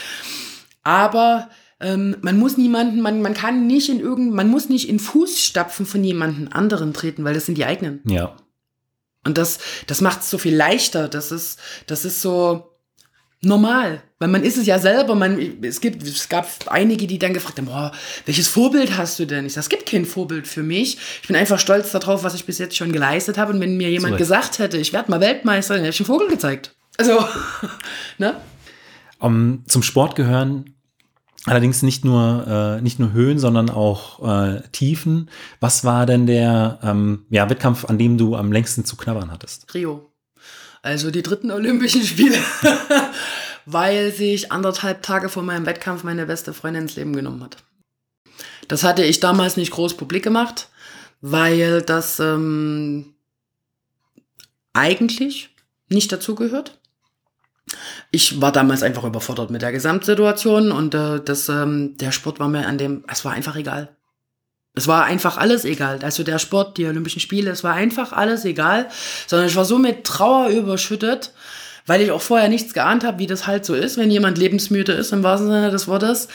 Aber 0.83 1.49
ähm, 1.81 2.16
man 2.23 2.38
muss 2.38 2.57
niemanden, 2.57 3.01
man, 3.01 3.21
man 3.21 3.35
kann 3.35 3.66
nicht 3.66 3.88
in 3.88 4.01
irgend, 4.01 4.33
man 4.33 4.49
muss 4.49 4.69
nicht 4.69 4.88
in 4.88 4.99
Fußstapfen 4.99 5.85
von 5.85 6.03
jemandem 6.03 6.49
anderen 6.53 6.95
treten, 6.95 7.25
weil 7.25 7.35
das 7.35 7.47
sind 7.47 7.59
die 7.59 7.66
eigenen. 7.66 8.01
Ja. 8.05 8.35
Und 9.27 9.37
das, 9.37 9.59
das 9.87 10.01
macht 10.01 10.21
es 10.21 10.31
so 10.31 10.39
viel 10.39 10.55
leichter. 10.55 11.09
Das 11.09 11.33
ist, 11.33 11.59
das 11.87 12.05
ist 12.05 12.23
so 12.23 12.71
normal. 13.43 14.03
Weil 14.19 14.29
man 14.29 14.43
ist 14.43 14.57
es 14.57 14.67
ja 14.67 14.79
selber. 14.79 15.15
Man, 15.15 15.62
es, 15.62 15.81
gibt, 15.81 16.03
es 16.03 16.29
gab 16.29 16.49
einige, 16.69 17.07
die 17.07 17.19
dann 17.19 17.35
gefragt 17.35 17.59
haben, 17.59 17.67
boah, 17.67 17.93
welches 18.25 18.49
Vorbild 18.49 18.97
hast 18.97 19.19
du 19.19 19.27
denn? 19.27 19.45
Ich 19.45 19.55
sage, 19.55 19.65
es 19.65 19.69
gibt 19.69 19.87
kein 19.87 20.07
Vorbild 20.07 20.47
für 20.47 20.62
mich. 20.62 20.97
Ich 21.21 21.29
bin 21.29 21.37
einfach 21.37 21.59
stolz 21.59 21.91
darauf, 21.93 22.23
was 22.23 22.35
ich 22.35 22.47
bis 22.47 22.59
jetzt 22.59 22.77
schon 22.77 22.93
geleistet 22.93 23.37
habe. 23.37 23.53
Und 23.53 23.61
wenn 23.61 23.77
mir 23.77 23.91
jemand 23.91 24.15
so 24.15 24.19
gesagt 24.19 24.59
hätte, 24.59 24.79
ich 24.79 24.93
werde 24.93 25.11
mal 25.11 25.21
Weltmeister, 25.21 25.75
dann 25.75 25.85
hätte 25.85 25.95
ich 25.95 26.01
einen 26.01 26.07
Vogel 26.07 26.29
gezeigt. 26.29 26.75
Also, 26.97 27.27
ne? 28.19 28.41
Um, 29.19 29.65
zum 29.67 29.83
Sport 29.83 30.15
gehören 30.15 30.76
Allerdings 31.47 31.83
nicht 31.83 32.05
nur, 32.05 32.79
äh, 32.79 32.83
nicht 32.83 32.99
nur 32.99 33.13
Höhen, 33.13 33.39
sondern 33.39 33.71
auch 33.71 34.21
äh, 34.29 34.63
Tiefen. 34.73 35.31
Was 35.61 35.85
war 35.85 36.05
denn 36.05 36.27
der 36.27 36.81
ähm, 36.83 37.25
ja, 37.31 37.49
Wettkampf, 37.49 37.85
an 37.85 37.99
dem 37.99 38.19
du 38.19 38.35
am 38.35 38.51
längsten 38.51 38.85
zu 38.85 38.97
knabbern 38.97 39.31
hattest? 39.31 39.73
Rio. 39.73 40.11
Also 40.83 41.11
die 41.13 41.23
dritten 41.23 41.53
Olympischen 41.53 42.03
Spiele. 42.03 42.37
Weil 43.65 44.13
sich 44.13 44.51
anderthalb 44.51 45.03
Tage 45.03 45.29
vor 45.29 45.45
meinem 45.45 45.67
Wettkampf 45.67 46.03
meine 46.03 46.27
beste 46.27 46.53
Freundin 46.53 46.83
ins 46.83 46.97
Leben 46.97 47.15
genommen 47.15 47.43
hat. 47.43 47.59
Das 48.69 48.83
hatte 48.83 49.05
ich 49.05 49.21
damals 49.21 49.57
nicht 49.57 49.71
groß 49.71 49.97
publik 49.97 50.25
gemacht, 50.25 50.69
weil 51.21 51.83
das 51.83 52.21
ähm, 52.21 53.15
eigentlich 54.73 55.51
nicht 55.89 56.11
dazugehört. 56.13 56.79
Ich 58.11 58.40
war 58.40 58.52
damals 58.52 58.83
einfach 58.83 59.05
überfordert 59.05 59.50
mit 59.50 59.62
der 59.62 59.72
Gesamtsituation 59.72 60.70
und 60.70 60.94
äh, 60.94 61.20
das, 61.20 61.48
ähm, 61.48 61.96
der 61.96 62.12
Sport 62.12 62.38
war 62.38 62.48
mir 62.48 62.66
an 62.66 62.79
dem, 62.79 63.05
es 63.11 63.24
war 63.24 63.33
einfach 63.33 63.57
egal. 63.57 63.96
Es 64.74 64.87
war 64.87 65.05
einfach 65.05 65.38
alles 65.38 65.64
egal. 65.64 66.00
Also 66.02 66.22
der 66.22 66.38
Sport, 66.38 66.76
die 66.76 66.87
Olympischen 66.87 67.20
Spiele, 67.20 67.50
es 67.50 67.64
war 67.64 67.74
einfach 67.74 68.12
alles 68.12 68.44
egal, 68.44 68.88
sondern 69.26 69.48
ich 69.48 69.57
war 69.57 69.64
so 69.64 69.79
mit 69.79 70.05
Trauer 70.05 70.48
überschüttet, 70.48 71.33
weil 71.87 72.02
ich 72.02 72.11
auch 72.11 72.20
vorher 72.20 72.48
nichts 72.48 72.74
geahnt 72.74 73.02
habe, 73.02 73.18
wie 73.18 73.26
das 73.26 73.46
halt 73.46 73.64
so 73.64 73.74
ist, 73.74 73.96
wenn 73.96 74.11
jemand 74.11 74.38
lebensmüde 74.38 74.92
ist, 74.92 75.12
im 75.12 75.22
wahrsten 75.22 75.48
Sinne 75.48 75.70
des 75.70 75.88
Wortes. 75.88 76.29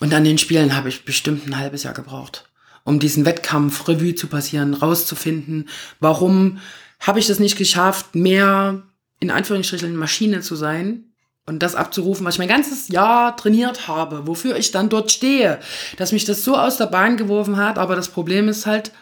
Und 0.00 0.12
an 0.12 0.24
den 0.24 0.38
Spielen 0.38 0.76
habe 0.76 0.88
ich 0.88 1.04
bestimmt 1.04 1.46
ein 1.46 1.56
halbes 1.56 1.84
Jahr 1.84 1.94
gebraucht, 1.94 2.46
um 2.82 2.98
diesen 2.98 3.24
Wettkampf 3.24 3.86
Revue 3.86 4.14
zu 4.14 4.26
passieren, 4.26 4.74
rauszufinden, 4.74 5.68
warum 6.00 6.58
habe 7.00 7.20
ich 7.20 7.26
das 7.26 7.38
nicht 7.38 7.56
geschafft, 7.56 8.14
mehr 8.14 8.82
in 9.20 9.30
Anführungsstrichen 9.30 9.96
Maschine 9.96 10.40
zu 10.40 10.56
sein 10.56 11.12
und 11.46 11.62
das 11.62 11.74
abzurufen, 11.74 12.24
was 12.24 12.34
ich 12.34 12.38
mein 12.38 12.48
ganzes 12.48 12.88
Jahr 12.88 13.36
trainiert 13.36 13.88
habe, 13.88 14.26
wofür 14.26 14.56
ich 14.56 14.70
dann 14.70 14.88
dort 14.88 15.10
stehe, 15.10 15.60
dass 15.96 16.12
mich 16.12 16.24
das 16.24 16.44
so 16.44 16.56
aus 16.56 16.76
der 16.76 16.86
Bahn 16.86 17.16
geworfen 17.16 17.56
hat, 17.56 17.78
aber 17.78 17.96
das 17.96 18.08
Problem 18.08 18.48
ist 18.48 18.66
halt, 18.66 18.92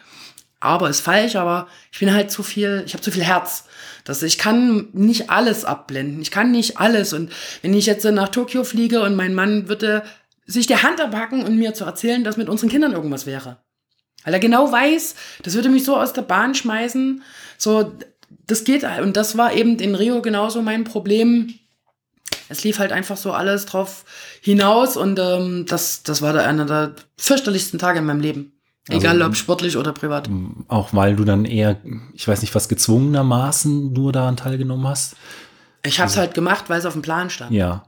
aber 0.59 0.89
ist 0.89 1.01
falsch, 1.01 1.35
aber 1.35 1.67
ich 1.91 1.99
bin 1.99 2.13
halt 2.13 2.31
zu 2.31 2.41
viel, 2.41 2.83
ich 2.85 2.93
habe 2.93 3.03
zu 3.03 3.11
viel 3.11 3.23
Herz. 3.23 3.65
Dass 4.05 4.23
ich 4.23 4.37
kann 4.37 4.89
nicht 4.93 5.29
alles 5.29 5.65
abblenden. 5.65 6.21
Ich 6.21 6.31
kann 6.31 6.51
nicht 6.51 6.77
alles. 6.77 7.13
Und 7.13 7.31
wenn 7.61 7.73
ich 7.73 7.85
jetzt 7.85 8.03
nach 8.03 8.29
Tokio 8.29 8.63
fliege 8.63 9.01
und 9.01 9.15
mein 9.15 9.33
Mann 9.33 9.69
würde 9.69 10.03
sich 10.45 10.67
die 10.67 10.75
Hand 10.75 11.01
abhacken 11.01 11.43
und 11.43 11.57
mir 11.57 11.73
zu 11.73 11.85
erzählen, 11.85 12.23
dass 12.23 12.37
mit 12.37 12.49
unseren 12.49 12.69
Kindern 12.69 12.91
irgendwas 12.91 13.25
wäre. 13.25 13.57
Weil 14.23 14.33
er 14.33 14.39
genau 14.39 14.71
weiß, 14.71 15.15
das 15.43 15.53
würde 15.53 15.69
mich 15.69 15.83
so 15.83 15.97
aus 15.97 16.13
der 16.13 16.21
Bahn 16.21 16.55
schmeißen. 16.55 17.23
So, 17.57 17.93
das 18.45 18.63
geht. 18.63 18.83
Und 19.01 19.17
das 19.17 19.37
war 19.37 19.53
eben 19.53 19.77
in 19.79 19.95
Rio 19.95 20.21
genauso 20.21 20.61
mein 20.61 20.83
Problem. 20.83 21.53
Es 22.49 22.63
lief 22.63 22.79
halt 22.79 22.91
einfach 22.91 23.17
so 23.17 23.31
alles 23.31 23.65
drauf 23.65 24.05
hinaus 24.41 24.97
und 24.97 25.19
ähm, 25.19 25.65
das, 25.67 26.03
das 26.03 26.21
war 26.21 26.33
da 26.33 26.41
einer 26.41 26.65
der 26.65 26.95
fürchterlichsten 27.17 27.79
Tage 27.79 27.99
in 27.99 28.05
meinem 28.05 28.19
Leben. 28.19 28.53
Also, 28.89 28.99
Egal 28.99 29.21
ob 29.21 29.35
sportlich 29.35 29.77
oder 29.77 29.93
privat. 29.93 30.29
Auch 30.67 30.93
weil 30.93 31.15
du 31.15 31.23
dann 31.23 31.45
eher, 31.45 31.79
ich 32.13 32.27
weiß 32.27 32.41
nicht, 32.41 32.53
was 32.53 32.67
gezwungenermaßen 32.67 33.93
nur 33.93 34.11
daran 34.11 34.35
teilgenommen 34.35 34.85
hast. 34.87 35.15
Ich 35.85 35.99
habe 35.99 36.07
es 36.07 36.13
also, 36.13 36.21
halt 36.21 36.33
gemacht, 36.33 36.65
weil 36.67 36.79
es 36.79 36.85
auf 36.85 36.93
dem 36.93 37.01
Plan 37.01 37.29
stand. 37.29 37.51
Ja. 37.51 37.85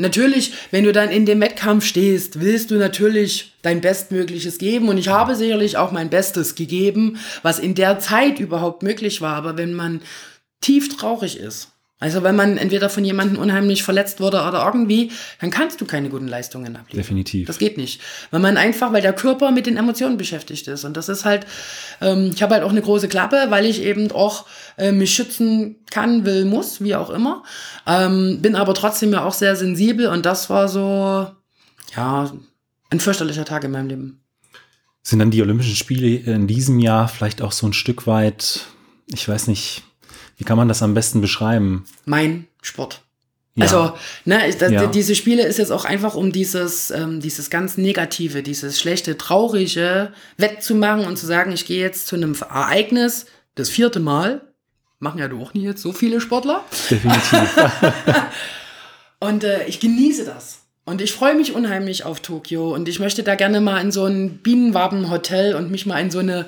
Natürlich, 0.00 0.52
wenn 0.70 0.84
du 0.84 0.92
dann 0.92 1.10
in 1.10 1.26
dem 1.26 1.40
Wettkampf 1.40 1.84
stehst, 1.84 2.40
willst 2.40 2.70
du 2.70 2.76
natürlich 2.76 3.54
dein 3.62 3.80
Bestmögliches 3.80 4.58
geben. 4.58 4.88
Und 4.88 4.96
ich 4.96 5.08
habe 5.08 5.34
sicherlich 5.34 5.76
auch 5.76 5.90
mein 5.90 6.08
Bestes 6.08 6.54
gegeben, 6.54 7.18
was 7.42 7.58
in 7.58 7.74
der 7.74 7.98
Zeit 7.98 8.38
überhaupt 8.38 8.84
möglich 8.84 9.20
war. 9.20 9.34
Aber 9.34 9.58
wenn 9.58 9.74
man 9.74 10.00
tief 10.60 10.96
traurig 10.96 11.38
ist, 11.38 11.72
also 12.00 12.22
wenn 12.22 12.36
man 12.36 12.58
entweder 12.58 12.88
von 12.90 13.04
jemandem 13.04 13.38
unheimlich 13.38 13.82
verletzt 13.82 14.20
wurde 14.20 14.42
oder 14.42 14.64
irgendwie, 14.64 15.10
dann 15.40 15.50
kannst 15.50 15.80
du 15.80 15.84
keine 15.84 16.08
guten 16.08 16.28
Leistungen 16.28 16.76
abliefern. 16.76 16.96
Definitiv. 16.96 17.46
Das 17.48 17.58
geht 17.58 17.76
nicht. 17.76 18.00
Weil 18.30 18.38
man 18.38 18.56
einfach, 18.56 18.92
weil 18.92 19.02
der 19.02 19.12
Körper 19.12 19.50
mit 19.50 19.66
den 19.66 19.76
Emotionen 19.76 20.16
beschäftigt 20.16 20.68
ist. 20.68 20.84
Und 20.84 20.96
das 20.96 21.08
ist 21.08 21.24
halt, 21.24 21.44
ähm, 22.00 22.30
ich 22.32 22.40
habe 22.40 22.54
halt 22.54 22.62
auch 22.62 22.70
eine 22.70 22.82
große 22.82 23.08
Klappe, 23.08 23.46
weil 23.48 23.66
ich 23.66 23.82
eben 23.82 24.12
auch 24.12 24.46
äh, 24.76 24.92
mich 24.92 25.12
schützen 25.12 25.76
kann, 25.90 26.24
will, 26.24 26.44
muss, 26.44 26.80
wie 26.80 26.94
auch 26.94 27.10
immer. 27.10 27.42
Ähm, 27.84 28.38
bin 28.42 28.54
aber 28.54 28.74
trotzdem 28.74 29.12
ja 29.12 29.24
auch 29.24 29.34
sehr 29.34 29.56
sensibel 29.56 30.06
und 30.06 30.24
das 30.24 30.50
war 30.50 30.68
so, 30.68 31.26
ja, 31.96 32.30
ein 32.90 33.00
fürchterlicher 33.00 33.44
Tag 33.44 33.64
in 33.64 33.72
meinem 33.72 33.88
Leben. 33.88 34.20
Sind 35.02 35.18
dann 35.18 35.32
die 35.32 35.42
Olympischen 35.42 35.74
Spiele 35.74 36.32
in 36.32 36.46
diesem 36.46 36.78
Jahr 36.78 37.08
vielleicht 37.08 37.42
auch 37.42 37.52
so 37.52 37.66
ein 37.66 37.72
Stück 37.72 38.06
weit, 38.06 38.66
ich 39.12 39.28
weiß 39.28 39.48
nicht, 39.48 39.82
wie 40.38 40.44
kann 40.44 40.56
man 40.56 40.68
das 40.68 40.82
am 40.82 40.94
besten 40.94 41.20
beschreiben? 41.20 41.84
Mein 42.06 42.46
Sport. 42.62 43.02
Ja. 43.56 43.64
Also, 43.64 43.92
ne, 44.24 44.38
das, 44.56 44.70
ja. 44.70 44.86
diese 44.86 45.16
Spiele 45.16 45.42
ist 45.42 45.58
jetzt 45.58 45.72
auch 45.72 45.84
einfach 45.84 46.14
um 46.14 46.30
dieses, 46.30 46.92
ähm, 46.92 47.20
dieses 47.20 47.50
ganz 47.50 47.76
Negative, 47.76 48.44
dieses 48.44 48.78
schlechte, 48.78 49.18
traurige 49.18 50.12
wettzumachen 50.36 51.04
und 51.04 51.18
zu 51.18 51.26
sagen, 51.26 51.50
ich 51.50 51.66
gehe 51.66 51.80
jetzt 51.80 52.06
zu 52.06 52.14
einem 52.14 52.36
Ereignis, 52.40 53.26
das 53.56 53.68
vierte 53.68 53.98
Mal. 53.98 54.42
Machen 55.00 55.18
ja 55.18 55.28
du 55.28 55.42
auch 55.42 55.54
nie 55.54 55.64
jetzt 55.64 55.82
so 55.82 55.92
viele 55.92 56.20
Sportler. 56.20 56.64
Definitiv. 56.88 57.56
und 59.20 59.42
äh, 59.42 59.64
ich 59.66 59.80
genieße 59.80 60.24
das. 60.24 60.60
Und 60.84 61.02
ich 61.02 61.12
freue 61.12 61.34
mich 61.34 61.54
unheimlich 61.54 62.04
auf 62.04 62.20
Tokio 62.20 62.74
und 62.74 62.88
ich 62.88 62.98
möchte 62.98 63.22
da 63.22 63.34
gerne 63.34 63.60
mal 63.60 63.80
in 63.80 63.92
so 63.92 64.06
ein 64.06 64.38
Bienenwabenhotel 64.38 65.54
und 65.54 65.70
mich 65.70 65.84
mal 65.84 66.00
in 66.00 66.10
so 66.10 66.20
eine 66.20 66.46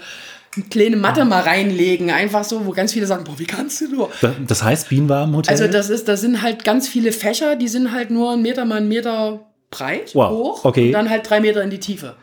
eine 0.57 0.65
kleine 0.65 0.97
Matte 0.97 1.25
mal 1.25 1.43
reinlegen, 1.43 2.11
einfach 2.11 2.43
so, 2.43 2.67
wo 2.67 2.73
ganz 2.73 2.93
viele 2.93 3.07
sagen, 3.07 3.25
boah, 3.25 3.39
wie 3.39 3.47
kannst 3.47 3.81
du 3.81 3.89
nur? 3.89 4.11
Das 4.47 4.65
heißt 4.65 4.89
Bienenwabenhotel? 4.89 5.53
Also 5.53 5.69
das 5.69 5.91
ist, 5.91 6.09
das 6.09 6.21
sind 6.21 6.43
halt 6.43 6.65
ganz 6.65 6.89
viele 6.89 7.13
Fächer, 7.13 7.55
die 7.55 7.69
sind 7.69 7.93
halt 7.93 8.11
nur 8.11 8.33
ein 8.33 8.43
Meter 8.43 8.65
mal 8.65 8.79
ein 8.79 8.89
Meter 8.89 9.47
breit, 9.71 10.15
wow. 10.15 10.31
hoch 10.31 10.65
okay. 10.65 10.87
und 10.87 10.93
dann 10.93 11.09
halt 11.09 11.29
drei 11.29 11.41
Meter 11.41 11.63
in 11.63 11.71
die 11.71 11.79
Tiefe. 11.79 12.17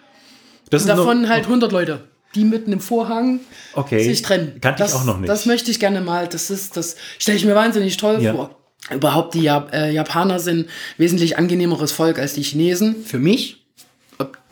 Das 0.69 0.81
und 0.81 0.89
davon 0.89 1.21
noch, 1.21 1.29
halt 1.29 1.45
100 1.45 1.71
Leute, 1.71 2.03
die 2.35 2.43
mitten 2.43 2.73
im 2.73 2.81
Vorhang 2.81 3.39
okay. 3.73 4.03
sich 4.03 4.21
trennen. 4.21 4.59
Kannte 4.59 4.83
das, 4.83 4.93
ich 4.93 4.99
auch 4.99 5.05
noch 5.05 5.19
nicht. 5.19 5.29
Das 5.29 5.45
möchte 5.45 5.71
ich 5.71 5.79
gerne 5.79 6.01
mal, 6.01 6.27
das 6.27 6.49
ist, 6.49 6.75
das 6.75 6.97
stelle 7.19 7.37
ich 7.37 7.45
mir 7.45 7.55
wahnsinnig 7.55 7.95
toll 7.95 8.21
ja. 8.21 8.33
vor. 8.33 8.57
Überhaupt 8.91 9.33
die 9.35 9.41
Jap 9.41 9.73
äh, 9.73 9.91
Japaner 9.91 10.39
sind 10.39 10.67
wesentlich 10.97 11.37
angenehmeres 11.37 11.93
Volk 11.93 12.19
als 12.19 12.33
die 12.33 12.43
Chinesen, 12.43 13.03
für 13.05 13.19
mich 13.19 13.66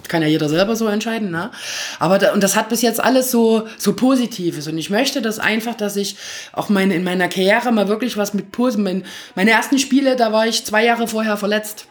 kann 0.08 0.22
ja 0.22 0.28
jeder 0.28 0.50
selber 0.50 0.76
so 0.76 0.88
entscheiden, 0.88 1.32
ne? 1.32 1.52
Aber 2.00 2.18
da, 2.18 2.34
und 2.34 2.44
das 2.44 2.56
hat 2.56 2.70
bis 2.70 2.82
jetzt 2.82 3.04
alles 3.04 3.32
so 3.32 3.68
so 3.78 3.94
Positives 3.96 4.68
und 4.68 4.78
ich 4.78 4.90
möchte 4.90 5.22
das 5.22 5.40
einfach, 5.40 5.76
dass 5.76 5.96
ich 5.96 6.18
auch 6.54 6.70
meine 6.70 6.96
in 6.96 7.04
meiner 7.04 7.28
Karriere 7.28 7.72
mal 7.72 7.88
wirklich 7.88 8.18
was 8.18 8.34
mit 8.34 8.52
Posen. 8.52 8.84
Mein, 8.84 9.04
meine 9.36 9.52
ersten 9.52 9.80
Spiele, 9.80 10.16
da 10.16 10.32
war 10.32 10.48
ich 10.48 10.66
zwei 10.66 10.86
Jahre 10.86 11.08
vorher 11.08 11.38
verletzt, 11.38 11.88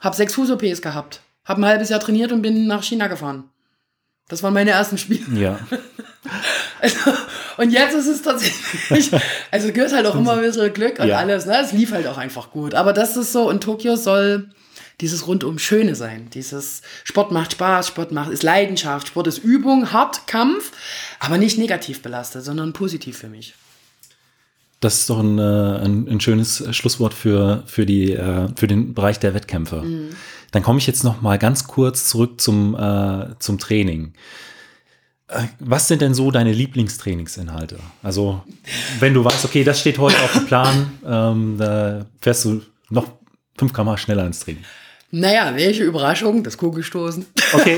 habe 0.00 0.16
sechs 0.16 0.34
Fuß-OPs 0.34 0.82
gehabt, 0.82 1.20
habe 1.44 1.62
ein 1.62 1.66
halbes 1.66 1.88
Jahr 1.88 2.00
trainiert 2.00 2.32
und 2.32 2.42
bin 2.42 2.66
nach 2.66 2.82
China 2.82 3.06
gefahren. 3.06 3.44
Das 4.28 4.42
waren 4.42 4.54
meine 4.54 4.70
ersten 4.70 4.98
Spiele. 4.98 5.24
Ja. 5.40 5.58
Also, 6.80 7.12
und 7.58 7.70
jetzt 7.70 7.94
ist 7.94 8.06
es 8.06 8.22
tatsächlich, 8.22 9.10
also 9.50 9.72
gehört 9.72 9.92
halt 9.92 10.06
auch 10.06 10.14
immer 10.14 10.32
ein 10.32 10.40
bisschen 10.40 10.72
Glück 10.72 10.98
und 10.98 11.08
ja. 11.08 11.18
alles, 11.18 11.44
ne? 11.46 11.58
Es 11.60 11.72
lief 11.72 11.92
halt 11.92 12.06
auch 12.06 12.16
einfach 12.18 12.50
gut. 12.50 12.74
Aber 12.74 12.92
das 12.92 13.16
ist 13.16 13.32
so, 13.32 13.48
und 13.48 13.62
Tokio 13.62 13.96
soll 13.96 14.48
dieses 15.00 15.26
rundum 15.26 15.58
Schöne 15.58 15.94
sein. 15.94 16.28
Dieses 16.32 16.82
Sport 17.02 17.32
macht 17.32 17.52
Spaß, 17.52 17.88
Sport 17.88 18.12
macht, 18.12 18.30
ist 18.30 18.42
Leidenschaft, 18.42 19.08
Sport 19.08 19.26
ist 19.26 19.38
Übung, 19.38 19.92
hart, 19.92 20.26
Kampf, 20.26 20.72
aber 21.18 21.38
nicht 21.38 21.58
negativ 21.58 22.02
belastet, 22.02 22.44
sondern 22.44 22.72
positiv 22.72 23.18
für 23.18 23.28
mich. 23.28 23.54
Das 24.80 25.00
ist 25.00 25.10
doch 25.10 25.18
ein, 25.18 25.38
äh, 25.38 25.42
ein, 25.42 26.08
ein 26.08 26.20
schönes 26.20 26.62
Schlusswort 26.76 27.14
für, 27.14 27.62
für, 27.66 27.86
die, 27.86 28.12
äh, 28.12 28.48
für 28.54 28.66
den 28.66 28.92
Bereich 28.94 29.18
der 29.18 29.34
Wettkämpfe. 29.34 29.82
Mhm. 29.82 30.10
Dann 30.50 30.62
komme 30.62 30.78
ich 30.78 30.86
jetzt 30.86 31.04
noch 31.04 31.22
mal 31.22 31.38
ganz 31.38 31.66
kurz 31.66 32.06
zurück 32.08 32.40
zum, 32.40 32.76
äh, 32.76 33.38
zum 33.38 33.58
Training. 33.58 34.12
Was 35.58 35.88
sind 35.88 36.02
denn 36.02 36.14
so 36.14 36.30
deine 36.30 36.52
Lieblingstrainingsinhalte? 36.52 37.78
Also, 38.02 38.44
wenn 39.00 39.14
du 39.14 39.24
weißt, 39.24 39.46
okay, 39.46 39.64
das 39.64 39.80
steht 39.80 39.98
heute 39.98 40.20
auf 40.22 40.32
dem 40.32 40.46
Plan, 40.46 40.92
ähm, 41.04 41.56
da 41.58 42.04
fährst 42.20 42.44
du 42.44 42.60
noch 42.90 43.08
5 43.58 43.72
km 43.72 43.96
schneller 43.96 44.26
ins 44.26 44.40
Training. 44.40 44.64
Naja, 45.16 45.52
welche 45.54 45.84
Überraschung, 45.84 46.42
das 46.42 46.58
Kugelstoßen. 46.58 47.24
Okay. 47.52 47.76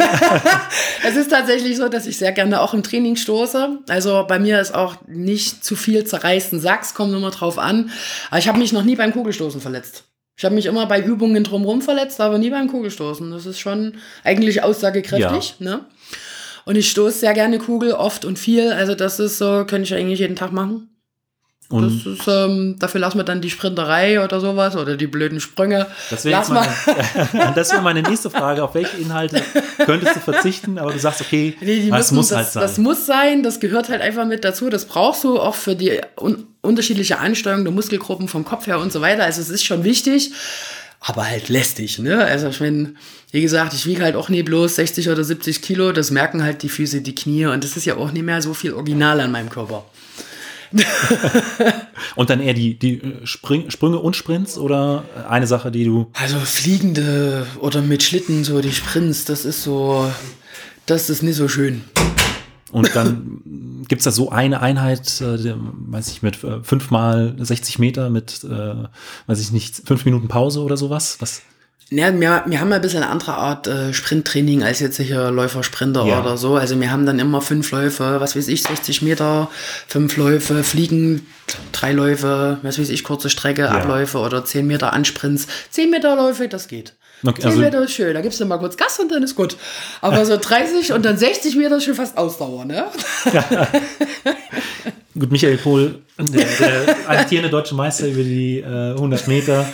es 1.07 1.17
ist 1.17 1.29
tatsächlich 1.29 1.77
so, 1.77 1.91
dass 1.91 2.07
ich 2.07 2.17
sehr 2.17 2.33
gerne 2.33 2.63
auch 2.63 2.73
im 2.73 2.83
Training 2.83 3.17
stoße. 3.17 3.81
Also 3.91 4.25
bei 4.27 4.39
mir 4.39 4.59
ist 4.59 4.75
auch 4.75 4.97
nicht 5.07 5.63
zu 5.63 5.77
viel 5.77 6.05
zerreißen 6.05 6.61
Sachs, 6.61 6.95
kommt 6.95 7.13
immer 7.13 7.31
drauf 7.31 7.59
an. 7.59 7.91
Aber 8.31 8.39
ich 8.39 8.49
habe 8.49 8.59
mich 8.59 8.73
noch 8.73 8.85
nie 8.85 8.97
beim 8.97 9.13
Kugelstoßen 9.13 9.61
verletzt. 9.61 10.05
Ich 10.39 10.47
habe 10.47 10.55
mich 10.55 10.65
immer 10.65 10.87
bei 10.87 10.99
Übungen 10.99 11.45
drumherum 11.45 11.83
verletzt, 11.83 12.23
aber 12.23 12.39
nie 12.39 12.49
beim 12.49 12.69
Kugelstoßen. 12.69 13.31
Das 13.31 13.45
ist 13.45 13.61
schon 13.61 13.99
eigentlich 14.25 14.63
aussagekräftig. 14.63 15.57
Ja. 15.59 15.71
Ne? 15.71 15.85
Und 16.65 16.77
ich 16.77 16.91
stoße 16.91 17.19
sehr 17.19 17.35
gerne 17.35 17.59
Kugel, 17.59 17.93
oft 17.93 18.25
und 18.25 18.39
viel. 18.39 18.73
Also 18.73 18.95
das 18.95 19.21
ist 19.21 19.37
so, 19.37 19.67
könnte 19.67 19.83
ich 19.83 19.95
eigentlich 19.95 20.21
jeden 20.21 20.37
Tag 20.37 20.53
machen. 20.53 20.89
Und 21.69 22.07
das 22.07 22.21
ist, 22.21 22.29
ähm, 22.29 22.77
dafür 22.79 23.01
lassen 23.01 23.19
wir 23.19 23.25
dann 23.25 23.41
die 23.41 23.51
Sprinterei 23.51 24.23
oder 24.23 24.41
sowas 24.41 24.77
oder 24.77 24.97
die 24.97 25.09
blöden 25.09 25.41
Sprünge. 25.41 25.87
Das 26.11 26.25
wäre 26.25 26.45
meine, 26.53 26.67
wär 27.57 27.81
meine 27.81 28.03
nächste 28.03 28.31
Frage. 28.31 28.63
Auf 28.63 28.75
welche 28.75 28.97
Inhalte 28.99 29.43
könntest 29.85 30.15
du 30.15 30.21
verzichten? 30.21 30.79
Aber 30.79 30.93
du 30.93 30.99
sagst, 31.01 31.23
okay, 31.23 31.57
nee, 31.61 31.91
das 31.91 32.13
muss 32.13 32.29
das, 32.29 32.39
halt 32.39 32.49
sein. 32.53 32.63
Das 32.63 32.79
muss 32.79 33.07
sein, 33.07 33.43
das 33.43 33.59
gehört 33.59 33.89
halt 33.89 34.01
einfach 34.01 34.27
mit 34.27 34.45
dazu. 34.45 34.71
Das 34.71 34.85
brauchst 34.85 35.25
du 35.25 35.41
auch 35.41 35.57
für 35.57 35.75
die 35.75 36.01
un 36.21 36.47
unterschiedliche 36.63 37.19
Ansteuerung 37.19 37.63
der 37.63 37.73
Muskelgruppen 37.73 38.27
vom 38.27 38.45
Kopf 38.45 38.67
her 38.67 38.81
und 38.81 38.93
so 38.93 39.01
weiter. 39.01 39.23
Also 39.23 39.41
es 39.41 39.51
ist 39.51 39.65
schon 39.65 39.85
wichtig, 39.85 40.33
aber 41.01 41.25
halt 41.25 41.49
lästig. 41.49 42.01
Ne? 42.01 42.25
Also 42.25 42.49
ich 42.49 42.61
meine, 42.61 42.95
wie 43.31 43.41
gesagt, 43.41 43.73
ich 43.73 43.87
wiege 43.87 44.03
halt 44.03 44.17
auch 44.17 44.29
nie 44.29 44.43
bloß 44.43 44.75
60 44.75 45.09
oder 45.09 45.23
70 45.23 45.63
Kilo. 45.63 45.93
Das 45.93 46.11
merken 46.11 46.43
halt 46.43 46.63
die 46.63 46.69
Füße, 46.69 47.03
die 47.03 47.15
Knie 47.15 47.47
und 47.47 47.63
das 47.63 47.77
ist 47.77 47.85
ja 47.85 47.97
auch 47.97 48.11
nicht 48.11 48.25
mehr 48.25 48.43
so 48.43 48.55
viel 48.55 48.73
Original 48.73 49.21
an 49.21 49.31
meinem 49.31 49.51
Körper. 49.51 49.85
und 52.17 52.31
dann 52.31 52.41
eher 52.41 52.55
die, 52.55 52.79
die 52.79 53.01
Spring, 53.25 53.71
Sprünge 53.71 53.99
und 53.99 54.17
Sprints 54.17 54.59
oder 54.59 55.05
eine 55.29 55.47
Sache, 55.47 55.71
die 55.71 55.85
du. 55.85 56.11
Also 56.15 56.39
fliegende 56.39 57.47
oder 57.61 57.83
mit 57.83 58.03
Schlitten, 58.03 58.45
so 58.45 58.61
die 58.61 58.73
Sprints, 58.73 59.25
das 59.25 59.45
ist 59.45 59.63
so, 59.63 60.11
das 60.87 61.11
ist 61.11 61.23
nicht 61.23 61.37
so 61.37 61.49
schön. 61.49 61.85
Und 62.73 62.95
dann 62.95 63.41
Gibt 63.89 64.01
es 64.01 64.05
da 64.05 64.11
so 64.11 64.31
eine 64.31 64.61
Einheit, 64.63 65.21
äh, 65.21 65.55
weiß 65.55 66.09
ich, 66.09 66.23
mit 66.23 66.43
äh, 66.43 66.63
fünf 66.63 66.91
mal 66.91 67.37
60 67.39 67.79
Meter 67.79 68.11
mit, 68.11 68.43
äh, 68.45 68.89
weiß 69.27 69.41
ich 69.41 69.53
nicht, 69.53 69.83
fünf 69.87 70.05
Minuten 70.05 70.29
Pause 70.29 70.61
oder 70.63 70.77
sowas? 70.77 71.17
Was? 71.21 71.43
Ja, 71.91 72.13
wir, 72.13 72.43
wir 72.47 72.61
haben 72.61 72.73
ein 72.73 72.81
bisschen 72.81 73.05
eine 73.05 73.13
andere 73.13 73.35
Art 73.35 73.69
äh, 73.69 73.93
Sprinttraining 73.93 74.65
als 74.65 74.81
jetzt 74.81 74.97
sicher 74.97 75.31
Läufer, 75.31 75.63
Sprinter 75.63 76.05
ja. 76.05 76.21
oder 76.21 76.37
so. 76.37 76.57
Also 76.57 76.81
wir 76.81 76.91
haben 76.91 77.07
dann 77.07 77.21
immer 77.21 77.41
fünf 77.41 77.71
Läufe, 77.71 78.21
was 78.21 78.35
weiß 78.35 78.49
ich, 78.49 78.65
60 78.65 79.03
Meter, 79.03 79.49
fünf 79.87 80.17
Läufe, 80.17 80.65
Fliegen, 80.65 81.29
drei 81.71 81.93
Läufe, 81.93 82.59
was 82.63 82.81
weiß 82.81 82.89
ich, 82.89 83.05
kurze 83.05 83.31
Strecke, 83.31 83.63
ja. 83.63 83.71
Abläufe 83.71 84.19
oder 84.19 84.45
zehn 84.45 84.67
Meter 84.67 84.93
Ansprints. 84.93 85.47
Zehn 85.71 85.91
Meter 85.91 86.17
Läufe, 86.17 86.49
das 86.49 86.67
geht. 86.67 86.95
Okay, 87.25 87.43
10 87.43 87.51
also 87.51 87.63
Meter 87.63 87.83
ist 87.85 87.93
schön, 87.93 88.15
da 88.15 88.21
gibst 88.21 88.41
du 88.41 88.47
mal 88.47 88.59
kurz 88.59 88.77
Gas 88.77 88.99
und 88.99 89.11
dann 89.11 89.23
ist 89.23 89.37
gut. 89.37 89.57
Aber 90.01 90.27
so 90.27 90.37
30 90.37 90.93
und 90.93 91.05
dann 91.05 91.17
60 91.17 91.55
Meter 91.55 91.77
ist 91.77 91.85
schon 91.85 91.95
fast 91.95 92.19
Ausdauer, 92.19 92.65
ne? 92.65 92.87
Ja. 93.33 93.69
Gut, 95.19 95.33
Michael 95.33 95.57
Pohl, 95.57 96.03
der, 96.19 96.45
der 96.45 97.11
amtierende 97.11 97.49
deutsche 97.49 97.75
Meister 97.75 98.07
über 98.07 98.23
die 98.23 98.59
äh, 98.59 98.93
100 98.93 99.29
Meter, 99.29 99.67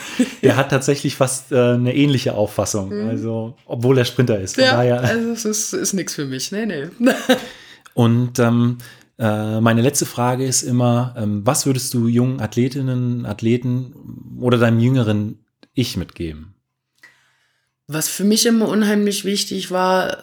der 0.42 0.56
hat 0.56 0.70
tatsächlich 0.70 1.16
fast 1.16 1.50
äh, 1.50 1.72
eine 1.72 1.94
ähnliche 1.94 2.34
Auffassung. 2.34 2.90
Mhm. 2.90 3.08
Also, 3.08 3.56
obwohl 3.66 3.98
er 3.98 4.04
Sprinter 4.04 4.38
ist. 4.38 4.56
ja, 4.56 4.76
daher, 4.76 5.00
also 5.00 5.32
es 5.32 5.44
ist, 5.44 5.72
ist 5.72 5.92
nichts 5.94 6.14
für 6.14 6.26
mich. 6.26 6.52
Nee, 6.52 6.66
nee. 6.66 6.88
Und 7.94 8.38
ähm, 8.38 8.78
äh, 9.18 9.60
meine 9.60 9.82
letzte 9.82 10.06
Frage 10.06 10.46
ist 10.46 10.62
immer, 10.62 11.14
ähm, 11.18 11.44
was 11.44 11.66
würdest 11.66 11.92
du 11.92 12.06
jungen 12.06 12.40
Athletinnen, 12.40 13.26
Athleten 13.26 14.36
oder 14.40 14.58
deinem 14.58 14.78
jüngeren 14.78 15.44
Ich 15.74 15.96
mitgeben? 15.96 16.54
Was 17.88 18.08
für 18.08 18.24
mich 18.24 18.46
immer 18.46 18.68
unheimlich 18.68 19.24
wichtig 19.24 19.72
war, 19.72 20.18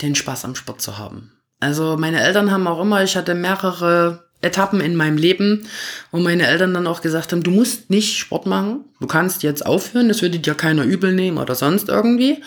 den 0.00 0.14
Spaß 0.14 0.44
am 0.44 0.54
Sport 0.54 0.80
zu 0.80 0.96
haben. 0.96 1.32
Also 1.58 1.96
meine 1.98 2.20
Eltern 2.20 2.50
haben 2.50 2.66
auch 2.66 2.80
immer, 2.80 3.02
ich 3.02 3.16
hatte 3.16 3.34
mehrere 3.34 4.29
Etappen 4.42 4.80
in 4.80 4.96
meinem 4.96 5.18
Leben, 5.18 5.66
wo 6.10 6.18
meine 6.18 6.46
Eltern 6.46 6.72
dann 6.72 6.86
auch 6.86 7.02
gesagt 7.02 7.32
haben, 7.32 7.42
du 7.42 7.50
musst 7.50 7.90
nicht 7.90 8.16
Sport 8.16 8.46
machen, 8.46 8.84
du 9.00 9.06
kannst 9.06 9.42
jetzt 9.42 9.64
aufhören, 9.66 10.08
das 10.08 10.22
würde 10.22 10.38
dir 10.38 10.54
keiner 10.54 10.84
übel 10.84 11.12
nehmen 11.12 11.38
oder 11.38 11.54
sonst 11.54 11.88
irgendwie. 11.88 12.42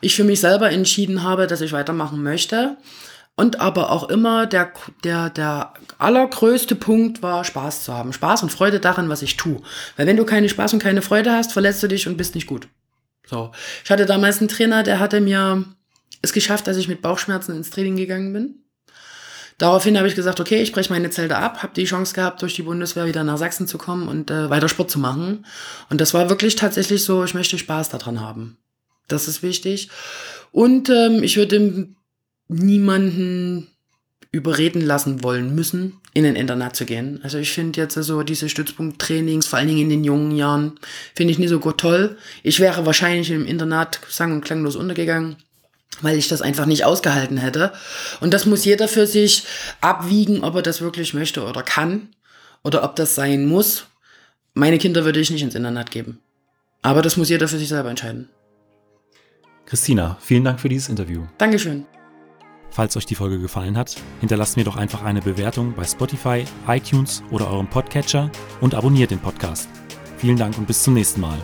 Ich 0.00 0.16
für 0.16 0.24
mich 0.24 0.40
selber 0.40 0.70
entschieden 0.70 1.22
habe, 1.22 1.46
dass 1.46 1.60
ich 1.60 1.72
weitermachen 1.72 2.22
möchte. 2.22 2.76
Und 3.38 3.60
aber 3.60 3.90
auch 3.90 4.08
immer 4.08 4.46
der, 4.46 4.72
der, 5.04 5.28
der 5.28 5.74
allergrößte 5.98 6.74
Punkt 6.74 7.22
war, 7.22 7.44
Spaß 7.44 7.84
zu 7.84 7.92
haben. 7.92 8.14
Spaß 8.14 8.42
und 8.42 8.50
Freude 8.50 8.80
daran, 8.80 9.10
was 9.10 9.20
ich 9.20 9.36
tue. 9.36 9.60
Weil 9.98 10.06
wenn 10.06 10.16
du 10.16 10.24
keine 10.24 10.48
Spaß 10.48 10.72
und 10.72 10.82
keine 10.82 11.02
Freude 11.02 11.32
hast, 11.32 11.52
verletzt 11.52 11.82
du 11.82 11.86
dich 11.86 12.08
und 12.08 12.16
bist 12.16 12.34
nicht 12.34 12.46
gut. 12.46 12.66
So. 13.26 13.52
Ich 13.84 13.90
hatte 13.90 14.06
damals 14.06 14.38
einen 14.38 14.48
Trainer, 14.48 14.82
der 14.82 15.00
hatte 15.00 15.20
mir 15.20 15.64
es 16.22 16.32
geschafft, 16.32 16.66
dass 16.66 16.78
ich 16.78 16.88
mit 16.88 17.02
Bauchschmerzen 17.02 17.54
ins 17.54 17.68
Training 17.68 17.96
gegangen 17.96 18.32
bin. 18.32 18.65
Daraufhin 19.58 19.96
habe 19.96 20.06
ich 20.06 20.14
gesagt, 20.14 20.38
okay, 20.38 20.60
ich 20.60 20.72
breche 20.72 20.92
meine 20.92 21.08
Zelte 21.08 21.38
ab, 21.38 21.62
habe 21.62 21.72
die 21.74 21.84
Chance 21.84 22.14
gehabt, 22.14 22.42
durch 22.42 22.54
die 22.54 22.62
Bundeswehr 22.62 23.06
wieder 23.06 23.24
nach 23.24 23.38
Sachsen 23.38 23.66
zu 23.66 23.78
kommen 23.78 24.06
und 24.06 24.30
äh, 24.30 24.50
weiter 24.50 24.68
Sport 24.68 24.90
zu 24.90 24.98
machen. 24.98 25.46
Und 25.88 26.00
das 26.00 26.12
war 26.12 26.28
wirklich 26.28 26.56
tatsächlich 26.56 27.04
so, 27.04 27.24
ich 27.24 27.32
möchte 27.32 27.56
Spaß 27.56 27.88
daran 27.88 28.20
haben. 28.20 28.58
Das 29.08 29.28
ist 29.28 29.42
wichtig. 29.42 29.88
Und 30.52 30.90
ähm, 30.90 31.22
ich 31.22 31.38
würde 31.38 31.88
niemanden 32.48 33.68
überreden 34.30 34.82
lassen 34.82 35.22
wollen 35.22 35.54
müssen, 35.54 36.00
in 36.12 36.26
ein 36.26 36.36
Internat 36.36 36.76
zu 36.76 36.84
gehen. 36.84 37.20
Also 37.22 37.38
ich 37.38 37.52
finde 37.52 37.80
jetzt 37.80 37.94
so 37.94 38.00
also 38.00 38.22
diese 38.22 38.50
Stützpunkttrainings, 38.50 39.46
vor 39.46 39.58
allen 39.58 39.68
Dingen 39.68 39.80
in 39.80 39.88
den 39.88 40.04
jungen 40.04 40.36
Jahren, 40.36 40.78
finde 41.14 41.32
ich 41.32 41.38
nicht 41.38 41.48
so 41.48 41.60
gut 41.60 41.78
toll. 41.78 42.18
Ich 42.42 42.60
wäre 42.60 42.84
wahrscheinlich 42.84 43.30
im 43.30 43.46
Internat 43.46 44.00
sang- 44.10 44.32
und 44.32 44.44
klanglos 44.44 44.76
untergegangen 44.76 45.36
weil 46.02 46.18
ich 46.18 46.28
das 46.28 46.42
einfach 46.42 46.66
nicht 46.66 46.84
ausgehalten 46.84 47.38
hätte. 47.38 47.72
Und 48.20 48.32
das 48.34 48.46
muss 48.46 48.64
jeder 48.64 48.88
für 48.88 49.06
sich 49.06 49.44
abwiegen, 49.80 50.44
ob 50.44 50.54
er 50.56 50.62
das 50.62 50.80
wirklich 50.80 51.14
möchte 51.14 51.44
oder 51.44 51.62
kann 51.62 52.08
oder 52.62 52.84
ob 52.84 52.96
das 52.96 53.14
sein 53.14 53.46
muss. 53.46 53.86
Meine 54.54 54.78
Kinder 54.78 55.04
würde 55.04 55.20
ich 55.20 55.30
nicht 55.30 55.42
ins 55.42 55.54
Internat 55.54 55.90
geben. 55.90 56.20
Aber 56.82 57.02
das 57.02 57.16
muss 57.16 57.28
jeder 57.28 57.48
für 57.48 57.58
sich 57.58 57.68
selber 57.68 57.90
entscheiden. 57.90 58.28
Christina, 59.66 60.16
vielen 60.20 60.44
Dank 60.44 60.60
für 60.60 60.68
dieses 60.68 60.88
Interview. 60.88 61.24
Dankeschön. 61.38 61.86
Falls 62.70 62.96
euch 62.96 63.06
die 63.06 63.14
Folge 63.14 63.38
gefallen 63.38 63.76
hat, 63.76 63.96
hinterlasst 64.20 64.56
mir 64.56 64.64
doch 64.64 64.76
einfach 64.76 65.02
eine 65.02 65.22
Bewertung 65.22 65.74
bei 65.74 65.84
Spotify, 65.84 66.44
iTunes 66.68 67.22
oder 67.30 67.50
eurem 67.50 67.68
Podcatcher 67.68 68.30
und 68.60 68.74
abonniert 68.74 69.10
den 69.10 69.18
Podcast. 69.18 69.68
Vielen 70.18 70.36
Dank 70.36 70.56
und 70.58 70.66
bis 70.66 70.82
zum 70.82 70.94
nächsten 70.94 71.20
Mal. 71.20 71.38